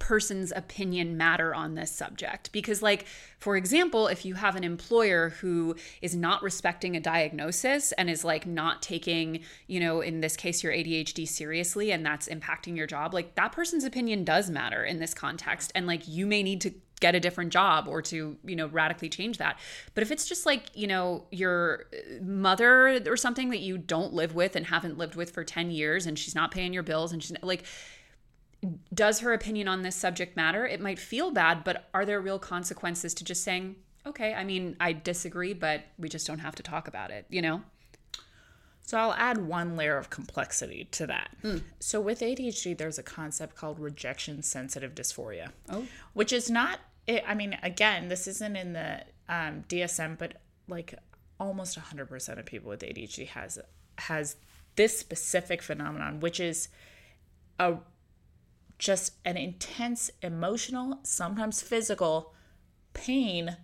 person's 0.03 0.53
opinion 0.57 1.17
matter 1.17 1.55
on 1.55 1.77
this 1.77 1.93
subject? 1.93 2.51
Because 2.51 2.83
like 2.83 3.07
for 3.39 3.57
example 3.57 4.09
if 4.09 4.25
you 4.25 4.35
have 4.35 4.57
an 4.57 4.65
employer 4.65 5.29
who 5.29 5.77
is 6.01 6.17
not 6.17 6.43
respecting 6.43 6.97
a 6.97 7.01
diagnosis 7.01 7.93
and 7.93 8.11
is 8.11 8.25
like 8.25 8.45
not 8.45 8.83
taking 8.83 9.45
you 9.69 9.79
know 9.79 10.01
in 10.01 10.21
this 10.21 10.37
case 10.37 10.65
your 10.65 10.73
ADHD 10.73 11.27
seriously 11.29 11.93
and 11.93 12.05
that's 12.05 12.27
impacting 12.29 12.77
your 12.77 12.89
job 12.89 13.15
like 13.15 13.37
that 13.37 13.53
person's 13.53 13.85
opinion 13.85 14.25
does 14.25 14.51
matter 14.51 14.85
in 14.85 14.99
this 14.99 15.15
context. 15.15 15.71
And 15.77 15.87
like 15.87 16.09
you 16.09 16.27
may 16.27 16.43
need 16.43 16.61
to 16.63 16.75
get 17.03 17.15
a 17.15 17.21
different 17.21 17.53
job 17.53 17.87
or 17.87 18.01
to 18.01 18.37
you 18.45 18.57
know 18.57 18.69
radically 18.69 19.09
change 19.09 19.37
that 19.37 19.59
but 19.95 20.03
if 20.03 20.11
it's 20.11 20.27
just 20.27 20.47
like 20.47 20.71
you 20.75 20.87
know 20.87 21.25
your 21.31 21.87
mother 22.23 23.03
or 23.07 23.17
something 23.17 23.51
that 23.51 23.61
you 23.61 23.77
don't 23.77 24.15
live 24.15 24.35
with 24.35 24.57
and 24.57 24.67
haven't 24.67 24.97
lived 24.97 25.17
with 25.17 25.31
for 25.31 25.45
10 25.45 25.71
years 25.71 26.07
and 26.07 26.19
she's 26.19 26.35
not 26.35 26.51
paying 26.51 26.73
your 26.73 26.83
bills 26.83 27.13
and 27.13 27.23
she's 27.23 27.37
like 27.43 27.65
does 28.95 29.21
her 29.21 29.33
opinion 29.33 29.69
on 29.69 29.83
this 29.83 29.97
subject 29.97 30.37
matter? 30.37 30.65
It 30.65 30.81
might 30.81 30.99
feel 30.99 31.31
bad, 31.31 31.65
but 31.65 31.89
are 31.93 32.05
there 32.05 32.21
real 32.21 32.39
consequences 32.39 33.13
to 33.15 33.25
just 33.25 33.43
saying, 33.43 33.77
okay, 34.07 34.35
I 34.35 34.45
mean, 34.45 34.77
I 34.79 34.93
disagree, 34.93 35.53
but 35.53 35.83
we 35.99 36.09
just 36.09 36.27
don't 36.27 36.39
have 36.39 36.55
to 36.57 36.63
talk 36.63 36.89
about 36.89 37.11
it, 37.11 37.27
you 37.29 37.43
know? 37.43 37.63
So 38.85 38.99
I'll 38.99 39.15
add 39.15 39.39
one 39.39 39.77
layer 39.77 39.97
of 39.97 40.11
complexity 40.11 40.85
to 40.93 41.07
that. 41.07 41.31
Mm. 41.43 41.63
So 41.79 42.01
with 42.01 42.21
ADHD, 42.21 42.77
there's 42.77 42.99
a 42.99 43.03
concept 43.03 43.57
called 43.57 43.79
rejection 43.79 44.43
sensitive 44.43 44.95
dysphoria, 44.95 45.51
oh. 45.71 45.87
which 46.15 46.33
is 46.33 46.51
not, 46.51 46.81
I 47.09 47.35
mean, 47.35 47.59
again, 47.63 48.09
this 48.09 48.27
isn't 48.27 48.57
in 48.57 48.73
the 48.75 49.05
um, 49.29 49.65
DSM, 49.69 50.19
but 50.19 50.41
like 50.69 50.95
almost 51.41 51.79
100% 51.79 52.39
of 52.39 52.47
people 52.47 52.69
with 52.69 52.81
ADHD 52.81 53.27
has 53.29 53.59
has 53.99 54.37
this 54.77 54.99
specific 54.99 55.61
phenomenon, 55.63 56.21
which 56.21 56.41
is 56.41 56.69
a 57.59 57.77
just 58.79 59.13
an 59.25 59.37
intense 59.37 60.11
emotional, 60.23 60.99
sometimes 61.03 61.63
physical 61.63 62.35
pain 62.95 63.57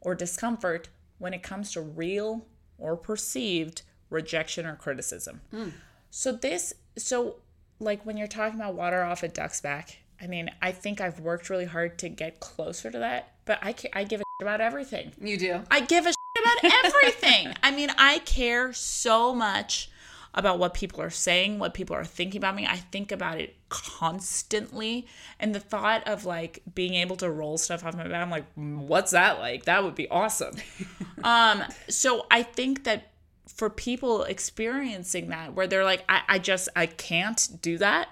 or 0.00 0.14
discomfort 0.14 0.88
when 1.18 1.34
it 1.34 1.42
comes 1.42 1.72
to 1.72 1.80
real 1.80 2.46
or 2.78 2.96
perceived 2.96 3.82
rejection 4.10 4.66
or 4.66 4.76
criticism. 4.76 5.40
Mm. 5.52 5.72
So 6.10 6.32
this 6.32 6.74
so 6.96 7.36
like 7.80 8.04
when 8.04 8.16
you're 8.16 8.26
talking 8.26 8.58
about 8.58 8.74
water 8.74 9.02
off 9.02 9.22
a 9.22 9.28
duck's 9.28 9.60
back, 9.60 9.98
I 10.22 10.28
mean, 10.28 10.50
I 10.62 10.70
think 10.70 11.00
I've 11.00 11.18
worked 11.20 11.50
really 11.50 11.64
hard 11.64 11.98
to 11.98 12.08
get 12.08 12.38
closer 12.38 12.90
to 12.90 12.98
that, 12.98 13.32
but 13.44 13.58
I 13.60 13.74
I 13.92 14.04
give 14.04 14.20
a 14.20 14.24
shit 14.24 14.42
about 14.42 14.60
everything. 14.60 15.12
You 15.20 15.36
do. 15.36 15.60
I 15.70 15.80
give 15.80 16.06
a 16.06 16.10
shit 16.10 16.44
about 16.44 16.72
everything. 16.84 17.54
I 17.62 17.72
mean, 17.72 17.90
I 17.98 18.20
care 18.20 18.72
so 18.72 19.34
much 19.34 19.90
about 20.34 20.58
what 20.58 20.74
people 20.74 21.02
are 21.02 21.10
saying, 21.10 21.58
what 21.58 21.74
people 21.74 21.94
are 21.94 22.04
thinking 22.04 22.38
about 22.38 22.54
me. 22.54 22.66
I 22.66 22.76
think 22.76 23.12
about 23.12 23.38
it 23.38 23.56
constantly. 23.68 25.06
And 25.38 25.54
the 25.54 25.60
thought 25.60 26.06
of 26.08 26.24
like 26.24 26.62
being 26.74 26.94
able 26.94 27.16
to 27.16 27.30
roll 27.30 27.58
stuff 27.58 27.84
off 27.84 27.94
my 27.94 28.04
back, 28.04 28.22
I'm 28.22 28.30
like, 28.30 28.46
what's 28.54 29.10
that 29.10 29.40
like? 29.40 29.64
That 29.64 29.84
would 29.84 29.94
be 29.94 30.08
awesome. 30.08 30.54
um, 31.24 31.64
so 31.88 32.26
I 32.30 32.42
think 32.44 32.84
that 32.84 33.08
for 33.46 33.68
people 33.68 34.22
experiencing 34.22 35.28
that, 35.28 35.52
where 35.52 35.66
they're 35.66 35.84
like, 35.84 36.04
I, 36.08 36.22
I 36.28 36.38
just, 36.38 36.68
I 36.74 36.86
can't 36.86 37.48
do 37.60 37.76
that. 37.78 38.08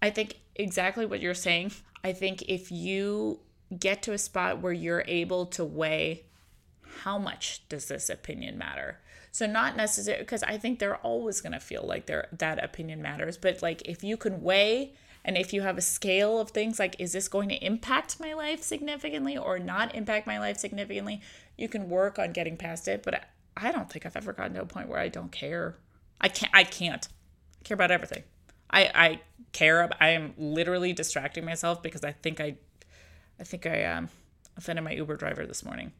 I 0.00 0.10
think 0.10 0.36
exactly 0.58 1.06
what 1.06 1.20
you're 1.20 1.34
saying. 1.34 1.72
I 2.02 2.12
think 2.12 2.42
if 2.42 2.70
you 2.70 3.40
get 3.78 4.02
to 4.02 4.12
a 4.12 4.18
spot 4.18 4.60
where 4.60 4.72
you're 4.72 5.04
able 5.06 5.46
to 5.46 5.64
weigh 5.64 6.24
how 7.02 7.18
much 7.18 7.68
does 7.68 7.86
this 7.86 8.08
opinion 8.08 8.56
matter? 8.56 9.00
So 9.32 9.46
not 9.46 9.76
necessarily 9.76 10.22
because 10.22 10.42
I 10.42 10.56
think 10.56 10.78
they're 10.78 10.96
always 10.96 11.40
going 11.40 11.52
to 11.52 11.60
feel 11.60 11.84
like 11.86 12.06
their 12.06 12.28
that 12.32 12.62
opinion 12.62 13.02
matters, 13.02 13.36
but 13.36 13.60
like 13.62 13.82
if 13.86 14.02
you 14.02 14.16
can 14.16 14.42
weigh 14.42 14.94
and 15.24 15.36
if 15.36 15.52
you 15.52 15.62
have 15.62 15.76
a 15.76 15.82
scale 15.82 16.38
of 16.38 16.50
things 16.50 16.78
like 16.78 16.96
is 16.98 17.12
this 17.12 17.28
going 17.28 17.48
to 17.50 17.64
impact 17.64 18.18
my 18.18 18.32
life 18.32 18.62
significantly 18.62 19.36
or 19.36 19.58
not 19.58 19.94
impact 19.94 20.26
my 20.26 20.38
life 20.38 20.56
significantly, 20.56 21.20
you 21.58 21.68
can 21.68 21.90
work 21.90 22.18
on 22.18 22.32
getting 22.32 22.56
past 22.56 22.88
it, 22.88 23.02
but 23.02 23.26
I 23.56 23.72
don't 23.72 23.90
think 23.90 24.06
I've 24.06 24.16
ever 24.16 24.32
gotten 24.32 24.54
to 24.54 24.62
a 24.62 24.66
point 24.66 24.88
where 24.88 25.00
I 25.00 25.08
don't 25.08 25.32
care. 25.32 25.76
I 26.20 26.28
can't 26.28 26.52
I 26.54 26.64
can't 26.64 27.06
care 27.62 27.74
about 27.74 27.90
everything. 27.90 28.22
I 28.70 28.90
I 28.94 29.20
care 29.52 29.88
I 30.00 30.10
am 30.10 30.34
literally 30.36 30.92
distracting 30.92 31.44
myself 31.44 31.82
because 31.82 32.04
I 32.04 32.12
think 32.12 32.40
I 32.40 32.56
I 33.40 33.44
think 33.44 33.66
I 33.66 33.84
um 33.84 34.08
offended 34.56 34.84
my 34.84 34.92
Uber 34.92 35.16
driver 35.16 35.46
this 35.46 35.64
morning. 35.64 35.92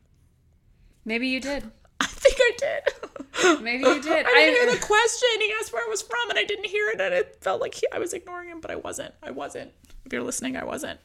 Maybe 1.05 1.29
you 1.29 1.41
did. 1.41 1.71
I 2.01 2.07
think 2.07 2.37
I 2.39 2.53
did. 2.59 3.63
Maybe 3.63 3.85
you 3.85 4.03
did. 4.03 4.27
I 4.27 4.33
didn't 4.33 4.37
I, 4.37 4.67
hear 4.67 4.71
the 4.73 4.85
question. 4.85 5.29
He 5.41 5.53
asked 5.61 5.73
where 5.73 5.85
I 5.85 5.89
was 5.89 6.03
from, 6.03 6.31
and 6.31 6.39
I 6.39 6.45
didn't 6.45 6.67
hear 6.67 6.89
it, 6.91 7.01
and 7.01 7.15
it 7.15 7.39
felt 7.41 7.61
like 7.61 7.75
he, 7.75 7.87
I 7.93 7.99
was 7.99 8.13
ignoring 8.13 8.49
him, 8.49 8.61
but 8.61 8.71
I 8.71 8.77
wasn't. 8.77 9.15
I 9.23 9.31
wasn't. 9.31 9.73
If 10.07 10.13
you're 10.13 10.23
listening, 10.23 10.57
I 10.57 10.63
wasn't. 10.63 11.01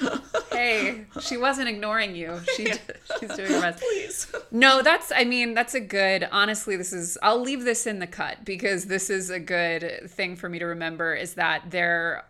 hey, 0.52 1.04
she 1.20 1.36
wasn't 1.36 1.68
ignoring 1.68 2.16
you. 2.16 2.40
She, 2.56 2.64
yeah. 2.64 2.78
she's 3.20 3.32
doing 3.36 3.52
her 3.52 3.60
best. 3.60 3.78
Please. 3.78 4.32
No, 4.50 4.82
that's. 4.82 5.12
I 5.14 5.22
mean, 5.22 5.54
that's 5.54 5.74
a 5.74 5.80
good. 5.80 6.28
Honestly, 6.32 6.74
this 6.74 6.92
is. 6.92 7.16
I'll 7.22 7.40
leave 7.40 7.62
this 7.62 7.86
in 7.86 8.00
the 8.00 8.08
cut 8.08 8.44
because 8.44 8.86
this 8.86 9.08
is 9.08 9.30
a 9.30 9.38
good 9.38 10.10
thing 10.10 10.34
for 10.34 10.48
me 10.48 10.58
to 10.58 10.66
remember. 10.66 11.14
Is 11.14 11.34
that 11.34 11.70
there. 11.70 12.24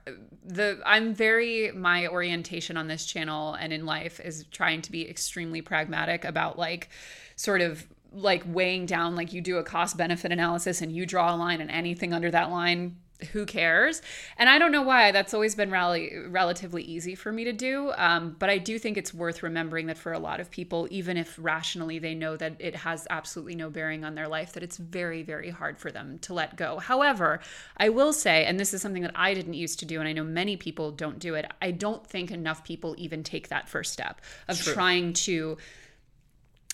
The 0.45 0.83
I'm 0.85 1.14
very 1.14 1.73
my 1.73 2.07
orientation 2.09 2.77
on 2.77 2.87
this 2.87 3.07
channel 3.07 3.55
and 3.55 3.73
in 3.73 3.87
life 3.87 4.21
is 4.21 4.45
trying 4.51 4.83
to 4.83 4.93
be 4.93 5.09
extremely 5.09 5.62
pragmatic 5.62 6.27
about 6.27 6.59
like 6.59 6.91
sort 7.37 7.62
of 7.62 7.87
like 8.12 8.43
weighing 8.47 8.85
down 8.85 9.16
like 9.16 9.33
you 9.33 9.41
do 9.41 9.57
a 9.57 9.62
cost 9.62 9.97
benefit 9.97 10.33
analysis 10.33 10.83
and 10.83 10.93
you 10.93 11.07
draw 11.07 11.35
a 11.35 11.37
line 11.37 11.61
and 11.61 11.71
anything 11.71 12.12
under 12.12 12.31
that 12.31 12.51
line 12.51 12.97
who 13.33 13.47
cares 13.47 14.03
and 14.37 14.49
i 14.49 14.59
don't 14.59 14.73
know 14.73 14.83
why 14.83 15.12
that's 15.12 15.35
always 15.35 15.55
been 15.55 15.71
rally, 15.71 16.12
relatively 16.29 16.83
easy 16.83 17.14
for 17.14 17.33
me 17.33 17.45
to 17.45 17.53
do 17.53 17.93
um, 17.97 18.37
but 18.39 18.51
i 18.51 18.59
do 18.59 18.79
think 18.79 18.97
it's 18.97 19.14
worth 19.14 19.43
remembering 19.43 19.87
that 19.87 19.99
for 19.99 20.12
a 20.12 20.18
lot 20.18 20.41
of 20.41 20.51
people 20.51 20.87
even 20.91 21.16
if 21.16 21.37
rationally 21.41 21.99
they 21.99 22.14
know 22.14 22.37
that 22.37 22.55
it 22.59 22.75
has 22.75 23.07
absolutely 23.11 23.55
no 23.55 23.71
bearing 23.71 24.05
on 24.05 24.14
their 24.14 24.29
life 24.29 24.53
that 24.53 24.62
it's 24.62 24.77
very 24.77 25.23
very 25.23 25.51
hard 25.51 25.79
for 25.79 25.91
them 25.91 26.18
to 26.18 26.35
let 26.35 26.57
go 26.57 26.79
however 26.79 27.41
i 27.77 27.89
will 27.89 28.12
say 28.12 28.45
and 28.45 28.59
this 28.59 28.75
is 28.75 28.83
something 28.83 29.03
that 29.03 29.12
i 29.14 29.35
didn't 29.35 29.55
used 29.55 29.79
to 29.79 29.85
do 29.85 30.01
and 30.01 30.09
i 30.09 30.12
know 30.12 30.25
many 30.25 30.57
people 30.57 30.91
don't 30.91 31.18
do 31.18 31.35
it 31.35 31.45
i 31.62 31.71
don't 31.71 32.07
think 32.07 32.31
enough 32.31 32.64
people 32.64 32.95
even 32.99 33.23
take 33.23 33.49
that 33.49 33.68
first 33.68 33.93
step 33.93 34.21
of 34.49 34.61
trying 34.61 35.12
to 35.12 35.57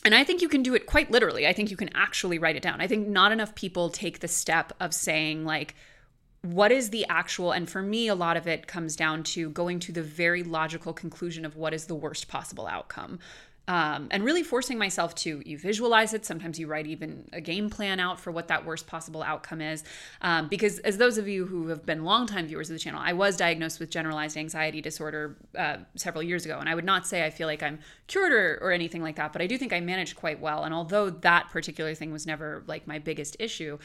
and 0.06 0.14
I 0.14 0.22
think 0.22 0.40
you 0.40 0.48
can 0.48 0.62
do 0.62 0.76
it 0.76 0.86
quite 0.86 1.10
literally. 1.10 1.48
I 1.48 1.52
think 1.52 1.68
you 1.68 1.76
can 1.76 1.90
actually 1.96 2.38
write 2.38 2.54
it 2.54 2.62
down. 2.62 2.80
I 2.80 2.86
think 2.86 3.08
not 3.08 3.32
enough 3.32 3.56
people 3.56 3.90
take 3.90 4.20
the 4.20 4.28
step 4.28 4.72
of 4.78 4.94
saying, 4.94 5.44
like, 5.44 5.74
what 6.52 6.72
is 6.72 6.90
the 6.90 7.06
actual, 7.08 7.52
and 7.52 7.68
for 7.68 7.82
me, 7.82 8.08
a 8.08 8.14
lot 8.14 8.36
of 8.36 8.46
it 8.46 8.66
comes 8.66 8.96
down 8.96 9.22
to 9.22 9.50
going 9.50 9.78
to 9.80 9.92
the 9.92 10.02
very 10.02 10.42
logical 10.42 10.92
conclusion 10.92 11.44
of 11.44 11.56
what 11.56 11.74
is 11.74 11.86
the 11.86 11.94
worst 11.94 12.28
possible 12.28 12.66
outcome. 12.66 13.18
Um, 13.68 14.06
and 14.12 14.24
really 14.24 14.44
forcing 14.44 14.78
myself 14.78 15.16
to 15.16 15.42
you 15.44 15.58
visualize 15.58 16.14
it. 16.14 16.24
Sometimes 16.24 16.56
you 16.56 16.68
write 16.68 16.86
even 16.86 17.28
a 17.32 17.40
game 17.40 17.68
plan 17.68 17.98
out 17.98 18.20
for 18.20 18.30
what 18.30 18.46
that 18.46 18.64
worst 18.64 18.86
possible 18.86 19.24
outcome 19.24 19.60
is. 19.60 19.82
Um, 20.22 20.46
because 20.46 20.78
as 20.80 20.98
those 20.98 21.18
of 21.18 21.26
you 21.26 21.46
who 21.46 21.66
have 21.66 21.84
been 21.84 22.04
longtime 22.04 22.46
viewers 22.46 22.70
of 22.70 22.74
the 22.74 22.78
channel 22.78 23.00
i 23.02 23.12
was 23.12 23.36
diagnosed 23.36 23.80
with 23.80 23.90
generalized 23.90 24.36
anxiety 24.36 24.80
disorder 24.80 25.36
uh, 25.58 25.78
several 25.96 26.22
years 26.22 26.44
ago. 26.44 26.60
And 26.60 26.68
i 26.68 26.76
would 26.76 26.84
not 26.84 27.08
say 27.08 27.24
i 27.24 27.30
feel 27.30 27.48
like 27.48 27.60
i'm 27.60 27.80
cured 28.06 28.32
or, 28.32 28.58
or 28.62 28.70
anything 28.70 29.02
like 29.02 29.16
that 29.16 29.32
but 29.32 29.42
i 29.42 29.48
do 29.48 29.58
think 29.58 29.72
i 29.72 29.80
managed 29.80 30.14
quite 30.14 30.40
well. 30.40 30.62
And 30.62 30.72
although 30.72 31.10
that 31.10 31.50
particular 31.50 31.92
thing 31.96 32.12
was 32.12 32.24
never 32.24 32.62
like 32.68 32.86
my 32.86 33.00
biggest 33.00 33.36
issue 33.40 33.78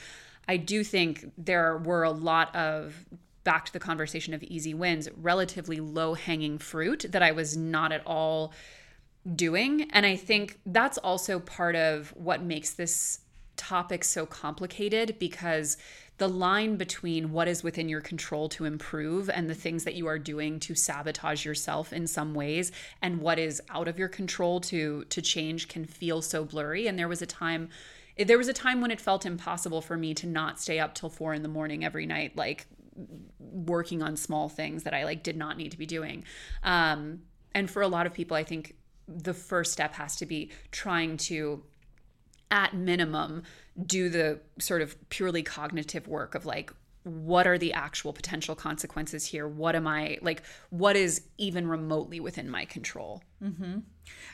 i 0.47 0.57
do 0.57 0.83
think 0.83 1.31
there 1.37 1.77
were 1.77 2.03
a 2.03 2.11
lot 2.11 2.55
of 2.55 3.05
back 3.43 3.65
to 3.65 3.73
the 3.73 3.79
conversation 3.79 4.33
of 4.33 4.43
easy 4.43 4.73
wins 4.73 5.09
relatively 5.17 5.79
low 5.79 6.13
hanging 6.13 6.57
fruit 6.57 7.05
that 7.09 7.23
i 7.23 7.31
was 7.31 7.57
not 7.57 7.91
at 7.91 8.05
all 8.05 8.53
doing. 9.35 9.89
And 9.91 10.05
I 10.05 10.15
think 10.15 10.59
that's 10.65 10.97
also 10.97 11.39
part 11.39 11.75
of 11.75 12.09
what 12.15 12.41
makes 12.41 12.71
this 12.71 13.19
topic 13.55 14.03
so 14.03 14.25
complicated 14.25 15.17
because 15.19 15.77
the 16.17 16.27
line 16.27 16.77
between 16.77 17.31
what 17.31 17.47
is 17.47 17.63
within 17.63 17.89
your 17.89 18.01
control 18.01 18.47
to 18.49 18.65
improve 18.65 19.29
and 19.29 19.49
the 19.49 19.55
things 19.55 19.83
that 19.83 19.95
you 19.95 20.07
are 20.07 20.19
doing 20.19 20.59
to 20.61 20.75
sabotage 20.75 21.45
yourself 21.45 21.93
in 21.93 22.07
some 22.07 22.33
ways 22.33 22.71
and 23.01 23.21
what 23.21 23.37
is 23.39 23.61
out 23.69 23.87
of 23.87 23.99
your 23.99 24.07
control 24.07 24.59
to 24.59 25.03
to 25.05 25.21
change 25.21 25.67
can 25.67 25.85
feel 25.85 26.21
so 26.21 26.43
blurry 26.43 26.87
and 26.87 26.97
there 26.97 27.07
was 27.07 27.21
a 27.21 27.27
time 27.27 27.69
there 28.17 28.37
was 28.37 28.47
a 28.47 28.53
time 28.53 28.81
when 28.81 28.91
it 28.91 28.99
felt 28.99 29.25
impossible 29.25 29.81
for 29.81 29.97
me 29.97 30.13
to 30.15 30.27
not 30.27 30.59
stay 30.59 30.79
up 30.79 30.93
till 30.93 31.09
4 31.09 31.33
in 31.33 31.43
the 31.43 31.49
morning 31.49 31.83
every 31.83 32.05
night 32.05 32.35
like 32.35 32.67
working 33.39 34.01
on 34.01 34.15
small 34.15 34.49
things 34.49 34.83
that 34.83 34.93
I 34.93 35.05
like 35.05 35.23
did 35.23 35.37
not 35.37 35.57
need 35.57 35.71
to 35.71 35.77
be 35.77 35.85
doing. 35.85 36.23
Um 36.63 37.21
and 37.53 37.69
for 37.69 37.81
a 37.81 37.87
lot 37.87 38.05
of 38.05 38.13
people 38.13 38.35
I 38.37 38.43
think 38.43 38.75
the 39.07 39.33
first 39.33 39.71
step 39.71 39.93
has 39.93 40.15
to 40.17 40.25
be 40.25 40.51
trying 40.71 41.17
to 41.17 41.63
at 42.49 42.73
minimum 42.73 43.43
do 43.85 44.09
the 44.09 44.39
sort 44.59 44.81
of 44.81 44.95
purely 45.09 45.41
cognitive 45.41 46.07
work 46.07 46.35
of 46.35 46.45
like 46.45 46.71
what 47.03 47.47
are 47.47 47.57
the 47.57 47.73
actual 47.73 48.13
potential 48.13 48.53
consequences 48.53 49.25
here? 49.25 49.47
What 49.47 49.75
am 49.75 49.87
i 49.87 50.17
like 50.21 50.43
what 50.69 50.95
is 50.95 51.23
even 51.37 51.67
remotely 51.67 52.19
within 52.19 52.49
my 52.49 52.65
control? 52.65 53.23
Mm-hmm. 53.41 53.79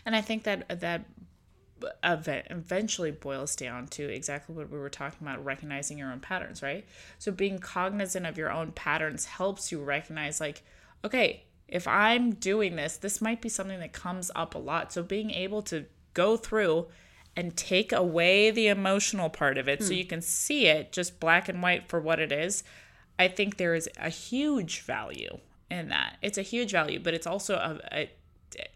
and 0.05 0.15
i 0.15 0.21
think 0.21 0.43
that 0.43 0.81
that 0.81 1.05
eventually 2.03 3.11
boils 3.11 3.55
down 3.55 3.87
to 3.87 4.03
exactly 4.03 4.55
what 4.55 4.69
we 4.69 4.77
were 4.77 4.89
talking 4.89 5.27
about 5.27 5.43
recognizing 5.43 5.97
your 5.97 6.11
own 6.11 6.19
patterns 6.19 6.61
right 6.61 6.85
so 7.19 7.31
being 7.31 7.59
cognizant 7.59 8.25
of 8.25 8.37
your 8.37 8.51
own 8.51 8.71
patterns 8.71 9.25
helps 9.25 9.71
you 9.71 9.81
recognize 9.81 10.41
like 10.41 10.63
okay 11.03 11.43
if 11.67 11.87
i'm 11.87 12.31
doing 12.31 12.75
this 12.75 12.97
this 12.97 13.21
might 13.21 13.41
be 13.41 13.49
something 13.49 13.79
that 13.79 13.93
comes 13.93 14.31
up 14.35 14.55
a 14.55 14.57
lot 14.57 14.91
so 14.91 15.03
being 15.03 15.31
able 15.31 15.61
to 15.61 15.85
go 16.13 16.35
through 16.35 16.87
and 17.37 17.55
take 17.55 17.91
away 17.91 18.49
the 18.49 18.67
emotional 18.67 19.29
part 19.29 19.59
of 19.59 19.69
it 19.69 19.83
so 19.83 19.89
hmm. 19.89 19.99
you 19.99 20.05
can 20.05 20.21
see 20.21 20.65
it 20.65 20.91
just 20.91 21.19
black 21.19 21.47
and 21.47 21.61
white 21.61 21.87
for 21.87 22.01
what 22.01 22.19
it 22.19 22.31
is, 22.31 22.63
I 23.19 23.27
think 23.27 23.57
there 23.57 23.75
is 23.75 23.87
a 23.97 24.09
huge 24.09 24.81
value 24.81 25.37
in 25.69 25.89
that. 25.89 26.17
It's 26.23 26.39
a 26.39 26.41
huge 26.41 26.71
value, 26.71 26.99
but 26.99 27.13
it's 27.13 27.27
also 27.27 27.55
a, 27.55 27.79
a 27.95 28.09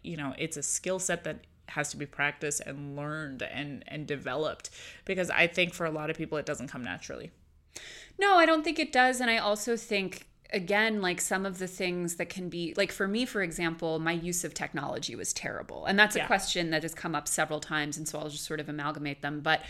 you 0.04 0.16
know, 0.16 0.36
it's 0.38 0.58
a 0.58 0.64
skill 0.64 1.00
set 1.00 1.24
that 1.24 1.40
has 1.72 1.90
to 1.92 1.98
be 1.98 2.06
practiced 2.06 2.62
and 2.66 2.96
learned 2.96 3.44
and 3.44 3.84
and 3.88 4.08
developed 4.08 4.70
because 5.06 5.30
I 5.30 5.48
think 5.48 5.74
for 5.74 5.86
a 5.86 5.92
lot 5.92 6.10
of 6.10 6.18
people 6.18 6.38
it 6.38 6.46
doesn't 6.46 6.68
come 6.68 6.84
naturally. 6.84 7.32
No, 8.20 8.36
I 8.36 8.46
don't 8.46 8.64
think 8.64 8.80
it 8.80 8.92
does 8.92 9.20
and 9.20 9.30
I 9.30 9.38
also 9.38 9.76
think 9.76 10.28
again 10.54 11.02
like 11.02 11.22
some 11.22 11.46
of 11.46 11.60
the 11.60 11.68
things 11.68 12.16
that 12.16 12.30
can 12.30 12.50
be 12.50 12.74
like 12.76 12.92
for 12.92 13.08
me 13.08 13.26
for 13.26 13.42
example 13.42 14.00
my 14.00 14.12
use 14.12 14.44
of 14.44 14.54
technology 14.54 15.16
was 15.16 15.32
terrible 15.34 15.86
and 15.86 15.98
that's 15.98 16.16
a 16.16 16.20
yeah. 16.20 16.28
question 16.28 16.72
that 16.72 16.84
has 16.84 16.94
come 16.94 17.16
up 17.16 17.28
several 17.28 17.60
times 17.60 17.98
and 17.98 18.08
so 18.08 18.20
i'll 18.20 18.30
just 18.30 18.44
sort 18.44 18.60
of 18.60 18.68
amalgamate 18.68 19.22
them 19.22 19.40
but 19.40 19.62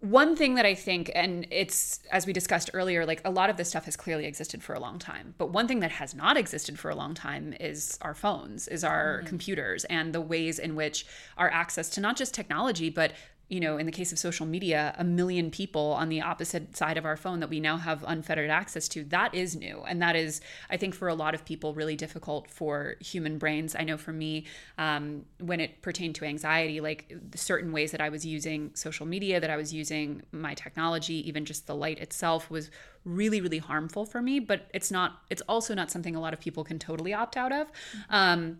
one 0.00 0.36
thing 0.36 0.54
that 0.54 0.64
I 0.64 0.74
think, 0.74 1.10
and 1.14 1.46
it's 1.50 2.00
as 2.10 2.26
we 2.26 2.32
discussed 2.32 2.70
earlier, 2.72 3.04
like 3.04 3.20
a 3.24 3.30
lot 3.30 3.50
of 3.50 3.56
this 3.56 3.68
stuff 3.68 3.84
has 3.84 3.96
clearly 3.96 4.24
existed 4.24 4.62
for 4.62 4.74
a 4.74 4.80
long 4.80 4.98
time. 4.98 5.34
But 5.36 5.50
one 5.50 5.68
thing 5.68 5.80
that 5.80 5.92
has 5.92 6.14
not 6.14 6.36
existed 6.36 6.78
for 6.78 6.90
a 6.90 6.94
long 6.94 7.14
time 7.14 7.54
is 7.60 7.98
our 8.00 8.14
phones, 8.14 8.68
is 8.68 8.84
our 8.84 9.18
mm-hmm. 9.18 9.26
computers, 9.26 9.84
and 9.86 10.14
the 10.14 10.20
ways 10.20 10.58
in 10.58 10.76
which 10.76 11.06
our 11.36 11.50
access 11.50 11.90
to 11.90 12.00
not 12.00 12.16
just 12.16 12.32
technology, 12.32 12.88
but 12.88 13.12
you 13.54 13.60
know, 13.60 13.76
in 13.78 13.86
the 13.86 13.92
case 13.92 14.10
of 14.10 14.18
social 14.18 14.46
media, 14.46 14.92
a 14.98 15.04
million 15.04 15.48
people 15.48 15.92
on 15.92 16.08
the 16.08 16.20
opposite 16.20 16.76
side 16.76 16.96
of 16.96 17.04
our 17.04 17.16
phone 17.16 17.38
that 17.38 17.48
we 17.48 17.60
now 17.60 17.76
have 17.76 18.02
unfettered 18.04 18.50
access 18.50 18.88
to, 18.88 19.04
that 19.04 19.32
is 19.32 19.54
new. 19.54 19.80
And 19.86 20.02
that 20.02 20.16
is, 20.16 20.40
I 20.68 20.76
think, 20.76 20.92
for 20.92 21.06
a 21.06 21.14
lot 21.14 21.36
of 21.36 21.44
people, 21.44 21.72
really 21.72 21.94
difficult 21.94 22.50
for 22.50 22.96
human 22.98 23.38
brains. 23.38 23.76
I 23.78 23.84
know 23.84 23.96
for 23.96 24.12
me, 24.12 24.46
um, 24.76 25.24
when 25.38 25.60
it 25.60 25.82
pertained 25.82 26.16
to 26.16 26.24
anxiety, 26.24 26.80
like 26.80 27.16
certain 27.36 27.70
ways 27.70 27.92
that 27.92 28.00
I 28.00 28.08
was 28.08 28.26
using 28.26 28.72
social 28.74 29.06
media, 29.06 29.38
that 29.38 29.50
I 29.50 29.56
was 29.56 29.72
using 29.72 30.22
my 30.32 30.54
technology, 30.54 31.26
even 31.28 31.44
just 31.44 31.68
the 31.68 31.76
light 31.76 32.00
itself 32.00 32.50
was 32.50 32.72
really, 33.04 33.40
really 33.40 33.58
harmful 33.58 34.04
for 34.04 34.20
me. 34.20 34.40
But 34.40 34.66
it's 34.74 34.90
not, 34.90 35.22
it's 35.30 35.42
also 35.42 35.76
not 35.76 35.92
something 35.92 36.16
a 36.16 36.20
lot 36.20 36.32
of 36.32 36.40
people 36.40 36.64
can 36.64 36.80
totally 36.80 37.14
opt 37.14 37.36
out 37.36 37.52
of. 37.52 37.68
Um, 38.10 38.58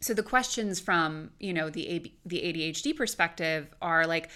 so 0.00 0.14
the 0.14 0.22
questions 0.22 0.80
from 0.80 1.30
you 1.40 1.52
know 1.52 1.70
the 1.70 2.12
the 2.24 2.38
ADHD 2.38 2.96
perspective 2.96 3.74
are 3.80 4.06
like 4.06 4.30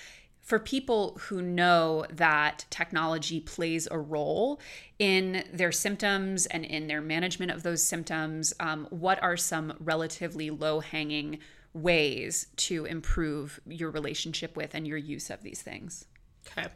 for 0.50 0.58
people 0.58 1.16
who 1.28 1.40
know 1.40 2.04
that 2.11 2.64
technology 2.70 3.38
plays 3.38 3.86
a 3.88 3.98
role 3.98 4.61
in 4.98 5.44
their 5.52 5.70
symptoms 5.70 6.46
and 6.46 6.64
in 6.64 6.88
their 6.88 7.00
management 7.00 7.52
of 7.52 7.62
those 7.62 7.84
symptoms, 7.84 8.52
um, 8.58 8.88
what 8.90 9.22
are 9.22 9.36
some 9.36 9.72
relatively 9.78 10.50
low 10.50 10.80
hanging 10.80 11.38
ways 11.72 12.48
to 12.56 12.84
improve 12.84 13.61
your 13.64 13.90
relationship 13.90 14.56
with 14.56 14.74
and 14.74 14.88
your 14.88 14.98
use 14.98 15.30
of 15.30 15.42
these 15.42 15.62
things? 15.62 16.06
Okay. 16.48 16.68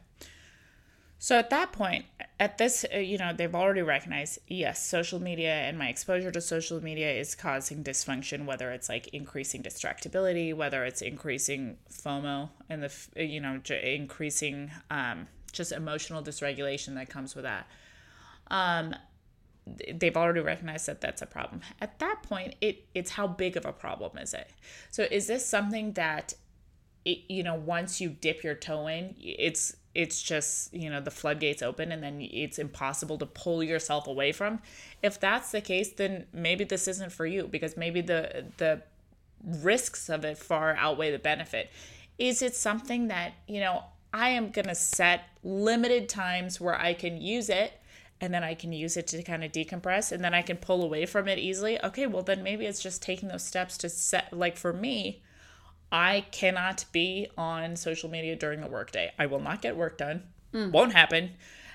So 1.25 1.39
at 1.39 1.49
that 1.49 1.73
point, 1.73 2.05
at 2.39 2.59
this, 2.59 2.85
uh, 2.95 2.99
you 2.99 3.17
know, 3.17 3.33
they've 3.33 3.55
already 3.55 3.81
recognized, 3.81 4.41
yes, 4.47 4.87
social 4.87 5.23
media 5.23 5.55
and 5.55 5.79
my 5.79 5.89
exposure 5.89 6.31
to 6.31 6.39
social 6.39 6.85
media 6.85 7.11
is 7.11 7.35
causing 7.35 7.83
dysfunction, 7.83 8.45
whether 8.45 8.71
it's 8.73 8.91
like 8.91 9.09
increasing 9.09 9.63
distractibility, 9.63 10.53
whether 10.53 10.85
it's 10.85 11.01
increasing 11.01 11.79
FOMO 11.91 12.51
and 12.69 12.83
the, 12.83 12.93
uh, 13.17 13.23
you 13.23 13.41
know, 13.41 13.59
increasing 13.83 14.71
um, 14.91 15.27
just 15.51 15.73
emotional 15.73 16.23
dysregulation 16.23 16.95
that 16.97 17.09
comes 17.09 17.35
with 17.35 17.45
that. 17.45 17.69
Um, 18.49 18.95
they've 19.95 20.19
already 20.19 20.41
recognized 20.41 20.85
that 20.89 21.01
that's 21.01 21.23
a 21.23 21.27
problem. 21.27 21.63
At 21.81 22.01
that 22.01 22.23
point, 22.23 22.57
it 22.61 22.85
it's 22.95 23.13
how 23.13 23.29
big 23.29 23.57
of 23.57 23.65
a 23.65 23.73
problem 23.73 24.19
is 24.19 24.35
it? 24.35 24.51
So 24.91 25.07
is 25.11 25.27
this 25.27 25.47
something 25.47 25.95
that, 25.95 26.35
it, 27.07 27.21
you 27.31 27.43
know, 27.43 27.55
once 27.55 27.99
you 27.99 28.11
dip 28.11 28.45
your 28.45 28.55
toe 28.55 28.89
in, 28.89 29.15
it's 29.19 29.75
it's 29.95 30.21
just 30.21 30.75
you 30.75 30.91
know 30.91 31.01
the 31.01 31.11
floodgates 31.11 31.63
open 31.63 31.93
and 31.93 32.03
then 32.03 32.21
it's 32.21 32.59
impossible 32.59 33.17
to 33.19 33.27
pull 33.27 33.63
yourself 33.63 34.07
away 34.07 34.33
from. 34.33 34.61
If 35.03 35.21
that's 35.21 35.53
the 35.53 35.61
case 35.61 35.93
then 35.93 36.27
maybe 36.33 36.65
this 36.65 36.89
isn't 36.89 37.13
for 37.13 37.27
you 37.27 37.47
because 37.47 37.77
maybe 37.77 38.01
the 38.01 38.47
the 38.57 38.83
risks 39.45 40.09
of 40.09 40.25
it 40.25 40.39
far 40.39 40.75
outweigh 40.77 41.11
the 41.11 41.19
benefit. 41.19 41.71
Is 42.19 42.43
it 42.43 42.55
something 42.55 43.09
that 43.09 43.35
you 43.47 43.61
know 43.61 43.85
i 44.13 44.29
am 44.29 44.51
going 44.51 44.67
to 44.67 44.75
set 44.75 45.25
limited 45.43 46.09
times 46.09 46.61
where 46.61 46.81
i 46.81 46.95
can 46.95 47.21
use 47.21 47.49
it 47.49 47.73
and 48.21 48.33
then 48.33 48.45
i 48.45 48.55
can 48.55 48.73
use 48.73 48.97
it 48.97 49.09
to 49.09 49.21
kind 49.25 49.43
of 49.43 49.51
decompress 49.51 50.13
and 50.13 50.23
then 50.23 50.33
i 50.33 50.41
can 50.41 50.57
pull 50.57 50.83
away 50.85 51.07
from 51.07 51.29
it 51.29 51.39
easily? 51.39 51.83
Okay 51.85 52.07
well 52.07 52.23
then 52.23 52.43
maybe 52.43 52.67
it's 52.67 52.83
just 52.83 53.03
taking 53.03 53.29
those 53.29 53.45
steps 53.45 53.77
to 53.79 53.89
set 53.89 54.33
like 54.33 54.57
for 54.57 54.73
me 54.73 55.23
I 55.95 56.27
cannot 56.33 56.87
be 56.91 57.29
on 57.39 57.77
social 57.77 58.11
media 58.11 58.35
during 58.35 58.61
the 58.61 58.67
workday. 58.67 59.13
I 59.17 59.27
will 59.27 59.39
not 59.39 59.63
get 59.63 59.77
work 59.77 59.97
done. 59.97 60.25
Mm. 60.53 60.73
Won't 60.73 60.93
happen. 60.93 61.31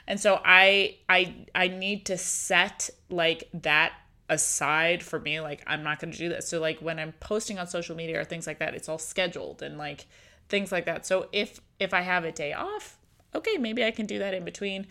And 0.08 0.20
so 0.20 0.42
I 0.44 0.98
I 1.08 1.46
I 1.56 1.70
need 1.70 2.06
to 2.08 2.18
set 2.18 2.90
like 3.10 3.48
that 3.54 3.94
aside 4.28 5.02
for 5.02 5.22
me 5.22 5.40
like 5.40 5.64
I'm 5.66 5.84
not 5.84 6.02
going 6.02 6.12
to 6.12 6.18
do 6.18 6.28
this. 6.28 6.50
So 6.50 6.60
like 6.60 6.80
when 6.82 7.00
I'm 7.00 7.14
posting 7.22 7.58
on 7.60 7.68
social 7.68 7.96
media 7.96 8.20
or 8.20 8.26
things 8.26 8.46
like 8.46 8.60
that, 8.60 8.76
it's 8.76 8.90
all 8.90 8.98
scheduled 8.98 9.62
and 9.62 9.78
like 9.78 10.06
things 10.50 10.70
like 10.70 10.86
that. 10.86 11.06
So 11.06 11.30
if 11.32 11.62
if 11.80 11.94
I 11.94 12.02
have 12.02 12.26
a 12.26 12.34
day 12.34 12.52
off, 12.52 12.98
okay, 13.34 13.58
maybe 13.58 13.86
I 13.86 13.92
can 13.92 14.06
do 14.06 14.20
that 14.20 14.34
in 14.34 14.44
between. 14.44 14.88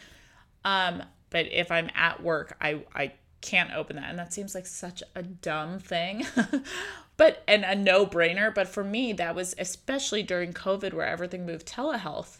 Um 0.65 1.03
but 1.29 1.53
if 1.53 1.71
I'm 1.71 1.91
at 1.95 2.23
work, 2.23 2.57
I 2.63 2.83
I 2.95 3.13
can't 3.43 3.75
open 3.75 3.97
that 3.97 4.09
and 4.09 4.19
that 4.19 4.33
seems 4.33 4.55
like 4.55 4.67
such 4.67 5.03
a 5.15 5.23
dumb 5.23 5.79
thing 5.79 6.27
but 7.19 7.43
and 7.47 7.65
a 7.65 7.75
no-brainer 7.75 8.55
but 8.55 8.67
for 8.67 8.83
me 8.83 9.13
that 9.13 9.35
was 9.35 9.55
especially 9.59 10.23
during 10.23 10.55
covid 10.55 10.95
where 10.95 11.07
everything 11.07 11.45
moved 11.45 11.69
telehealth. 11.69 12.39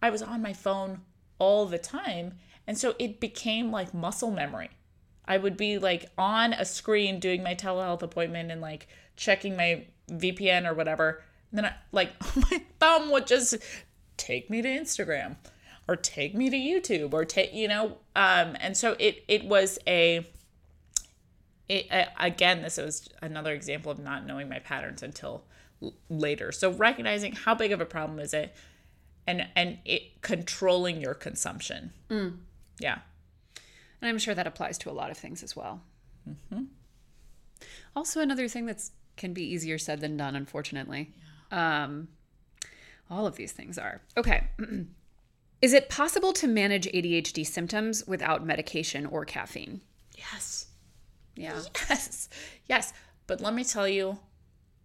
I 0.00 0.10
was 0.10 0.22
on 0.22 0.40
my 0.40 0.52
phone 0.52 1.00
all 1.40 1.66
the 1.66 1.78
time 1.78 2.34
and 2.68 2.78
so 2.78 2.94
it 3.00 3.18
became 3.18 3.72
like 3.72 3.92
muscle 3.92 4.30
memory. 4.30 4.70
I 5.24 5.38
would 5.38 5.56
be 5.56 5.78
like 5.78 6.10
on 6.16 6.52
a 6.52 6.64
screen 6.64 7.18
doing 7.18 7.42
my 7.42 7.54
telehealth 7.54 8.02
appointment 8.02 8.52
and 8.52 8.60
like 8.60 8.86
checking 9.16 9.56
my 9.56 9.86
vpn 10.08 10.68
or 10.68 10.74
whatever 10.74 11.22
and 11.50 11.58
then 11.58 11.64
I, 11.66 11.74
like 11.92 12.12
my 12.36 12.62
thumb 12.78 13.10
would 13.10 13.26
just 13.26 13.56
take 14.16 14.50
me 14.50 14.60
to 14.62 14.68
instagram 14.68 15.36
or 15.88 15.96
take 15.96 16.34
me 16.34 16.50
to 16.50 16.56
youtube 16.56 17.12
or 17.12 17.24
take 17.24 17.52
you 17.54 17.68
know 17.68 17.98
um 18.16 18.56
and 18.60 18.76
so 18.76 18.96
it 18.98 19.24
it 19.28 19.44
was 19.44 19.78
a 19.86 20.26
it, 21.70 22.08
again, 22.18 22.62
this 22.62 22.78
was 22.78 23.08
another 23.22 23.52
example 23.52 23.92
of 23.92 23.98
not 24.00 24.26
knowing 24.26 24.48
my 24.48 24.58
patterns 24.58 25.02
until 25.02 25.44
l- 25.80 25.94
later. 26.08 26.50
So 26.50 26.72
recognizing 26.72 27.32
how 27.32 27.54
big 27.54 27.70
of 27.70 27.80
a 27.80 27.86
problem 27.86 28.18
is 28.18 28.34
it, 28.34 28.54
and 29.26 29.46
and 29.54 29.78
it 29.84 30.20
controlling 30.20 31.00
your 31.00 31.14
consumption. 31.14 31.92
Mm. 32.10 32.38
Yeah, 32.80 32.98
and 34.00 34.08
I'm 34.08 34.18
sure 34.18 34.34
that 34.34 34.48
applies 34.48 34.78
to 34.78 34.90
a 34.90 34.92
lot 34.92 35.10
of 35.12 35.16
things 35.16 35.44
as 35.44 35.54
well. 35.54 35.82
Mm-hmm. 36.28 36.64
Also, 37.94 38.20
another 38.20 38.48
thing 38.48 38.66
that's 38.66 38.90
can 39.16 39.32
be 39.32 39.44
easier 39.44 39.78
said 39.78 40.00
than 40.00 40.16
done, 40.16 40.34
unfortunately. 40.34 41.12
Yeah. 41.52 41.84
Um, 41.84 42.08
all 43.08 43.26
of 43.26 43.36
these 43.36 43.52
things 43.52 43.78
are 43.78 44.00
okay. 44.16 44.48
Is 45.62 45.72
it 45.74 45.90
possible 45.90 46.32
to 46.32 46.48
manage 46.48 46.86
ADHD 46.86 47.46
symptoms 47.46 48.06
without 48.06 48.46
medication 48.46 49.04
or 49.04 49.24
caffeine? 49.26 49.82
Yes. 50.16 50.69
Yeah. 51.40 51.60
Yes. 51.88 52.28
Yes. 52.68 52.92
But 53.26 53.40
let 53.40 53.54
me 53.54 53.64
tell 53.64 53.88
you, 53.88 54.18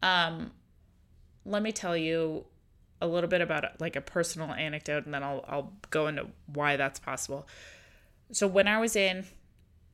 um, 0.02 0.52
let 1.46 1.62
me 1.62 1.72
tell 1.72 1.96
you, 1.98 2.46
a 3.02 3.08
little 3.08 3.30
bit 3.30 3.42
about 3.42 3.80
like 3.82 3.96
a 3.96 4.02
personal 4.02 4.52
anecdote 4.52 5.06
and 5.06 5.14
then 5.14 5.22
I'll 5.22 5.44
I'll 5.48 5.74
go 5.90 6.08
into 6.08 6.28
why 6.48 6.78
that's 6.78 7.00
possible. 7.00 7.48
So 8.32 8.48
when 8.48 8.68
I 8.68 8.80
was 8.80 8.96
in 8.96 9.26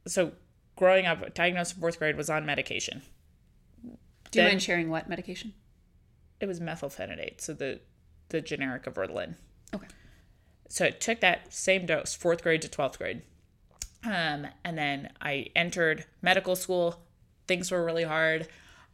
so 0.08 0.34
growing 0.76 1.06
up 1.06 1.34
diagnosed 1.34 1.76
in 1.76 1.82
4th 1.82 1.98
grade 1.98 2.16
was 2.16 2.30
on 2.30 2.46
medication. 2.46 3.02
Do 3.84 3.90
you 3.90 3.98
Then- 4.32 4.52
mind 4.52 4.64
sharing 4.64 4.90
what 4.90 5.10
medication? 5.10 5.54
It 6.40 6.48
was 6.48 6.60
methylphenidate, 6.60 7.42
so 7.42 7.54
the 7.54 7.82
the 8.30 8.40
generic 8.42 8.88
of 8.88 8.94
Ritalin. 8.96 9.36
Okay. 9.76 9.88
So 10.70 10.86
I 10.86 10.92
took 10.92 11.20
that 11.20 11.54
same 11.54 11.86
dose, 11.86 12.16
4th 12.18 12.42
grade 12.44 12.62
to 12.62 12.70
12th 12.70 12.98
grade. 12.98 13.24
Um, 14.04 14.48
and 14.64 14.78
then 14.78 15.12
I 15.22 15.48
entered 15.56 16.06
medical 16.22 16.56
school. 16.56 17.02
Things 17.48 17.72
were 17.72 17.84
really 17.84 18.04
hard. 18.04 18.48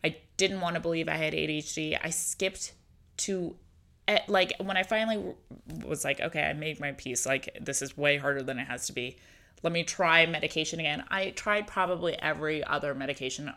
I 0.04 0.18
didn't 0.38 0.62
want 0.62 0.76
to 0.76 0.80
believe 0.80 1.08
I 1.08 1.16
had 1.16 1.34
ADHD. 1.34 1.98
I 2.02 2.10
skipped 2.10 2.74
to 3.18 3.56
like 4.28 4.54
when 4.60 4.78
I 4.78 4.84
finally 4.84 5.36
was 5.86 6.06
like, 6.06 6.22
okay, 6.22 6.44
I 6.44 6.54
made 6.54 6.80
my 6.80 6.94
peace. 6.94 7.26
Like 7.26 7.58
this 7.60 7.82
is 7.82 7.98
way 7.98 8.18
harder 8.18 8.44
than 8.44 8.60
it 8.60 8.68
has 8.68 8.88
to 8.88 8.94
be. 8.94 9.18
Let 9.64 9.74
me 9.74 9.84
try 9.84 10.26
medication 10.26 10.80
again. 10.80 11.04
I 11.10 11.32
tried 11.32 11.68
probably 11.68 12.14
every 12.22 12.64
other 12.64 12.94
medication 12.94 13.52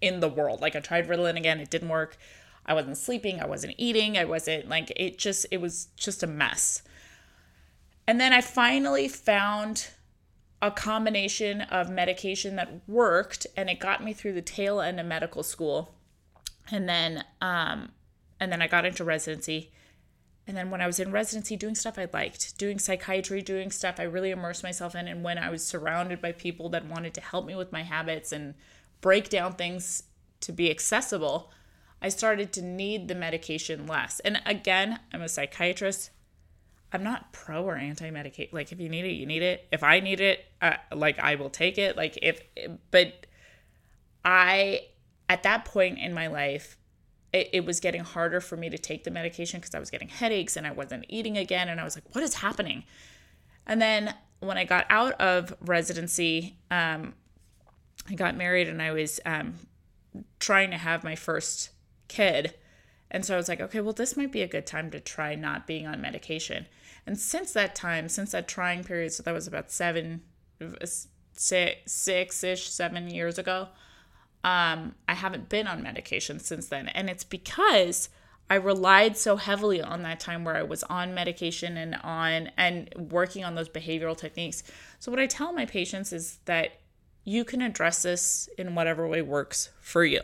in 0.00 0.20
the 0.20 0.28
world. 0.28 0.60
Like 0.60 0.74
I 0.76 0.80
tried 0.80 1.08
Ritalin 1.08 1.36
again, 1.36 1.60
it 1.60 1.70
didn't 1.70 1.88
work. 1.88 2.16
I 2.64 2.74
wasn't 2.74 2.96
sleeping, 2.96 3.40
I 3.40 3.46
wasn't 3.46 3.74
eating, 3.78 4.18
I 4.18 4.24
wasn't 4.24 4.68
like 4.68 4.92
it 4.96 5.18
just 5.18 5.46
it 5.50 5.60
was 5.60 5.88
just 5.96 6.22
a 6.22 6.26
mess. 6.26 6.82
And 8.08 8.20
then 8.20 8.32
I 8.32 8.40
finally 8.40 9.08
found 9.08 9.88
a 10.62 10.70
combination 10.70 11.60
of 11.62 11.90
medication 11.90 12.56
that 12.56 12.88
worked 12.88 13.46
and 13.56 13.68
it 13.68 13.78
got 13.78 14.02
me 14.02 14.12
through 14.12 14.32
the 14.32 14.42
tail 14.42 14.80
end 14.80 14.98
of 14.98 15.06
medical 15.06 15.42
school. 15.42 15.94
And 16.70 16.88
then 16.88 17.24
um 17.40 17.90
and 18.40 18.52
then 18.52 18.60
I 18.60 18.66
got 18.66 18.84
into 18.84 19.04
residency. 19.04 19.72
And 20.46 20.56
then 20.56 20.70
when 20.70 20.80
I 20.80 20.86
was 20.86 21.00
in 21.00 21.10
residency 21.10 21.56
doing 21.56 21.74
stuff 21.74 21.98
I 21.98 22.08
liked, 22.12 22.56
doing 22.58 22.78
psychiatry, 22.78 23.42
doing 23.42 23.70
stuff 23.70 23.96
I 23.98 24.04
really 24.04 24.30
immersed 24.30 24.62
myself 24.62 24.94
in 24.94 25.08
and 25.08 25.22
when 25.22 25.38
I 25.38 25.50
was 25.50 25.66
surrounded 25.66 26.20
by 26.20 26.32
people 26.32 26.68
that 26.70 26.86
wanted 26.86 27.14
to 27.14 27.20
help 27.20 27.46
me 27.46 27.54
with 27.54 27.72
my 27.72 27.82
habits 27.82 28.32
and 28.32 28.54
break 29.00 29.28
down 29.28 29.54
things 29.54 30.04
to 30.40 30.52
be 30.52 30.70
accessible, 30.70 31.50
I 32.00 32.08
started 32.08 32.52
to 32.54 32.62
need 32.62 33.08
the 33.08 33.14
medication 33.14 33.86
less. 33.86 34.20
And 34.20 34.40
again, 34.46 35.00
I'm 35.12 35.22
a 35.22 35.28
psychiatrist. 35.28 36.10
I'm 36.92 37.02
not 37.02 37.32
pro 37.32 37.64
or 37.64 37.76
anti 37.76 38.10
medicate. 38.10 38.52
Like 38.52 38.72
if 38.72 38.80
you 38.80 38.88
need 38.88 39.04
it, 39.04 39.12
you 39.12 39.26
need 39.26 39.42
it. 39.42 39.66
If 39.72 39.82
I 39.82 40.00
need 40.00 40.20
it, 40.20 40.44
uh, 40.62 40.74
like 40.94 41.18
I 41.18 41.34
will 41.34 41.50
take 41.50 41.78
it. 41.78 41.96
Like 41.96 42.18
if, 42.22 42.40
but 42.90 43.26
I 44.24 44.82
at 45.28 45.42
that 45.42 45.64
point 45.64 45.98
in 45.98 46.14
my 46.14 46.28
life, 46.28 46.78
it, 47.32 47.50
it 47.52 47.64
was 47.64 47.80
getting 47.80 48.02
harder 48.02 48.40
for 48.40 48.56
me 48.56 48.70
to 48.70 48.78
take 48.78 49.04
the 49.04 49.10
medication 49.10 49.60
because 49.60 49.74
I 49.74 49.80
was 49.80 49.90
getting 49.90 50.08
headaches 50.08 50.56
and 50.56 50.66
I 50.66 50.70
wasn't 50.70 51.04
eating 51.08 51.36
again, 51.36 51.68
and 51.68 51.80
I 51.80 51.84
was 51.84 51.96
like, 51.96 52.14
what 52.14 52.22
is 52.22 52.34
happening? 52.34 52.84
And 53.66 53.82
then 53.82 54.14
when 54.40 54.56
I 54.56 54.64
got 54.64 54.86
out 54.90 55.20
of 55.20 55.54
residency, 55.60 56.56
um, 56.70 57.14
I 58.08 58.14
got 58.14 58.36
married 58.36 58.68
and 58.68 58.80
I 58.80 58.92
was 58.92 59.18
um, 59.26 59.54
trying 60.38 60.70
to 60.70 60.76
have 60.76 61.02
my 61.02 61.16
first 61.16 61.70
kid. 62.08 62.54
And 63.16 63.24
so 63.24 63.32
I 63.32 63.38
was 63.38 63.48
like, 63.48 63.62
okay, 63.62 63.80
well, 63.80 63.94
this 63.94 64.14
might 64.14 64.30
be 64.30 64.42
a 64.42 64.46
good 64.46 64.66
time 64.66 64.90
to 64.90 65.00
try 65.00 65.34
not 65.34 65.66
being 65.66 65.86
on 65.86 66.02
medication. 66.02 66.66
And 67.06 67.18
since 67.18 67.50
that 67.52 67.74
time, 67.74 68.10
since 68.10 68.32
that 68.32 68.46
trying 68.46 68.84
period, 68.84 69.10
so 69.10 69.22
that 69.22 69.32
was 69.32 69.46
about 69.46 69.70
seven, 69.70 70.20
six 71.32 72.44
ish, 72.44 72.68
seven 72.68 73.08
years 73.08 73.38
ago, 73.38 73.68
um, 74.44 74.96
I 75.08 75.14
haven't 75.14 75.48
been 75.48 75.66
on 75.66 75.82
medication 75.82 76.38
since 76.40 76.68
then. 76.68 76.88
And 76.88 77.08
it's 77.08 77.24
because 77.24 78.10
I 78.50 78.56
relied 78.56 79.16
so 79.16 79.36
heavily 79.36 79.80
on 79.80 80.02
that 80.02 80.20
time 80.20 80.44
where 80.44 80.56
I 80.56 80.62
was 80.62 80.82
on 80.82 81.14
medication 81.14 81.78
and 81.78 81.94
on 82.04 82.50
and 82.58 82.92
working 83.10 83.46
on 83.46 83.54
those 83.54 83.70
behavioral 83.70 84.14
techniques. 84.14 84.62
So, 84.98 85.10
what 85.10 85.20
I 85.20 85.26
tell 85.26 85.54
my 85.54 85.64
patients 85.64 86.12
is 86.12 86.38
that 86.44 86.80
you 87.24 87.46
can 87.46 87.62
address 87.62 88.02
this 88.02 88.50
in 88.58 88.74
whatever 88.74 89.08
way 89.08 89.22
works 89.22 89.70
for 89.80 90.04
you. 90.04 90.20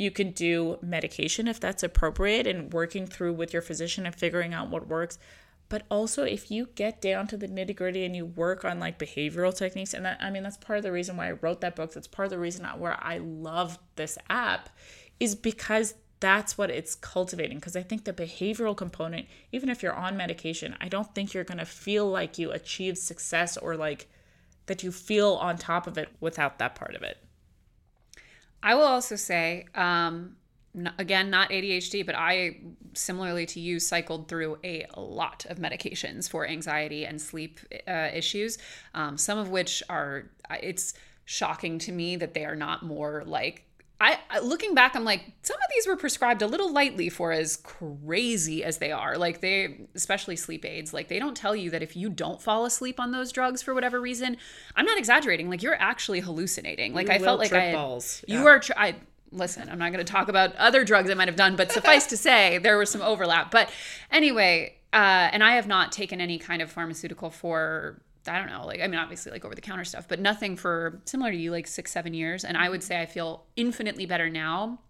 You 0.00 0.10
can 0.10 0.30
do 0.30 0.78
medication 0.80 1.46
if 1.46 1.60
that's 1.60 1.82
appropriate 1.82 2.46
and 2.46 2.72
working 2.72 3.06
through 3.06 3.34
with 3.34 3.52
your 3.52 3.60
physician 3.60 4.06
and 4.06 4.14
figuring 4.14 4.54
out 4.54 4.70
what 4.70 4.88
works. 4.88 5.18
But 5.68 5.82
also, 5.90 6.22
if 6.24 6.50
you 6.50 6.70
get 6.74 7.02
down 7.02 7.26
to 7.26 7.36
the 7.36 7.46
nitty 7.46 7.76
gritty 7.76 8.06
and 8.06 8.16
you 8.16 8.24
work 8.24 8.64
on 8.64 8.80
like 8.80 8.98
behavioral 8.98 9.54
techniques, 9.54 9.92
and 9.92 10.06
that, 10.06 10.16
I 10.18 10.30
mean, 10.30 10.42
that's 10.42 10.56
part 10.56 10.78
of 10.78 10.84
the 10.84 10.90
reason 10.90 11.18
why 11.18 11.28
I 11.28 11.32
wrote 11.32 11.60
that 11.60 11.76
book. 11.76 11.92
That's 11.92 12.06
part 12.06 12.24
of 12.24 12.30
the 12.30 12.38
reason 12.38 12.64
where 12.78 12.96
I 12.98 13.18
love 13.18 13.78
this 13.96 14.16
app, 14.30 14.70
is 15.20 15.34
because 15.34 15.92
that's 16.18 16.56
what 16.56 16.70
it's 16.70 16.94
cultivating. 16.94 17.58
Because 17.58 17.76
I 17.76 17.82
think 17.82 18.04
the 18.04 18.14
behavioral 18.14 18.74
component, 18.74 19.26
even 19.52 19.68
if 19.68 19.82
you're 19.82 19.92
on 19.92 20.16
medication, 20.16 20.78
I 20.80 20.88
don't 20.88 21.14
think 21.14 21.34
you're 21.34 21.44
going 21.44 21.58
to 21.58 21.66
feel 21.66 22.08
like 22.08 22.38
you 22.38 22.52
achieved 22.52 22.96
success 22.96 23.58
or 23.58 23.76
like 23.76 24.08
that 24.64 24.82
you 24.82 24.92
feel 24.92 25.34
on 25.34 25.58
top 25.58 25.86
of 25.86 25.98
it 25.98 26.08
without 26.20 26.58
that 26.58 26.74
part 26.74 26.94
of 26.94 27.02
it. 27.02 27.18
I 28.62 28.74
will 28.74 28.84
also 28.84 29.16
say, 29.16 29.66
um, 29.74 30.36
again, 30.98 31.30
not 31.30 31.50
ADHD, 31.50 32.04
but 32.04 32.14
I, 32.14 32.58
similarly 32.94 33.46
to 33.46 33.60
you, 33.60 33.80
cycled 33.80 34.28
through 34.28 34.58
a 34.62 34.86
lot 34.96 35.46
of 35.48 35.58
medications 35.58 36.28
for 36.28 36.46
anxiety 36.46 37.06
and 37.06 37.20
sleep 37.20 37.60
uh, 37.88 38.08
issues, 38.12 38.58
um, 38.94 39.16
some 39.16 39.38
of 39.38 39.50
which 39.50 39.82
are, 39.88 40.30
it's 40.62 40.94
shocking 41.24 41.78
to 41.78 41.92
me 41.92 42.16
that 42.16 42.34
they 42.34 42.44
are 42.44 42.56
not 42.56 42.82
more 42.82 43.22
like 43.26 43.64
I, 44.02 44.18
looking 44.42 44.74
back, 44.74 44.96
I'm 44.96 45.04
like, 45.04 45.24
some 45.42 45.56
of 45.56 45.62
these 45.74 45.86
were 45.86 45.96
prescribed 45.96 46.40
a 46.40 46.46
little 46.46 46.72
lightly 46.72 47.10
for 47.10 47.32
as 47.32 47.56
crazy 47.58 48.64
as 48.64 48.78
they 48.78 48.92
are. 48.92 49.18
Like 49.18 49.40
they, 49.40 49.80
especially 49.94 50.36
sleep 50.36 50.64
aids, 50.64 50.94
like 50.94 51.08
they 51.08 51.18
don't 51.18 51.36
tell 51.36 51.54
you 51.54 51.70
that 51.70 51.82
if 51.82 51.96
you 51.96 52.08
don't 52.08 52.40
fall 52.40 52.64
asleep 52.64 52.98
on 52.98 53.10
those 53.12 53.30
drugs 53.30 53.60
for 53.62 53.74
whatever 53.74 54.00
reason, 54.00 54.36
I'm 54.74 54.86
not 54.86 54.98
exaggerating. 54.98 55.50
Like 55.50 55.62
you're 55.62 55.74
actually 55.80 56.20
hallucinating. 56.20 56.94
Like 56.94 57.08
You 57.08 57.14
I 57.14 57.18
felt 57.18 57.38
like 57.40 57.52
I, 57.52 57.60
had- 57.66 57.74
balls. 57.74 58.24
you 58.26 58.38
Yeah. 58.38 58.46
are. 58.46 58.58
Tr- 58.60 58.72
I 58.76 58.94
listen. 59.32 59.68
I'm 59.68 59.78
not 59.78 59.92
going 59.92 60.04
to 60.04 60.10
talk 60.10 60.28
about 60.28 60.56
other 60.56 60.82
drugs 60.84 61.10
I 61.10 61.14
might 61.14 61.28
have 61.28 61.36
done, 61.36 61.54
but 61.56 61.70
suffice 61.78 62.06
to 62.06 62.16
say, 62.16 62.58
there 62.58 62.78
was 62.78 62.90
some 62.90 63.02
overlap. 63.02 63.50
But 63.50 63.70
anyway, 64.10 64.76
uh, 64.92 64.96
and 65.32 65.44
I 65.44 65.56
have 65.56 65.66
not 65.66 65.92
taken 65.92 66.20
any 66.20 66.38
kind 66.38 66.62
of 66.62 66.70
pharmaceutical 66.70 67.30
for 67.30 68.00
I 68.26 68.38
don't 68.38 68.50
know, 68.50 68.66
like 68.66 68.80
I 68.80 68.86
mean, 68.86 69.00
obviously 69.00 69.32
like 69.32 69.44
over 69.44 69.54
the 69.54 69.60
counter 69.60 69.84
stuff, 69.84 70.06
but 70.08 70.20
nothing 70.20 70.56
for 70.56 71.00
similar 71.04 71.30
to 71.30 71.36
you, 71.36 71.50
like 71.50 71.66
six, 71.66 71.90
seven 71.92 72.14
years. 72.14 72.44
And 72.44 72.56
I 72.56 72.68
would 72.68 72.80
mm-hmm. 72.80 72.88
say 72.88 73.00
I 73.00 73.06
feel 73.06 73.46
infinitely 73.56 74.06
better 74.06 74.28
now 74.28 74.80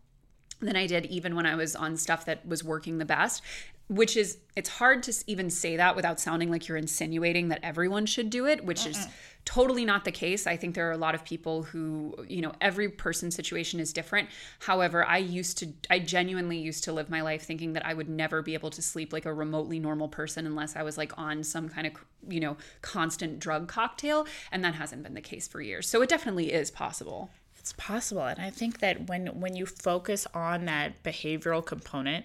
than 0.60 0.76
I 0.76 0.86
did 0.86 1.06
even 1.06 1.34
when 1.36 1.46
I 1.46 1.54
was 1.54 1.74
on 1.74 1.96
stuff 1.96 2.24
that 2.26 2.46
was 2.46 2.64
working 2.64 2.98
the 2.98 3.04
best. 3.04 3.42
Which 3.88 4.16
is, 4.16 4.38
it's 4.54 4.68
hard 4.68 5.02
to 5.04 5.24
even 5.26 5.50
say 5.50 5.76
that 5.76 5.96
without 5.96 6.20
sounding 6.20 6.48
like 6.48 6.68
you're 6.68 6.76
insinuating 6.76 7.48
that 7.48 7.58
everyone 7.64 8.06
should 8.06 8.30
do 8.30 8.46
it, 8.46 8.64
which 8.64 8.86
is 8.86 9.08
totally 9.44 9.84
not 9.84 10.04
the 10.04 10.12
case. 10.12 10.46
I 10.46 10.56
think 10.56 10.74
there 10.74 10.88
are 10.88 10.92
a 10.92 10.98
lot 10.98 11.14
of 11.14 11.24
people 11.24 11.62
who, 11.62 12.14
you 12.28 12.40
know, 12.40 12.52
every 12.60 12.88
person's 12.88 13.34
situation 13.34 13.80
is 13.80 13.92
different. 13.92 14.28
However, 14.60 15.04
I 15.04 15.18
used 15.18 15.58
to, 15.58 15.68
I 15.88 15.98
genuinely 15.98 16.58
used 16.58 16.84
to 16.84 16.92
live 16.92 17.10
my 17.10 17.22
life 17.22 17.42
thinking 17.42 17.72
that 17.72 17.84
I 17.84 17.94
would 17.94 18.08
never 18.08 18.42
be 18.42 18.54
able 18.54 18.70
to 18.70 18.82
sleep 18.82 19.12
like 19.12 19.26
a 19.26 19.32
remotely 19.32 19.78
normal 19.78 20.08
person 20.08 20.46
unless 20.46 20.76
I 20.76 20.82
was 20.82 20.98
like 20.98 21.16
on 21.18 21.42
some 21.42 21.68
kind 21.68 21.86
of, 21.86 21.94
you 22.28 22.40
know, 22.40 22.56
constant 22.82 23.38
drug 23.38 23.66
cocktail. 23.66 24.26
And 24.52 24.64
that 24.64 24.74
hasn't 24.74 25.02
been 25.02 25.14
the 25.14 25.20
case 25.20 25.48
for 25.48 25.60
years. 25.60 25.88
So 25.88 26.02
it 26.02 26.08
definitely 26.08 26.52
is 26.52 26.70
possible. 26.70 27.30
It's 27.58 27.72
possible. 27.74 28.22
And 28.22 28.40
I 28.40 28.50
think 28.50 28.80
that 28.80 29.08
when 29.08 29.26
when 29.40 29.54
you 29.54 29.66
focus 29.66 30.26
on 30.32 30.64
that 30.64 31.02
behavioral 31.02 31.64
component 31.64 32.24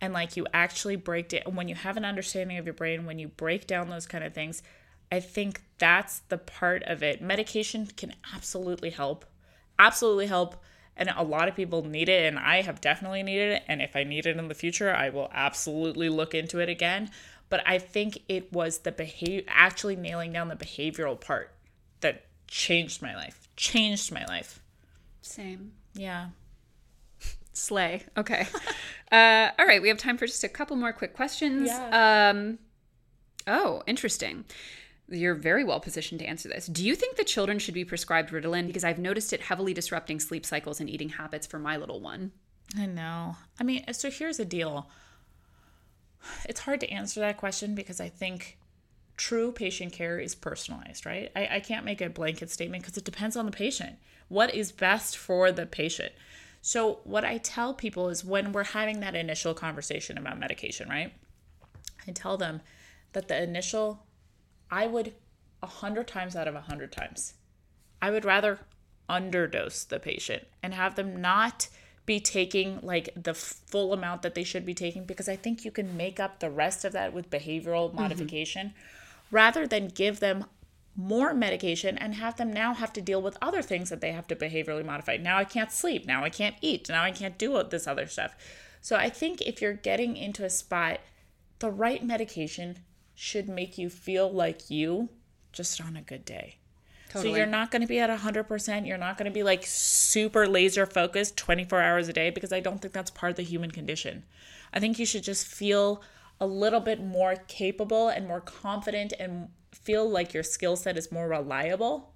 and 0.00 0.12
like 0.12 0.36
you 0.36 0.46
actually 0.52 0.96
break 0.96 1.28
down 1.28 1.54
when 1.54 1.68
you 1.68 1.76
have 1.76 1.96
an 1.96 2.04
understanding 2.04 2.58
of 2.58 2.64
your 2.64 2.74
brain, 2.74 3.06
when 3.06 3.18
you 3.18 3.28
break 3.28 3.66
down 3.66 3.88
those 3.88 4.06
kind 4.06 4.24
of 4.24 4.34
things, 4.34 4.62
I 5.14 5.20
think 5.20 5.62
that's 5.78 6.18
the 6.28 6.38
part 6.38 6.82
of 6.82 7.00
it. 7.00 7.22
Medication 7.22 7.86
can 7.96 8.14
absolutely 8.34 8.90
help. 8.90 9.24
Absolutely 9.78 10.26
help. 10.26 10.56
And 10.96 11.08
a 11.16 11.22
lot 11.22 11.46
of 11.46 11.54
people 11.54 11.84
need 11.84 12.08
it, 12.08 12.26
and 12.26 12.36
I 12.36 12.62
have 12.62 12.80
definitely 12.80 13.22
needed 13.22 13.52
it. 13.52 13.62
And 13.68 13.80
if 13.80 13.94
I 13.94 14.02
need 14.02 14.26
it 14.26 14.36
in 14.36 14.48
the 14.48 14.54
future, 14.56 14.92
I 14.92 15.10
will 15.10 15.30
absolutely 15.32 16.08
look 16.08 16.34
into 16.34 16.58
it 16.58 16.68
again. 16.68 17.12
But 17.48 17.62
I 17.64 17.78
think 17.78 18.22
it 18.28 18.52
was 18.52 18.78
the 18.78 18.90
behavior, 18.90 19.44
actually 19.46 19.94
nailing 19.94 20.32
down 20.32 20.48
the 20.48 20.56
behavioral 20.56 21.20
part 21.20 21.52
that 22.00 22.26
changed 22.48 23.00
my 23.00 23.14
life. 23.14 23.48
Changed 23.54 24.10
my 24.10 24.24
life. 24.24 24.60
Same. 25.22 25.74
Yeah. 25.94 26.30
Slay. 27.52 28.02
Okay. 28.16 28.48
uh, 29.12 29.50
all 29.60 29.66
right. 29.66 29.80
We 29.80 29.86
have 29.86 29.98
time 29.98 30.18
for 30.18 30.26
just 30.26 30.42
a 30.42 30.48
couple 30.48 30.74
more 30.74 30.92
quick 30.92 31.14
questions. 31.14 31.68
Yeah. 31.68 32.30
Um, 32.32 32.58
oh, 33.46 33.84
interesting. 33.86 34.44
You're 35.08 35.34
very 35.34 35.64
well 35.64 35.80
positioned 35.80 36.20
to 36.20 36.26
answer 36.26 36.48
this. 36.48 36.66
Do 36.66 36.84
you 36.84 36.94
think 36.94 37.16
that 37.16 37.26
children 37.26 37.58
should 37.58 37.74
be 37.74 37.84
prescribed 37.84 38.30
Ritalin? 38.30 38.66
Because 38.66 38.84
I've 38.84 38.98
noticed 38.98 39.32
it 39.32 39.42
heavily 39.42 39.74
disrupting 39.74 40.18
sleep 40.18 40.46
cycles 40.46 40.80
and 40.80 40.88
eating 40.88 41.10
habits 41.10 41.46
for 41.46 41.58
my 41.58 41.76
little 41.76 42.00
one. 42.00 42.32
I 42.78 42.86
know. 42.86 43.36
I 43.60 43.64
mean, 43.64 43.84
so 43.92 44.10
here's 44.10 44.38
the 44.38 44.44
deal. 44.44 44.88
It's 46.48 46.60
hard 46.60 46.80
to 46.80 46.90
answer 46.90 47.20
that 47.20 47.36
question 47.36 47.74
because 47.74 48.00
I 48.00 48.08
think 48.08 48.58
true 49.16 49.52
patient 49.52 49.92
care 49.92 50.18
is 50.18 50.34
personalized, 50.34 51.06
right? 51.06 51.30
I, 51.36 51.48
I 51.56 51.60
can't 51.60 51.84
make 51.84 52.00
a 52.00 52.08
blanket 52.08 52.50
statement 52.50 52.82
because 52.82 52.96
it 52.96 53.04
depends 53.04 53.36
on 53.36 53.46
the 53.46 53.52
patient. 53.52 53.96
What 54.28 54.54
is 54.54 54.72
best 54.72 55.16
for 55.16 55.52
the 55.52 55.66
patient? 55.66 56.12
So, 56.62 57.00
what 57.04 57.26
I 57.26 57.38
tell 57.38 57.74
people 57.74 58.08
is 58.08 58.24
when 58.24 58.52
we're 58.52 58.64
having 58.64 59.00
that 59.00 59.14
initial 59.14 59.52
conversation 59.52 60.16
about 60.16 60.38
medication, 60.38 60.88
right? 60.88 61.12
I 62.08 62.12
tell 62.12 62.38
them 62.38 62.62
that 63.12 63.28
the 63.28 63.42
initial, 63.42 64.06
I 64.70 64.86
would 64.86 65.14
a 65.62 65.66
hundred 65.66 66.06
times 66.06 66.36
out 66.36 66.48
of 66.48 66.54
a 66.54 66.60
hundred 66.60 66.92
times, 66.92 67.34
I 68.02 68.10
would 68.10 68.24
rather 68.24 68.60
underdose 69.08 69.88
the 69.88 69.98
patient 69.98 70.44
and 70.62 70.74
have 70.74 70.94
them 70.94 71.20
not 71.20 71.68
be 72.06 72.20
taking 72.20 72.78
like 72.82 73.08
the 73.16 73.34
full 73.34 73.92
amount 73.92 74.22
that 74.22 74.34
they 74.34 74.44
should 74.44 74.66
be 74.66 74.74
taking 74.74 75.04
because 75.04 75.28
I 75.28 75.36
think 75.36 75.64
you 75.64 75.70
can 75.70 75.96
make 75.96 76.20
up 76.20 76.40
the 76.40 76.50
rest 76.50 76.84
of 76.84 76.92
that 76.92 77.14
with 77.14 77.30
behavioral 77.30 77.88
mm-hmm. 77.88 78.00
modification 78.00 78.74
rather 79.30 79.66
than 79.66 79.88
give 79.88 80.20
them 80.20 80.44
more 80.96 81.34
medication 81.34 81.98
and 81.98 82.14
have 82.14 82.36
them 82.36 82.52
now 82.52 82.74
have 82.74 82.92
to 82.92 83.00
deal 83.00 83.20
with 83.20 83.36
other 83.42 83.62
things 83.62 83.90
that 83.90 84.00
they 84.00 84.12
have 84.12 84.28
to 84.28 84.36
behaviorally 84.36 84.84
modify. 84.84 85.16
Now 85.16 85.38
I 85.38 85.44
can't 85.44 85.72
sleep. 85.72 86.06
Now 86.06 86.22
I 86.22 86.30
can't 86.30 86.56
eat. 86.60 86.88
Now 86.88 87.02
I 87.02 87.10
can't 87.10 87.38
do 87.38 87.60
this 87.64 87.86
other 87.86 88.06
stuff. 88.06 88.36
So 88.80 88.96
I 88.96 89.08
think 89.08 89.40
if 89.40 89.60
you're 89.60 89.72
getting 89.72 90.16
into 90.16 90.44
a 90.44 90.50
spot, 90.50 91.00
the 91.58 91.70
right 91.70 92.04
medication 92.04 92.78
should 93.14 93.48
make 93.48 93.78
you 93.78 93.88
feel 93.88 94.30
like 94.30 94.70
you 94.70 95.08
just 95.52 95.80
on 95.80 95.96
a 95.96 96.02
good 96.02 96.24
day. 96.24 96.58
Totally. 97.08 97.32
So 97.32 97.36
you're 97.36 97.46
not 97.46 97.70
going 97.70 97.82
to 97.82 97.88
be 97.88 98.00
at 98.00 98.10
100%. 98.10 98.86
You're 98.86 98.98
not 98.98 99.16
going 99.16 99.30
to 99.30 99.34
be 99.34 99.44
like 99.44 99.64
super 99.64 100.48
laser 100.48 100.84
focused 100.84 101.36
24 101.36 101.80
hours 101.80 102.08
a 102.08 102.12
day 102.12 102.30
because 102.30 102.52
I 102.52 102.60
don't 102.60 102.82
think 102.82 102.92
that's 102.92 103.10
part 103.10 103.30
of 103.30 103.36
the 103.36 103.44
human 103.44 103.70
condition. 103.70 104.24
I 104.72 104.80
think 104.80 104.98
you 104.98 105.06
should 105.06 105.22
just 105.22 105.46
feel 105.46 106.02
a 106.40 106.46
little 106.46 106.80
bit 106.80 107.00
more 107.00 107.36
capable 107.46 108.08
and 108.08 108.26
more 108.26 108.40
confident 108.40 109.12
and 109.20 109.48
feel 109.72 110.08
like 110.08 110.34
your 110.34 110.42
skill 110.42 110.74
set 110.74 110.96
is 110.96 111.12
more 111.12 111.28
reliable 111.28 112.14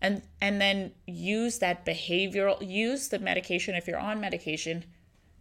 and 0.00 0.22
and 0.40 0.60
then 0.60 0.92
use 1.06 1.58
that 1.58 1.84
behavioral 1.84 2.56
use 2.66 3.08
the 3.08 3.18
medication 3.18 3.74
if 3.74 3.86
you're 3.86 3.98
on 3.98 4.20
medication 4.20 4.84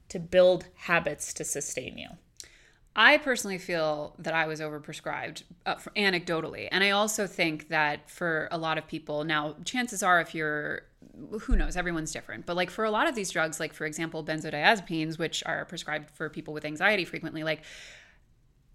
to 0.09 0.19
build 0.19 0.65
habits 0.75 1.33
to 1.33 1.43
sustain 1.43 1.97
you 1.97 2.09
I 2.99 3.19
personally 3.19 3.59
feel 3.59 4.15
that 4.17 4.33
I 4.33 4.47
was 4.47 4.59
overprescribed 4.59 5.43
uh, 5.67 5.75
anecdotally. 5.95 6.67
And 6.71 6.83
I 6.83 6.89
also 6.89 7.27
think 7.27 7.69
that 7.69 8.09
for 8.09 8.47
a 8.51 8.57
lot 8.57 8.79
of 8.79 8.87
people, 8.87 9.23
now, 9.23 9.55
chances 9.65 10.01
are, 10.01 10.19
if 10.19 10.33
you're, 10.33 10.81
who 11.41 11.55
knows, 11.55 11.77
everyone's 11.77 12.11
different. 12.11 12.47
But 12.47 12.55
like 12.55 12.71
for 12.71 12.85
a 12.85 12.91
lot 12.91 13.07
of 13.07 13.13
these 13.13 13.29
drugs, 13.29 13.59
like 13.59 13.75
for 13.75 13.85
example, 13.85 14.23
benzodiazepines, 14.23 15.19
which 15.19 15.43
are 15.45 15.63
prescribed 15.65 16.09
for 16.09 16.27
people 16.27 16.55
with 16.55 16.65
anxiety 16.65 17.05
frequently, 17.05 17.43
like 17.43 17.61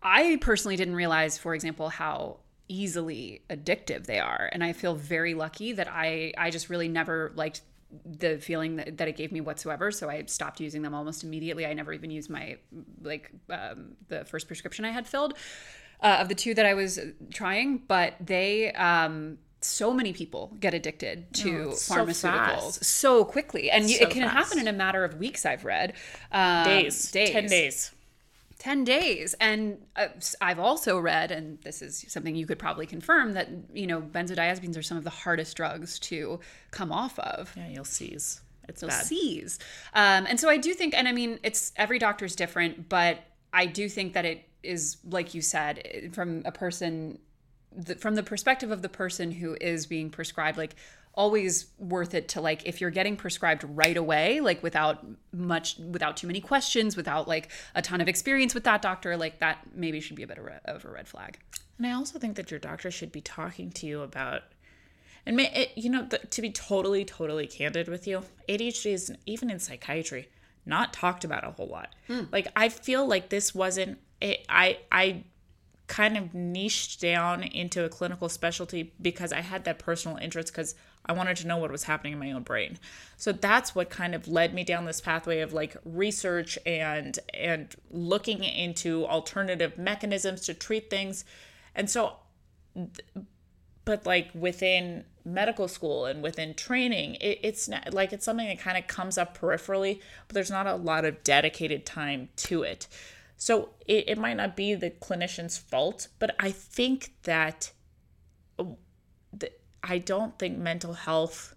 I 0.01 0.39
personally 0.41 0.77
didn't 0.77 0.95
realize, 0.95 1.37
for 1.37 1.53
example, 1.53 1.89
how 1.89 2.39
easily 2.68 3.43
addictive 3.51 4.07
they 4.07 4.18
are 4.18 4.49
and 4.53 4.64
i 4.64 4.73
feel 4.73 4.95
very 4.95 5.35
lucky 5.35 5.73
that 5.73 5.89
i 5.91 6.33
i 6.39 6.49
just 6.49 6.70
really 6.70 6.89
never 6.89 7.31
liked 7.35 7.61
the 8.05 8.38
feeling 8.38 8.76
that, 8.76 8.99
that 8.99 9.09
it 9.09 9.16
gave 9.16 9.32
me 9.32 9.40
whatsoever. 9.40 9.90
So 9.90 10.09
i 10.09 10.24
stopped 10.26 10.61
using 10.61 10.82
them 10.82 10.95
almost 10.95 11.24
immediately. 11.24 11.66
I 11.66 11.74
never 11.74 11.93
even 11.93 12.11
used 12.11 12.30
my 12.30 12.59
like 13.03 13.30
um, 13.51 13.97
the 14.09 14.24
first 14.24 14.47
prescription 14.47 14.84
i 14.84 14.90
had 14.90 15.07
filled 15.07 15.34
uh, 16.01 16.18
of 16.20 16.28
the 16.28 16.34
two 16.34 16.55
that 16.55 16.66
i 16.66 16.74
was 16.74 16.99
trying. 17.32 17.78
But 17.86 18.14
they 18.20 18.72
um, 18.72 19.38
so 19.61 19.93
many 19.93 20.12
people 20.12 20.57
get 20.59 20.74
addicted 20.74 21.32
to 21.34 21.68
oh, 21.68 21.72
pharmaceuticals 21.72 22.72
so, 22.74 22.80
so, 22.82 23.24
quickly. 23.24 23.70
And 23.70 23.88
so 23.88 24.03
it 24.03 24.11
can 24.11 24.22
fast. 24.22 24.34
happen 24.34 24.59
in 24.59 24.68
a 24.68 24.76
matter 24.76 25.05
of 25.05 25.18
weeks 25.18 25.47
i've 25.47 25.64
read. 25.64 25.95
Um, 26.30 26.64
days. 26.64 27.11
Days. 27.11 27.30
10 27.30 27.47
days 27.47 27.93
10 28.63 28.85
days. 28.85 29.35
And 29.41 29.85
uh, 29.97 30.07
i've 30.41 30.61
also 30.61 30.97
read 30.97 31.33
and 31.33 31.61
this 31.63 31.83
is 31.83 32.05
something 32.07 32.37
you 32.37 32.47
could 32.47 32.61
probably 32.61 32.87
confirm 32.87 33.33
that 33.33 33.49
you 33.75 33.89
know 33.89 34.01
benzodiazepines 34.01 34.79
are 34.79 34.83
some 34.83 34.97
of 34.97 35.03
the 35.03 35.11
hardest 35.11 35.57
drugs 35.57 35.99
to 35.99 36.39
come 36.71 36.93
off 36.93 37.19
of. 37.19 37.53
Yeah 37.57 37.67
you'll 37.69 37.85
seize. 37.85 38.41
It's 38.69 38.81
you'll 38.81 38.91
bad. 38.91 39.05
seize. 39.05 39.59
Um, 39.95 40.27
and 40.29 40.39
so 40.39 40.49
i 40.49 40.59
do 40.59 40.75
think 40.75 40.95
and 40.95 41.09
i 41.09 41.13
mean 41.13 41.41
it's 41.43 41.73
every 41.75 41.99
doctor's 41.99 42.37
different 42.37 42.89
but 42.89 43.25
i 43.53 43.67
do 43.67 43.89
think 43.89 44.13
that 44.13 44.25
it 44.25 44.49
is 44.63 44.99
like 45.11 45.35
you 45.35 45.43
said 45.43 46.13
from 46.13 46.43
a 46.45 46.53
person 46.53 47.19
the, 47.75 47.97
from 47.97 48.15
the 48.15 48.23
perspective 48.23 48.71
of 48.71 48.81
the 48.81 48.89
person 48.89 49.33
who 49.33 49.57
is 49.61 49.87
being 49.87 50.09
prescribed 50.09 50.57
like 50.57 50.77
always 51.15 51.67
worth 51.79 52.15
it 52.15 52.29
to 52.29 52.41
like 52.41 52.67
if 52.67 52.81
you're 52.81 52.91
getting 52.91 53.17
prescribed 53.17 53.65
right 53.65 53.97
away 53.97 54.41
like 54.41 54.63
without 54.63 55.05
much 55.33 55.77
without 55.79 56.17
too 56.17 56.27
many 56.27 56.41
questions 56.41 56.97
without 56.97 57.29
like 57.29 57.51
a 57.75 57.83
ton 57.83 58.01
of 58.01 58.09
experience 58.09 58.55
with 58.55 58.65
that 58.65 58.81
doctor 58.81 59.17
like 59.17 59.39
that 59.39 59.59
maybe 59.75 60.01
should 60.01 60.17
be 60.17 60.23
a 60.23 60.27
bit 60.27 60.39
of, 60.65 60.85
a 60.85 60.89
red 60.89 61.07
flag 61.07 61.39
and 61.77 61.87
i 61.87 61.93
also 61.93 62.19
think 62.19 62.37
that 62.37 62.51
your 62.51 62.59
doctor 62.59 62.91
should 62.91 63.13
be 63.13 63.21
talking 63.21 63.71
to 63.71 63.87
you 63.87 64.01
about 64.01 64.43
and 65.27 65.37
may, 65.37 65.53
it, 65.53 65.73
you 65.77 65.91
know 65.91 66.03
the, 66.03 66.19
to 66.19 66.41
be 66.41 66.51
totally 66.51 67.05
totally 67.05 67.47
candid 67.47 67.89
with 67.89 68.07
you 68.07 68.23
adhd 68.49 68.87
is 68.87 69.13
even 69.27 69.51
in 69.51 69.59
psychiatry 69.59 70.29
not 70.65 70.95
talked 70.95 71.25
about 71.25 71.47
a 71.47 71.51
whole 71.51 71.69
lot 71.69 71.95
mm. 72.09 72.27
like 72.33 72.49
i 72.57 72.71
feel 72.71 73.07
like 73.07 73.29
this 73.29 73.55
wasn't 73.55 73.99
it, 74.23 74.47
i 74.49 74.79
i 74.91 75.23
kind 75.93 76.16
of 76.16 76.32
niched 76.32 77.03
down 77.03 77.43
into 77.43 77.84
a 77.84 77.88
clinical 77.90 78.26
specialty 78.30 78.95
because 79.03 79.30
I 79.30 79.43
had 79.43 79.64
that 79.64 79.78
personal 79.78 80.16
interest 80.16 80.51
because 80.51 80.74
I 81.05 81.12
wanted 81.12 81.36
to 81.36 81.47
know 81.47 81.59
what 81.59 81.70
was 81.70 81.82
happening 81.82 82.14
in 82.14 82.18
my 82.18 82.32
own 82.32 82.45
brain. 82.45 82.78
So 83.18 83.30
that's 83.30 83.74
what 83.74 83.90
kind 83.90 84.14
of 84.14 84.26
led 84.26 84.55
me 84.55 84.64
down 84.64 84.86
this 84.86 85.03
pathway 85.03 85.40
of 85.40 85.53
like 85.53 85.76
research 85.84 86.59
and 86.64 87.18
and 87.34 87.76
looking 87.90 88.43
into 88.43 89.05
alternative 89.05 89.76
mechanisms 89.76 90.40
to 90.47 90.55
treat 90.55 90.88
things. 90.88 91.26
And 91.74 91.90
so 91.90 92.16
but 93.84 94.07
like 94.07 94.30
within 94.34 95.05
medical 95.26 95.68
school 95.68 96.07
and 96.07 96.22
within 96.22 96.55
training 96.55 97.16
it, 97.16 97.38
it's 97.43 97.68
not 97.68 97.93
like 97.93 98.14
it's 98.14 98.24
something 98.24 98.49
that 98.49 98.59
kind 98.59 98.78
of 98.78 98.86
comes 98.86 99.18
up 99.18 99.36
peripherally 99.36 100.01
but 100.26 100.34
there's 100.34 100.51
not 100.51 100.66
a 100.66 100.74
lot 100.74 101.05
of 101.05 101.22
dedicated 101.22 101.84
time 101.84 102.30
to 102.36 102.62
it 102.62 102.88
so 103.43 103.70
it, 103.86 104.05
it 104.09 104.18
might 104.18 104.36
not 104.36 104.57
be 104.57 104.74
the 104.74 104.90
clinician's 104.90 105.59
fault 105.59 106.09
but 106.18 106.34
i 106.38 106.51
think 106.51 107.12
that 107.24 107.72
uh, 108.59 108.64
the, 109.32 109.51
I 109.82 109.99
don't 109.99 110.38
think 110.38 110.59
mental 110.59 110.93
health 110.93 111.55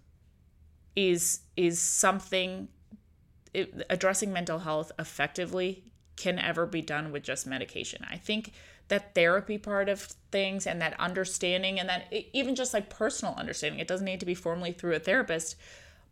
is 0.94 1.40
is 1.56 1.78
something 1.78 2.68
it, 3.54 3.86
addressing 3.88 4.32
mental 4.32 4.60
health 4.60 4.92
effectively 4.98 5.84
can 6.16 6.38
ever 6.38 6.66
be 6.66 6.82
done 6.82 7.12
with 7.12 7.22
just 7.22 7.46
medication. 7.46 8.04
I 8.10 8.16
think 8.16 8.52
that 8.88 9.14
therapy 9.14 9.58
part 9.58 9.88
of 9.88 10.00
things 10.30 10.66
and 10.66 10.80
that 10.80 10.98
understanding 10.98 11.78
and 11.78 11.88
that 11.88 12.12
even 12.32 12.54
just 12.54 12.72
like 12.72 12.88
personal 12.88 13.34
understanding, 13.34 13.80
it 13.80 13.88
doesn't 13.88 14.04
need 14.04 14.20
to 14.20 14.26
be 14.26 14.34
formally 14.34 14.72
through 14.72 14.94
a 14.94 14.98
therapist, 14.98 15.56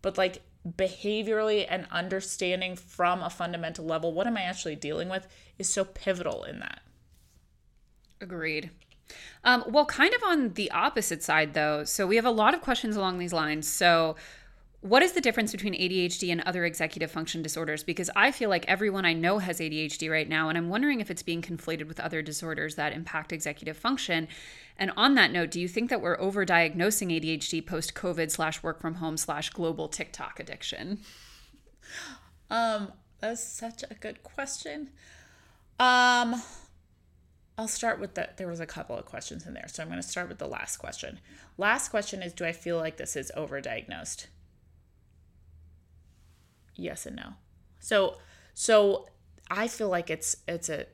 but 0.02 0.18
like 0.18 0.42
behaviorally 0.68 1.66
and 1.68 1.86
understanding 1.90 2.76
from 2.76 3.22
a 3.22 3.30
fundamental 3.30 3.84
level, 3.84 4.12
what 4.12 4.26
am 4.26 4.36
I 4.36 4.42
actually 4.42 4.76
dealing 4.76 5.08
with 5.08 5.26
is 5.58 5.68
so 5.68 5.84
pivotal 5.84 6.44
in 6.44 6.60
that. 6.60 6.80
Agreed. 8.20 8.70
Um, 9.44 9.64
well, 9.68 9.84
kind 9.84 10.14
of 10.14 10.22
on 10.22 10.54
the 10.54 10.70
opposite 10.70 11.22
side, 11.22 11.54
though. 11.54 11.84
So 11.84 12.06
we 12.06 12.16
have 12.16 12.24
a 12.24 12.30
lot 12.30 12.54
of 12.54 12.62
questions 12.62 12.96
along 12.96 13.18
these 13.18 13.32
lines. 13.32 13.68
So, 13.68 14.16
what 14.80 15.02
is 15.02 15.12
the 15.12 15.20
difference 15.22 15.50
between 15.50 15.72
ADHD 15.72 16.30
and 16.30 16.42
other 16.42 16.66
executive 16.66 17.10
function 17.10 17.40
disorders? 17.40 17.82
Because 17.82 18.10
I 18.14 18.30
feel 18.30 18.50
like 18.50 18.66
everyone 18.68 19.06
I 19.06 19.14
know 19.14 19.38
has 19.38 19.58
ADHD 19.58 20.10
right 20.10 20.28
now, 20.28 20.50
and 20.50 20.58
I'm 20.58 20.68
wondering 20.68 21.00
if 21.00 21.10
it's 21.10 21.22
being 21.22 21.40
conflated 21.40 21.88
with 21.88 21.98
other 22.00 22.20
disorders 22.20 22.74
that 22.74 22.92
impact 22.92 23.32
executive 23.32 23.78
function. 23.78 24.28
And 24.76 24.90
on 24.96 25.14
that 25.14 25.30
note, 25.30 25.50
do 25.50 25.60
you 25.60 25.68
think 25.68 25.90
that 25.90 26.00
we're 26.00 26.18
overdiagnosing 26.18 27.12
ADHD 27.12 27.64
post 27.64 27.94
COVID 27.94 28.30
slash 28.30 28.62
work 28.62 28.80
from 28.80 28.94
home 28.94 29.16
slash 29.16 29.50
global 29.50 29.88
TikTok 29.88 30.40
addiction? 30.40 31.00
Um, 32.50 32.92
that's 33.20 33.42
such 33.42 33.84
a 33.88 33.94
good 33.94 34.22
question. 34.22 34.90
Um, 35.78 36.42
I'll 37.56 37.68
start 37.68 38.00
with 38.00 38.14
the 38.14 38.30
there 38.36 38.48
was 38.48 38.60
a 38.60 38.66
couple 38.66 38.96
of 38.96 39.04
questions 39.04 39.46
in 39.46 39.54
there. 39.54 39.68
So 39.68 39.82
I'm 39.82 39.88
going 39.88 40.00
to 40.00 40.06
start 40.06 40.28
with 40.28 40.38
the 40.38 40.48
last 40.48 40.78
question. 40.78 41.20
Last 41.56 41.88
question 41.88 42.22
is 42.22 42.32
do 42.32 42.44
I 42.44 42.52
feel 42.52 42.76
like 42.76 42.96
this 42.96 43.14
is 43.16 43.30
overdiagnosed? 43.36 44.26
Yes 46.74 47.06
and 47.06 47.16
no. 47.16 47.34
So 47.78 48.18
so 48.54 49.08
I 49.50 49.68
feel 49.68 49.88
like 49.88 50.10
it's 50.10 50.38
it's 50.48 50.68
a 50.68 50.86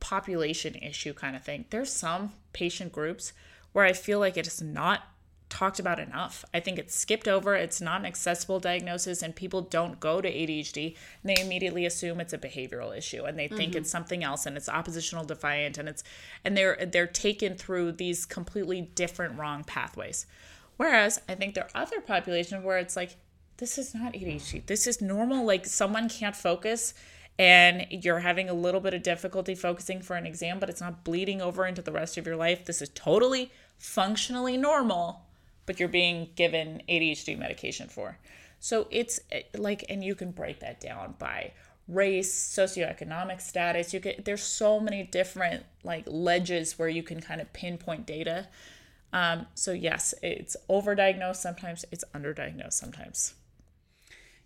population 0.00 0.74
issue 0.74 1.12
kind 1.12 1.36
of 1.36 1.42
thing. 1.42 1.66
There's 1.70 1.92
some 1.92 2.32
patient 2.52 2.92
groups 2.92 3.32
where 3.72 3.84
I 3.84 3.92
feel 3.92 4.18
like 4.18 4.36
it 4.36 4.46
is 4.46 4.60
not 4.60 5.02
talked 5.50 5.80
about 5.80 5.98
enough. 5.98 6.44
I 6.54 6.60
think 6.60 6.78
it's 6.78 6.94
skipped 6.94 7.28
over. 7.28 7.54
It's 7.54 7.80
not 7.80 8.00
an 8.00 8.06
accessible 8.06 8.60
diagnosis, 8.60 9.20
and 9.20 9.34
people 9.34 9.62
don't 9.62 10.00
go 10.00 10.20
to 10.20 10.30
ADHD 10.30 10.96
and 11.22 11.36
they 11.36 11.42
immediately 11.42 11.84
assume 11.84 12.20
it's 12.20 12.32
a 12.32 12.38
behavioral 12.38 12.96
issue, 12.96 13.24
and 13.24 13.38
they 13.38 13.48
think 13.48 13.72
mm-hmm. 13.72 13.78
it's 13.78 13.90
something 13.90 14.24
else, 14.24 14.46
and 14.46 14.56
it's 14.56 14.68
oppositional 14.68 15.24
defiant, 15.24 15.76
and 15.76 15.88
it's 15.88 16.02
and 16.44 16.56
they're 16.56 16.86
they're 16.86 17.06
taken 17.06 17.56
through 17.56 17.92
these 17.92 18.24
completely 18.24 18.82
different 18.94 19.38
wrong 19.38 19.64
pathways. 19.64 20.26
Whereas 20.76 21.20
I 21.28 21.34
think 21.34 21.54
there 21.54 21.64
are 21.64 21.82
other 21.82 22.00
populations 22.00 22.64
where 22.64 22.78
it's 22.78 22.96
like 22.96 23.16
this 23.58 23.76
is 23.76 23.94
not 23.94 24.14
ADHD. 24.14 24.64
This 24.64 24.86
is 24.86 25.02
normal. 25.02 25.44
Like 25.44 25.66
someone 25.66 26.08
can't 26.08 26.34
focus 26.34 26.94
and 27.40 27.86
you're 27.90 28.20
having 28.20 28.48
a 28.48 28.54
little 28.54 28.80
bit 28.80 28.94
of 28.94 29.02
difficulty 29.02 29.54
focusing 29.54 30.02
for 30.02 30.14
an 30.14 30.26
exam, 30.26 30.60
but 30.60 30.68
it's 30.68 30.80
not 30.80 31.04
bleeding 31.04 31.40
over 31.40 31.66
into 31.66 31.82
the 31.82 31.92
rest 31.92 32.16
of 32.18 32.26
your 32.26 32.36
life. 32.36 32.64
This 32.66 32.82
is 32.82 32.90
totally 32.90 33.50
functionally 33.78 34.56
normal 34.56 35.22
but 35.70 35.78
you're 35.78 35.88
being 35.88 36.28
given 36.34 36.82
ADHD 36.88 37.38
medication 37.38 37.86
for. 37.86 38.18
So 38.58 38.88
it's 38.90 39.20
eh, 39.30 39.42
like, 39.56 39.84
and 39.88 40.02
you 40.02 40.16
can 40.16 40.32
break 40.32 40.58
that 40.58 40.80
down 40.80 41.14
by 41.16 41.52
race, 41.86 42.34
socioeconomic 42.34 43.40
status. 43.40 43.94
You 43.94 44.00
get 44.00 44.24
there's 44.24 44.42
so 44.42 44.80
many 44.80 45.04
different 45.04 45.64
like 45.84 46.04
ledges 46.08 46.76
where 46.76 46.88
you 46.88 47.04
can 47.04 47.20
kind 47.20 47.40
of 47.40 47.52
pinpoint 47.52 48.04
data. 48.04 48.48
Um, 49.12 49.46
so 49.54 49.70
yes, 49.70 50.12
it's 50.24 50.56
overdiagnosed 50.68 51.36
sometimes, 51.36 51.84
it's 51.92 52.04
underdiagnosed 52.14 52.72
sometimes. 52.72 53.34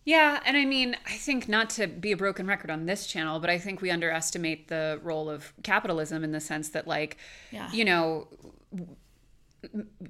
Yeah, 0.07 0.41
and 0.45 0.57
I 0.57 0.65
mean, 0.67 0.97
I 1.07 1.13
think 1.17 1.49
not 1.49 1.71
to 1.71 1.87
be 1.87 2.13
a 2.13 2.17
broken 2.17 2.47
record 2.47 2.71
on 2.71 2.85
this 2.87 3.07
channel, 3.07 3.41
but 3.41 3.49
I 3.49 3.59
think 3.59 3.81
we 3.81 3.91
underestimate 3.91 4.69
the 4.69 5.01
role 5.03 5.31
of 5.31 5.53
capitalism 5.63 6.23
in 6.23 6.33
the 6.33 6.41
sense 6.41 6.69
that, 6.71 6.87
like, 6.87 7.17
Yeah. 7.51 7.71
you 7.73 7.85
know, 7.87 8.29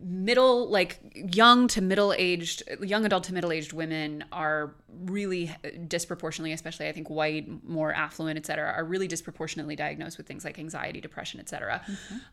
middle 0.01 0.69
like 0.69 0.99
young 1.33 1.69
to 1.69 1.81
middle 1.81 2.13
aged 2.19 2.65
young 2.83 3.05
adult 3.05 3.23
to 3.23 3.33
middle 3.33 3.53
aged 3.53 3.73
women 3.73 4.25
are 4.33 4.75
really 5.05 5.55
disproportionately 5.87 6.53
especially 6.53 6.89
i 6.89 6.93
think 6.93 7.09
white 7.09 7.47
more 7.65 7.93
affluent 7.93 8.37
et 8.37 8.45
cetera 8.45 8.73
are 8.73 8.85
really 8.85 9.07
disproportionately 9.07 9.77
diagnosed 9.77 10.19
with 10.19 10.27
things 10.27 10.45
like 10.45 10.59
anxiety 10.59 11.01
depression 11.01 11.39
et 11.39 11.49
cetera 11.49 11.81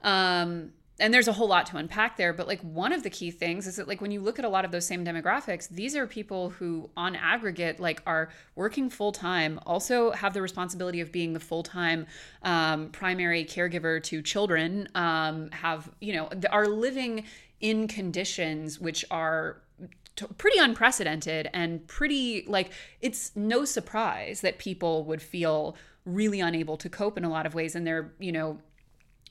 um, 0.02 0.72
and 1.02 1.14
there's 1.14 1.28
a 1.28 1.34
whole 1.34 1.48
lot 1.48 1.66
to 1.66 1.78
unpack 1.78 2.16
there 2.16 2.32
but 2.32 2.48
like 2.48 2.62
one 2.62 2.94
of 2.94 3.04
the 3.04 3.10
key 3.10 3.32
things 3.32 3.68
is 3.68 3.76
that 3.76 3.88
like 3.88 4.00
when 4.00 4.12
you 4.12 4.22
look 4.22 4.40
at 4.40 4.46
a 4.46 4.50
lot 4.50 4.64
of 4.64 4.72
those 4.72 4.86
same 4.86 5.04
demographics 5.04 5.68
these 5.70 5.96
are 5.96 6.08
people 6.08 6.52
who 6.52 6.90
on 6.96 7.16
aggregate 7.16 7.80
like 7.80 8.02
are 8.06 8.30
working 8.56 8.90
full 8.90 9.12
time 9.12 9.60
also 9.66 10.12
have 10.12 10.34
the 10.34 10.42
responsibility 10.42 11.02
of 11.02 11.12
being 11.12 11.34
the 11.34 11.40
full 11.40 11.64
time 11.64 12.06
um, 12.44 12.90
primary 12.90 13.44
caregiver 13.44 14.02
to 14.02 14.22
children 14.22 14.88
um, 14.96 15.50
have 15.52 15.90
you 16.00 16.14
know 16.14 16.30
are 16.52 16.68
living 16.68 17.26
in 17.60 17.88
conditions 17.88 18.80
which 18.80 19.04
are 19.12 19.62
t- 20.16 20.26
pretty 20.38 20.60
unprecedented 20.60 21.50
and 21.54 21.86
pretty 21.88 22.46
like 22.48 22.72
it's 23.02 23.36
no 23.36 23.66
surprise 23.66 24.42
that 24.42 24.60
people 24.60 25.04
would 25.04 25.22
feel 25.22 25.76
really 26.06 26.40
unable 26.40 26.78
to 26.78 26.90
cope 26.90 27.18
in 27.18 27.24
a 27.24 27.30
lot 27.30 27.46
of 27.46 27.54
ways 27.54 27.76
and 27.76 27.86
they're 27.86 28.14
you 28.20 28.32
know 28.32 28.60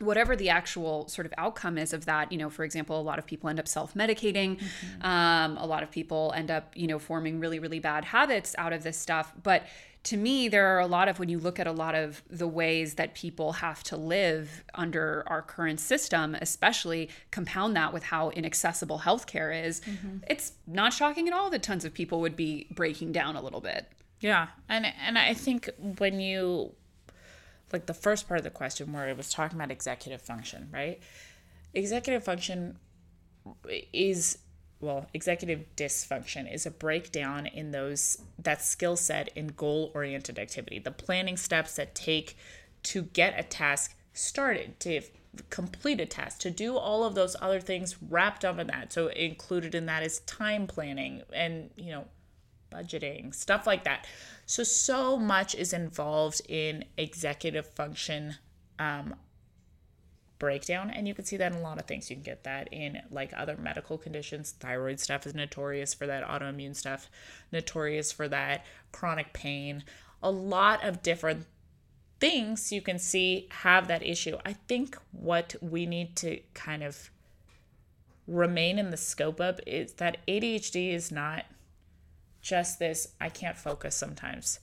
whatever 0.00 0.34
the 0.34 0.48
actual 0.48 1.06
sort 1.08 1.26
of 1.26 1.34
outcome 1.38 1.78
is 1.78 1.92
of 1.92 2.06
that 2.06 2.32
you 2.32 2.38
know 2.38 2.50
for 2.50 2.64
example 2.64 3.00
a 3.00 3.02
lot 3.02 3.18
of 3.18 3.26
people 3.26 3.48
end 3.48 3.60
up 3.60 3.68
self-medicating. 3.68 4.60
Um, 5.02 5.56
a 5.56 5.66
lot 5.66 5.82
of 5.82 5.90
people 5.90 6.32
end 6.36 6.50
up 6.50 6.72
you 6.74 6.86
know 6.86 6.98
forming 6.98 7.40
really 7.40 7.58
really 7.58 7.78
bad 7.80 8.04
habits 8.04 8.54
out 8.58 8.72
of 8.72 8.82
this 8.82 8.96
stuff. 8.96 9.32
But 9.42 9.64
to 10.04 10.16
me 10.16 10.48
there 10.48 10.66
are 10.74 10.80
a 10.80 10.86
lot 10.86 11.08
of 11.08 11.18
when 11.18 11.28
you 11.28 11.38
look 11.38 11.60
at 11.60 11.66
a 11.66 11.72
lot 11.72 11.94
of 11.94 12.22
the 12.30 12.48
ways 12.48 12.94
that 12.94 13.14
people 13.14 13.52
have 13.52 13.82
to 13.82 13.96
live 13.96 14.64
under 14.74 15.22
our 15.26 15.42
current 15.42 15.78
system 15.78 16.34
especially 16.40 17.10
compound 17.30 17.76
that 17.76 17.92
with 17.92 18.04
how 18.04 18.30
inaccessible 18.30 19.00
healthcare 19.00 19.66
is 19.66 19.82
it's 20.26 20.52
not 20.66 20.94
shocking 20.94 21.28
at 21.28 21.34
all 21.34 21.50
that 21.50 21.62
tons 21.62 21.84
of 21.84 21.92
people 21.92 22.22
would 22.22 22.34
be 22.34 22.66
breaking 22.70 23.12
down 23.12 23.36
a 23.36 23.42
little 23.42 23.60
bit. 23.60 23.86
Yeah, 24.20 24.48
and 24.68 24.86
and 25.06 25.18
I 25.18 25.34
think 25.34 25.70
when 25.98 26.20
you 26.20 26.72
like 27.72 27.86
the 27.86 27.94
first 27.94 28.28
part 28.28 28.38
of 28.38 28.44
the 28.44 28.50
question 28.50 28.92
where 28.92 29.08
it 29.08 29.16
was 29.16 29.30
talking 29.30 29.56
about 29.56 29.70
executive 29.70 30.22
function, 30.22 30.68
right? 30.72 31.00
Executive 31.74 32.24
function 32.24 32.78
is 33.92 34.38
well, 34.80 35.06
executive 35.12 35.64
dysfunction 35.76 36.52
is 36.52 36.64
a 36.64 36.70
breakdown 36.70 37.46
in 37.46 37.70
those 37.70 38.22
that 38.38 38.62
skill 38.62 38.96
set 38.96 39.28
in 39.36 39.48
goal-oriented 39.48 40.38
activity, 40.38 40.78
the 40.78 40.90
planning 40.90 41.36
steps 41.36 41.76
that 41.76 41.94
take 41.94 42.36
to 42.82 43.02
get 43.02 43.38
a 43.38 43.42
task 43.42 43.94
started, 44.14 44.80
to 44.80 45.02
complete 45.50 46.00
a 46.00 46.06
task, 46.06 46.40
to 46.40 46.50
do 46.50 46.76
all 46.76 47.04
of 47.04 47.14
those 47.14 47.36
other 47.42 47.60
things 47.60 47.96
wrapped 48.02 48.44
up 48.44 48.58
in 48.58 48.68
that. 48.68 48.90
So 48.92 49.08
included 49.08 49.74
in 49.74 49.84
that 49.86 50.02
is 50.02 50.20
time 50.20 50.66
planning 50.66 51.22
and, 51.32 51.70
you 51.76 51.92
know, 51.92 52.06
budgeting, 52.70 53.34
stuff 53.34 53.66
like 53.66 53.84
that. 53.84 54.06
So, 54.46 54.62
so 54.62 55.16
much 55.16 55.54
is 55.54 55.72
involved 55.72 56.42
in 56.48 56.84
executive 56.96 57.66
function 57.66 58.36
um, 58.78 59.14
breakdown. 60.40 60.90
And 60.90 61.06
you 61.06 61.14
can 61.14 61.24
see 61.24 61.36
that 61.36 61.52
in 61.52 61.58
a 61.58 61.62
lot 61.62 61.78
of 61.78 61.84
things. 61.84 62.10
You 62.10 62.16
can 62.16 62.24
get 62.24 62.42
that 62.42 62.72
in 62.72 63.00
like 63.10 63.32
other 63.36 63.56
medical 63.56 63.96
conditions. 63.96 64.52
Thyroid 64.58 64.98
stuff 64.98 65.26
is 65.26 65.34
notorious 65.34 65.94
for 65.94 66.08
that, 66.08 66.26
autoimmune 66.26 66.74
stuff, 66.74 67.08
notorious 67.52 68.10
for 68.10 68.26
that, 68.26 68.64
chronic 68.90 69.32
pain. 69.32 69.84
A 70.22 70.30
lot 70.30 70.84
of 70.84 71.02
different 71.02 71.46
things 72.18 72.72
you 72.72 72.82
can 72.82 72.98
see 72.98 73.48
have 73.50 73.86
that 73.88 74.04
issue. 74.04 74.36
I 74.44 74.52
think 74.52 74.96
what 75.12 75.54
we 75.60 75.86
need 75.86 76.16
to 76.16 76.40
kind 76.54 76.82
of 76.82 77.10
remain 78.26 78.78
in 78.78 78.90
the 78.90 78.96
scope 78.96 79.40
of 79.40 79.60
is 79.66 79.94
that 79.94 80.18
ADHD 80.26 80.92
is 80.92 81.10
not 81.10 81.44
just 82.40 82.78
this 82.78 83.08
I 83.20 83.28
can't 83.28 83.56
focus 83.56 83.94
sometimes. 83.94 84.60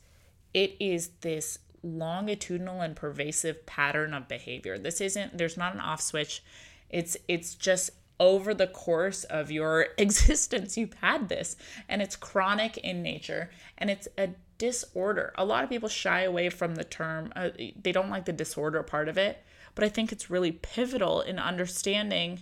It 0.53 0.75
is 0.79 1.09
this 1.21 1.59
longitudinal 1.83 2.81
and 2.81 2.95
pervasive 2.95 3.65
pattern 3.65 4.13
of 4.13 4.27
behavior. 4.27 4.77
This 4.77 5.01
isn't 5.01 5.37
there's 5.37 5.57
not 5.57 5.73
an 5.73 5.79
off 5.79 6.01
switch. 6.01 6.43
It's 6.89 7.17
it's 7.27 7.55
just 7.55 7.91
over 8.19 8.53
the 8.53 8.67
course 8.67 9.23
of 9.25 9.51
your 9.51 9.87
existence 9.97 10.77
you've 10.77 10.95
had 10.95 11.29
this 11.29 11.55
and 11.87 12.01
it's 12.01 12.15
chronic 12.15 12.77
in 12.79 13.03
nature 13.03 13.49
and 13.77 13.89
it's 13.89 14.07
a 14.17 14.29
disorder. 14.57 15.33
A 15.37 15.45
lot 15.45 15.63
of 15.63 15.69
people 15.69 15.89
shy 15.89 16.21
away 16.21 16.49
from 16.49 16.75
the 16.75 16.83
term. 16.83 17.31
Uh, 17.35 17.49
they 17.79 17.91
don't 17.91 18.09
like 18.09 18.25
the 18.25 18.33
disorder 18.33 18.81
part 18.81 19.07
of 19.07 19.17
it, 19.17 19.43
but 19.75 19.83
I 19.83 19.89
think 19.89 20.11
it's 20.11 20.29
really 20.29 20.51
pivotal 20.51 21.21
in 21.21 21.37
understanding 21.37 22.41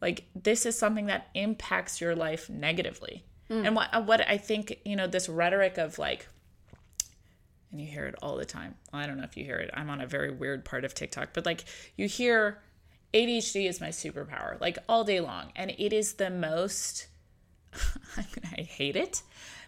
like 0.00 0.24
this 0.34 0.66
is 0.66 0.76
something 0.76 1.06
that 1.06 1.28
impacts 1.34 2.00
your 2.00 2.16
life 2.16 2.50
negatively. 2.50 3.24
Mm. 3.52 3.66
And 3.66 3.76
what 3.76 3.92
uh, 3.92 4.00
what 4.00 4.26
I 4.26 4.38
think, 4.38 4.78
you 4.84 4.96
know, 4.96 5.06
this 5.06 5.28
rhetoric 5.28 5.76
of 5.76 5.98
like 5.98 6.26
and 7.70 7.80
you 7.80 7.86
hear 7.86 8.06
it 8.06 8.14
all 8.22 8.36
the 8.36 8.44
time. 8.44 8.74
Well, 8.92 9.02
I 9.02 9.06
don't 9.06 9.18
know 9.18 9.24
if 9.24 9.36
you 9.36 9.44
hear 9.44 9.56
it. 9.56 9.70
I'm 9.74 9.90
on 9.90 10.00
a 10.00 10.06
very 10.06 10.30
weird 10.30 10.64
part 10.64 10.84
of 10.84 10.94
TikTok, 10.94 11.30
but 11.32 11.44
like 11.44 11.64
you 11.96 12.06
hear 12.06 12.62
ADHD 13.12 13.68
is 13.68 13.80
my 13.80 13.88
superpower 13.88 14.58
like 14.60 14.78
all 14.88 15.04
day 15.04 15.20
long 15.20 15.52
and 15.54 15.70
it 15.70 15.92
is 15.92 16.14
the 16.14 16.30
most 16.30 17.08
I 18.16 18.62
hate 18.62 18.96
it 18.96 19.22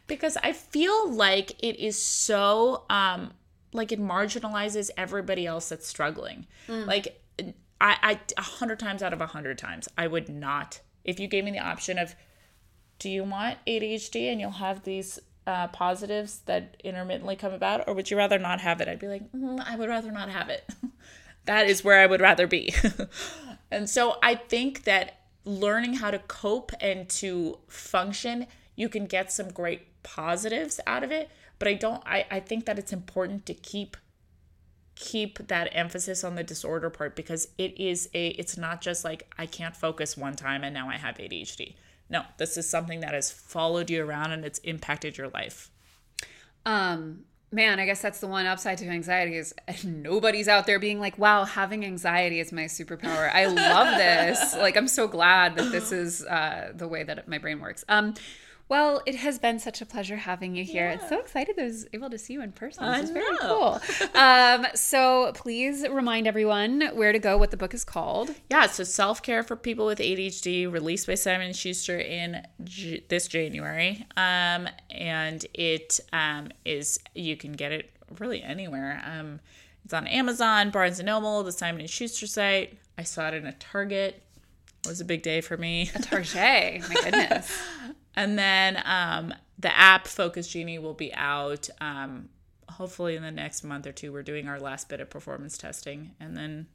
because 0.06 0.36
I 0.42 0.52
feel 0.52 1.10
like 1.10 1.52
it 1.62 1.78
is 1.78 2.02
so 2.02 2.84
um 2.88 3.32
like 3.72 3.92
it 3.92 4.00
marginalizes 4.00 4.90
everybody 4.96 5.46
else 5.46 5.68
that's 5.68 5.86
struggling. 5.86 6.46
Mm. 6.68 6.86
Like 6.86 7.20
I 7.80 7.96
I 8.02 8.20
a 8.38 8.42
hundred 8.42 8.78
times 8.78 9.02
out 9.02 9.12
of 9.12 9.20
a 9.20 9.26
hundred 9.26 9.58
times 9.58 9.88
I 9.98 10.06
would 10.06 10.28
not 10.28 10.80
if 11.04 11.20
you 11.20 11.26
gave 11.26 11.44
me 11.44 11.50
the 11.50 11.58
option 11.58 11.98
of 11.98 12.14
do 12.98 13.10
you 13.10 13.24
want 13.24 13.58
ADHD 13.66 14.30
and 14.30 14.40
you'll 14.40 14.50
have 14.50 14.84
these 14.84 15.20
uh, 15.46 15.68
positives 15.68 16.40
that 16.46 16.76
intermittently 16.82 17.36
come 17.36 17.52
about, 17.52 17.86
or 17.86 17.94
would 17.94 18.10
you 18.10 18.16
rather 18.16 18.38
not 18.38 18.60
have 18.60 18.80
it? 18.80 18.88
I'd 18.88 18.98
be 18.98 19.08
like, 19.08 19.30
"Mm, 19.32 19.62
I 19.64 19.76
would 19.76 19.88
rather 19.88 20.10
not 20.10 20.30
have 20.30 20.48
it. 20.48 20.68
that 21.44 21.66
is 21.66 21.84
where 21.84 22.00
I 22.00 22.06
would 22.06 22.20
rather 22.20 22.46
be. 22.46 22.74
and 23.70 23.88
so 23.88 24.16
I 24.22 24.34
think 24.34 24.84
that 24.84 25.20
learning 25.44 25.94
how 25.94 26.10
to 26.10 26.18
cope 26.20 26.72
and 26.80 27.08
to 27.10 27.58
function, 27.68 28.46
you 28.76 28.88
can 28.88 29.06
get 29.06 29.30
some 29.30 29.48
great 29.48 30.02
positives 30.02 30.80
out 30.86 31.02
of 31.02 31.12
it. 31.12 31.30
But 31.58 31.68
I 31.68 31.74
don't, 31.74 32.02
I, 32.06 32.26
I 32.30 32.40
think 32.40 32.64
that 32.66 32.78
it's 32.78 32.92
important 32.92 33.46
to 33.46 33.54
keep 33.54 33.96
keep 34.96 35.48
that 35.48 35.68
emphasis 35.72 36.22
on 36.22 36.36
the 36.36 36.44
disorder 36.44 36.88
part 36.88 37.16
because 37.16 37.48
it 37.58 37.78
is 37.80 38.08
a 38.14 38.28
it's 38.28 38.56
not 38.56 38.80
just 38.80 39.04
like 39.04 39.28
I 39.36 39.44
can't 39.44 39.76
focus 39.76 40.16
one 40.16 40.36
time 40.36 40.62
and 40.62 40.72
now 40.72 40.88
I 40.88 40.96
have 40.96 41.16
ADHD. 41.16 41.74
No, 42.08 42.22
this 42.36 42.56
is 42.56 42.68
something 42.68 43.00
that 43.00 43.14
has 43.14 43.30
followed 43.30 43.90
you 43.90 44.04
around 44.04 44.32
and 44.32 44.44
it's 44.44 44.58
impacted 44.60 45.16
your 45.16 45.28
life. 45.28 45.70
Um, 46.66 47.24
man, 47.50 47.78
I 47.78 47.86
guess 47.86 48.02
that's 48.02 48.20
the 48.20 48.26
one 48.26 48.46
upside 48.46 48.78
to 48.78 48.88
anxiety 48.88 49.36
is 49.36 49.54
nobody's 49.84 50.48
out 50.48 50.66
there 50.66 50.78
being 50.78 51.00
like, 51.00 51.18
"Wow, 51.18 51.44
having 51.44 51.84
anxiety 51.84 52.40
is 52.40 52.52
my 52.52 52.64
superpower." 52.64 53.32
I 53.32 53.46
love 53.46 53.96
this. 53.96 54.54
like, 54.58 54.76
I'm 54.76 54.88
so 54.88 55.08
glad 55.08 55.56
that 55.56 55.70
this 55.70 55.92
is 55.92 56.24
uh, 56.24 56.72
the 56.74 56.88
way 56.88 57.04
that 57.04 57.26
my 57.28 57.38
brain 57.38 57.60
works. 57.60 57.84
Um, 57.88 58.14
well, 58.68 59.02
it 59.04 59.16
has 59.16 59.38
been 59.38 59.58
such 59.58 59.82
a 59.82 59.86
pleasure 59.86 60.16
having 60.16 60.56
you 60.56 60.64
here. 60.64 60.88
It's 60.88 61.08
so 61.08 61.18
excited 61.18 61.56
that 61.56 61.62
I 61.62 61.66
was 61.66 61.86
able 61.92 62.08
to 62.08 62.18
see 62.18 62.32
you 62.32 62.42
in 62.42 62.52
person. 62.52 62.84
This 62.84 62.96
I 62.96 63.00
is 63.00 63.10
very 63.10 63.30
know. 63.36 63.78
cool. 63.80 64.08
um, 64.14 64.66
so 64.74 65.32
please 65.34 65.86
remind 65.88 66.26
everyone 66.26 66.82
where 66.94 67.12
to 67.12 67.18
go, 67.18 67.36
what 67.36 67.50
the 67.50 67.58
book 67.58 67.74
is 67.74 67.84
called. 67.84 68.34
Yeah, 68.50 68.66
so 68.66 68.82
self 68.82 69.22
care 69.22 69.42
for 69.42 69.54
people 69.54 69.84
with 69.84 69.98
ADHD, 69.98 70.70
released 70.70 71.06
by 71.06 71.14
Simon 71.14 71.52
Schuster 71.52 71.98
in 71.98 72.42
J- 72.64 73.04
this 73.08 73.28
January, 73.28 74.06
um, 74.16 74.68
and 74.90 75.44
it 75.52 76.00
um, 76.12 76.48
is 76.64 76.98
you 77.14 77.36
can 77.36 77.52
get 77.52 77.70
it 77.70 77.90
really 78.18 78.42
anywhere. 78.42 79.02
Um, 79.04 79.40
it's 79.84 79.92
on 79.92 80.06
Amazon, 80.06 80.70
Barnes 80.70 80.98
and 80.98 81.06
Noble, 81.06 81.42
the 81.42 81.52
Simon 81.52 81.82
and 81.82 81.90
Schuster 81.90 82.26
site. 82.26 82.78
I 82.96 83.02
saw 83.02 83.28
it 83.28 83.34
in 83.34 83.46
a 83.46 83.52
Target. 83.52 84.22
It 84.84 84.88
was 84.88 85.00
a 85.00 85.04
big 85.04 85.22
day 85.22 85.42
for 85.42 85.58
me. 85.58 85.90
A 85.94 85.98
Target. 86.00 86.88
My 86.88 86.94
goodness. 87.02 87.52
And 88.16 88.38
then 88.38 88.82
um, 88.84 89.34
the 89.58 89.76
app 89.76 90.06
Focus 90.06 90.48
Genie 90.48 90.78
will 90.78 90.94
be 90.94 91.12
out 91.14 91.68
um, 91.80 92.28
hopefully 92.68 93.16
in 93.16 93.22
the 93.22 93.30
next 93.30 93.64
month 93.64 93.86
or 93.86 93.92
two. 93.92 94.12
We're 94.12 94.22
doing 94.22 94.48
our 94.48 94.60
last 94.60 94.88
bit 94.88 95.00
of 95.00 95.10
performance 95.10 95.58
testing, 95.58 96.12
and 96.20 96.36
then 96.36 96.66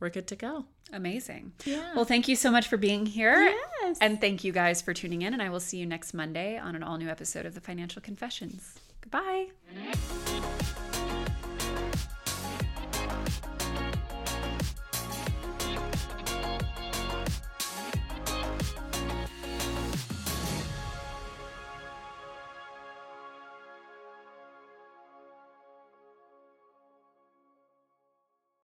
we're 0.00 0.10
good 0.10 0.26
to 0.28 0.36
go. 0.36 0.64
Amazing. 0.92 1.52
Yeah. 1.64 1.94
Well, 1.94 2.04
thank 2.04 2.28
you 2.28 2.36
so 2.36 2.50
much 2.50 2.68
for 2.68 2.76
being 2.76 3.06
here. 3.06 3.54
Yes. 3.82 3.98
And 4.00 4.20
thank 4.20 4.44
you 4.44 4.52
guys 4.52 4.82
for 4.82 4.92
tuning 4.92 5.22
in. 5.22 5.32
And 5.32 5.42
I 5.42 5.48
will 5.48 5.60
see 5.60 5.78
you 5.78 5.86
next 5.86 6.12
Monday 6.12 6.58
on 6.58 6.74
an 6.74 6.82
all 6.82 6.98
new 6.98 7.08
episode 7.08 7.46
of 7.46 7.54
the 7.54 7.60
Financial 7.60 8.02
Confessions. 8.02 8.78
Goodbye. 9.00 9.46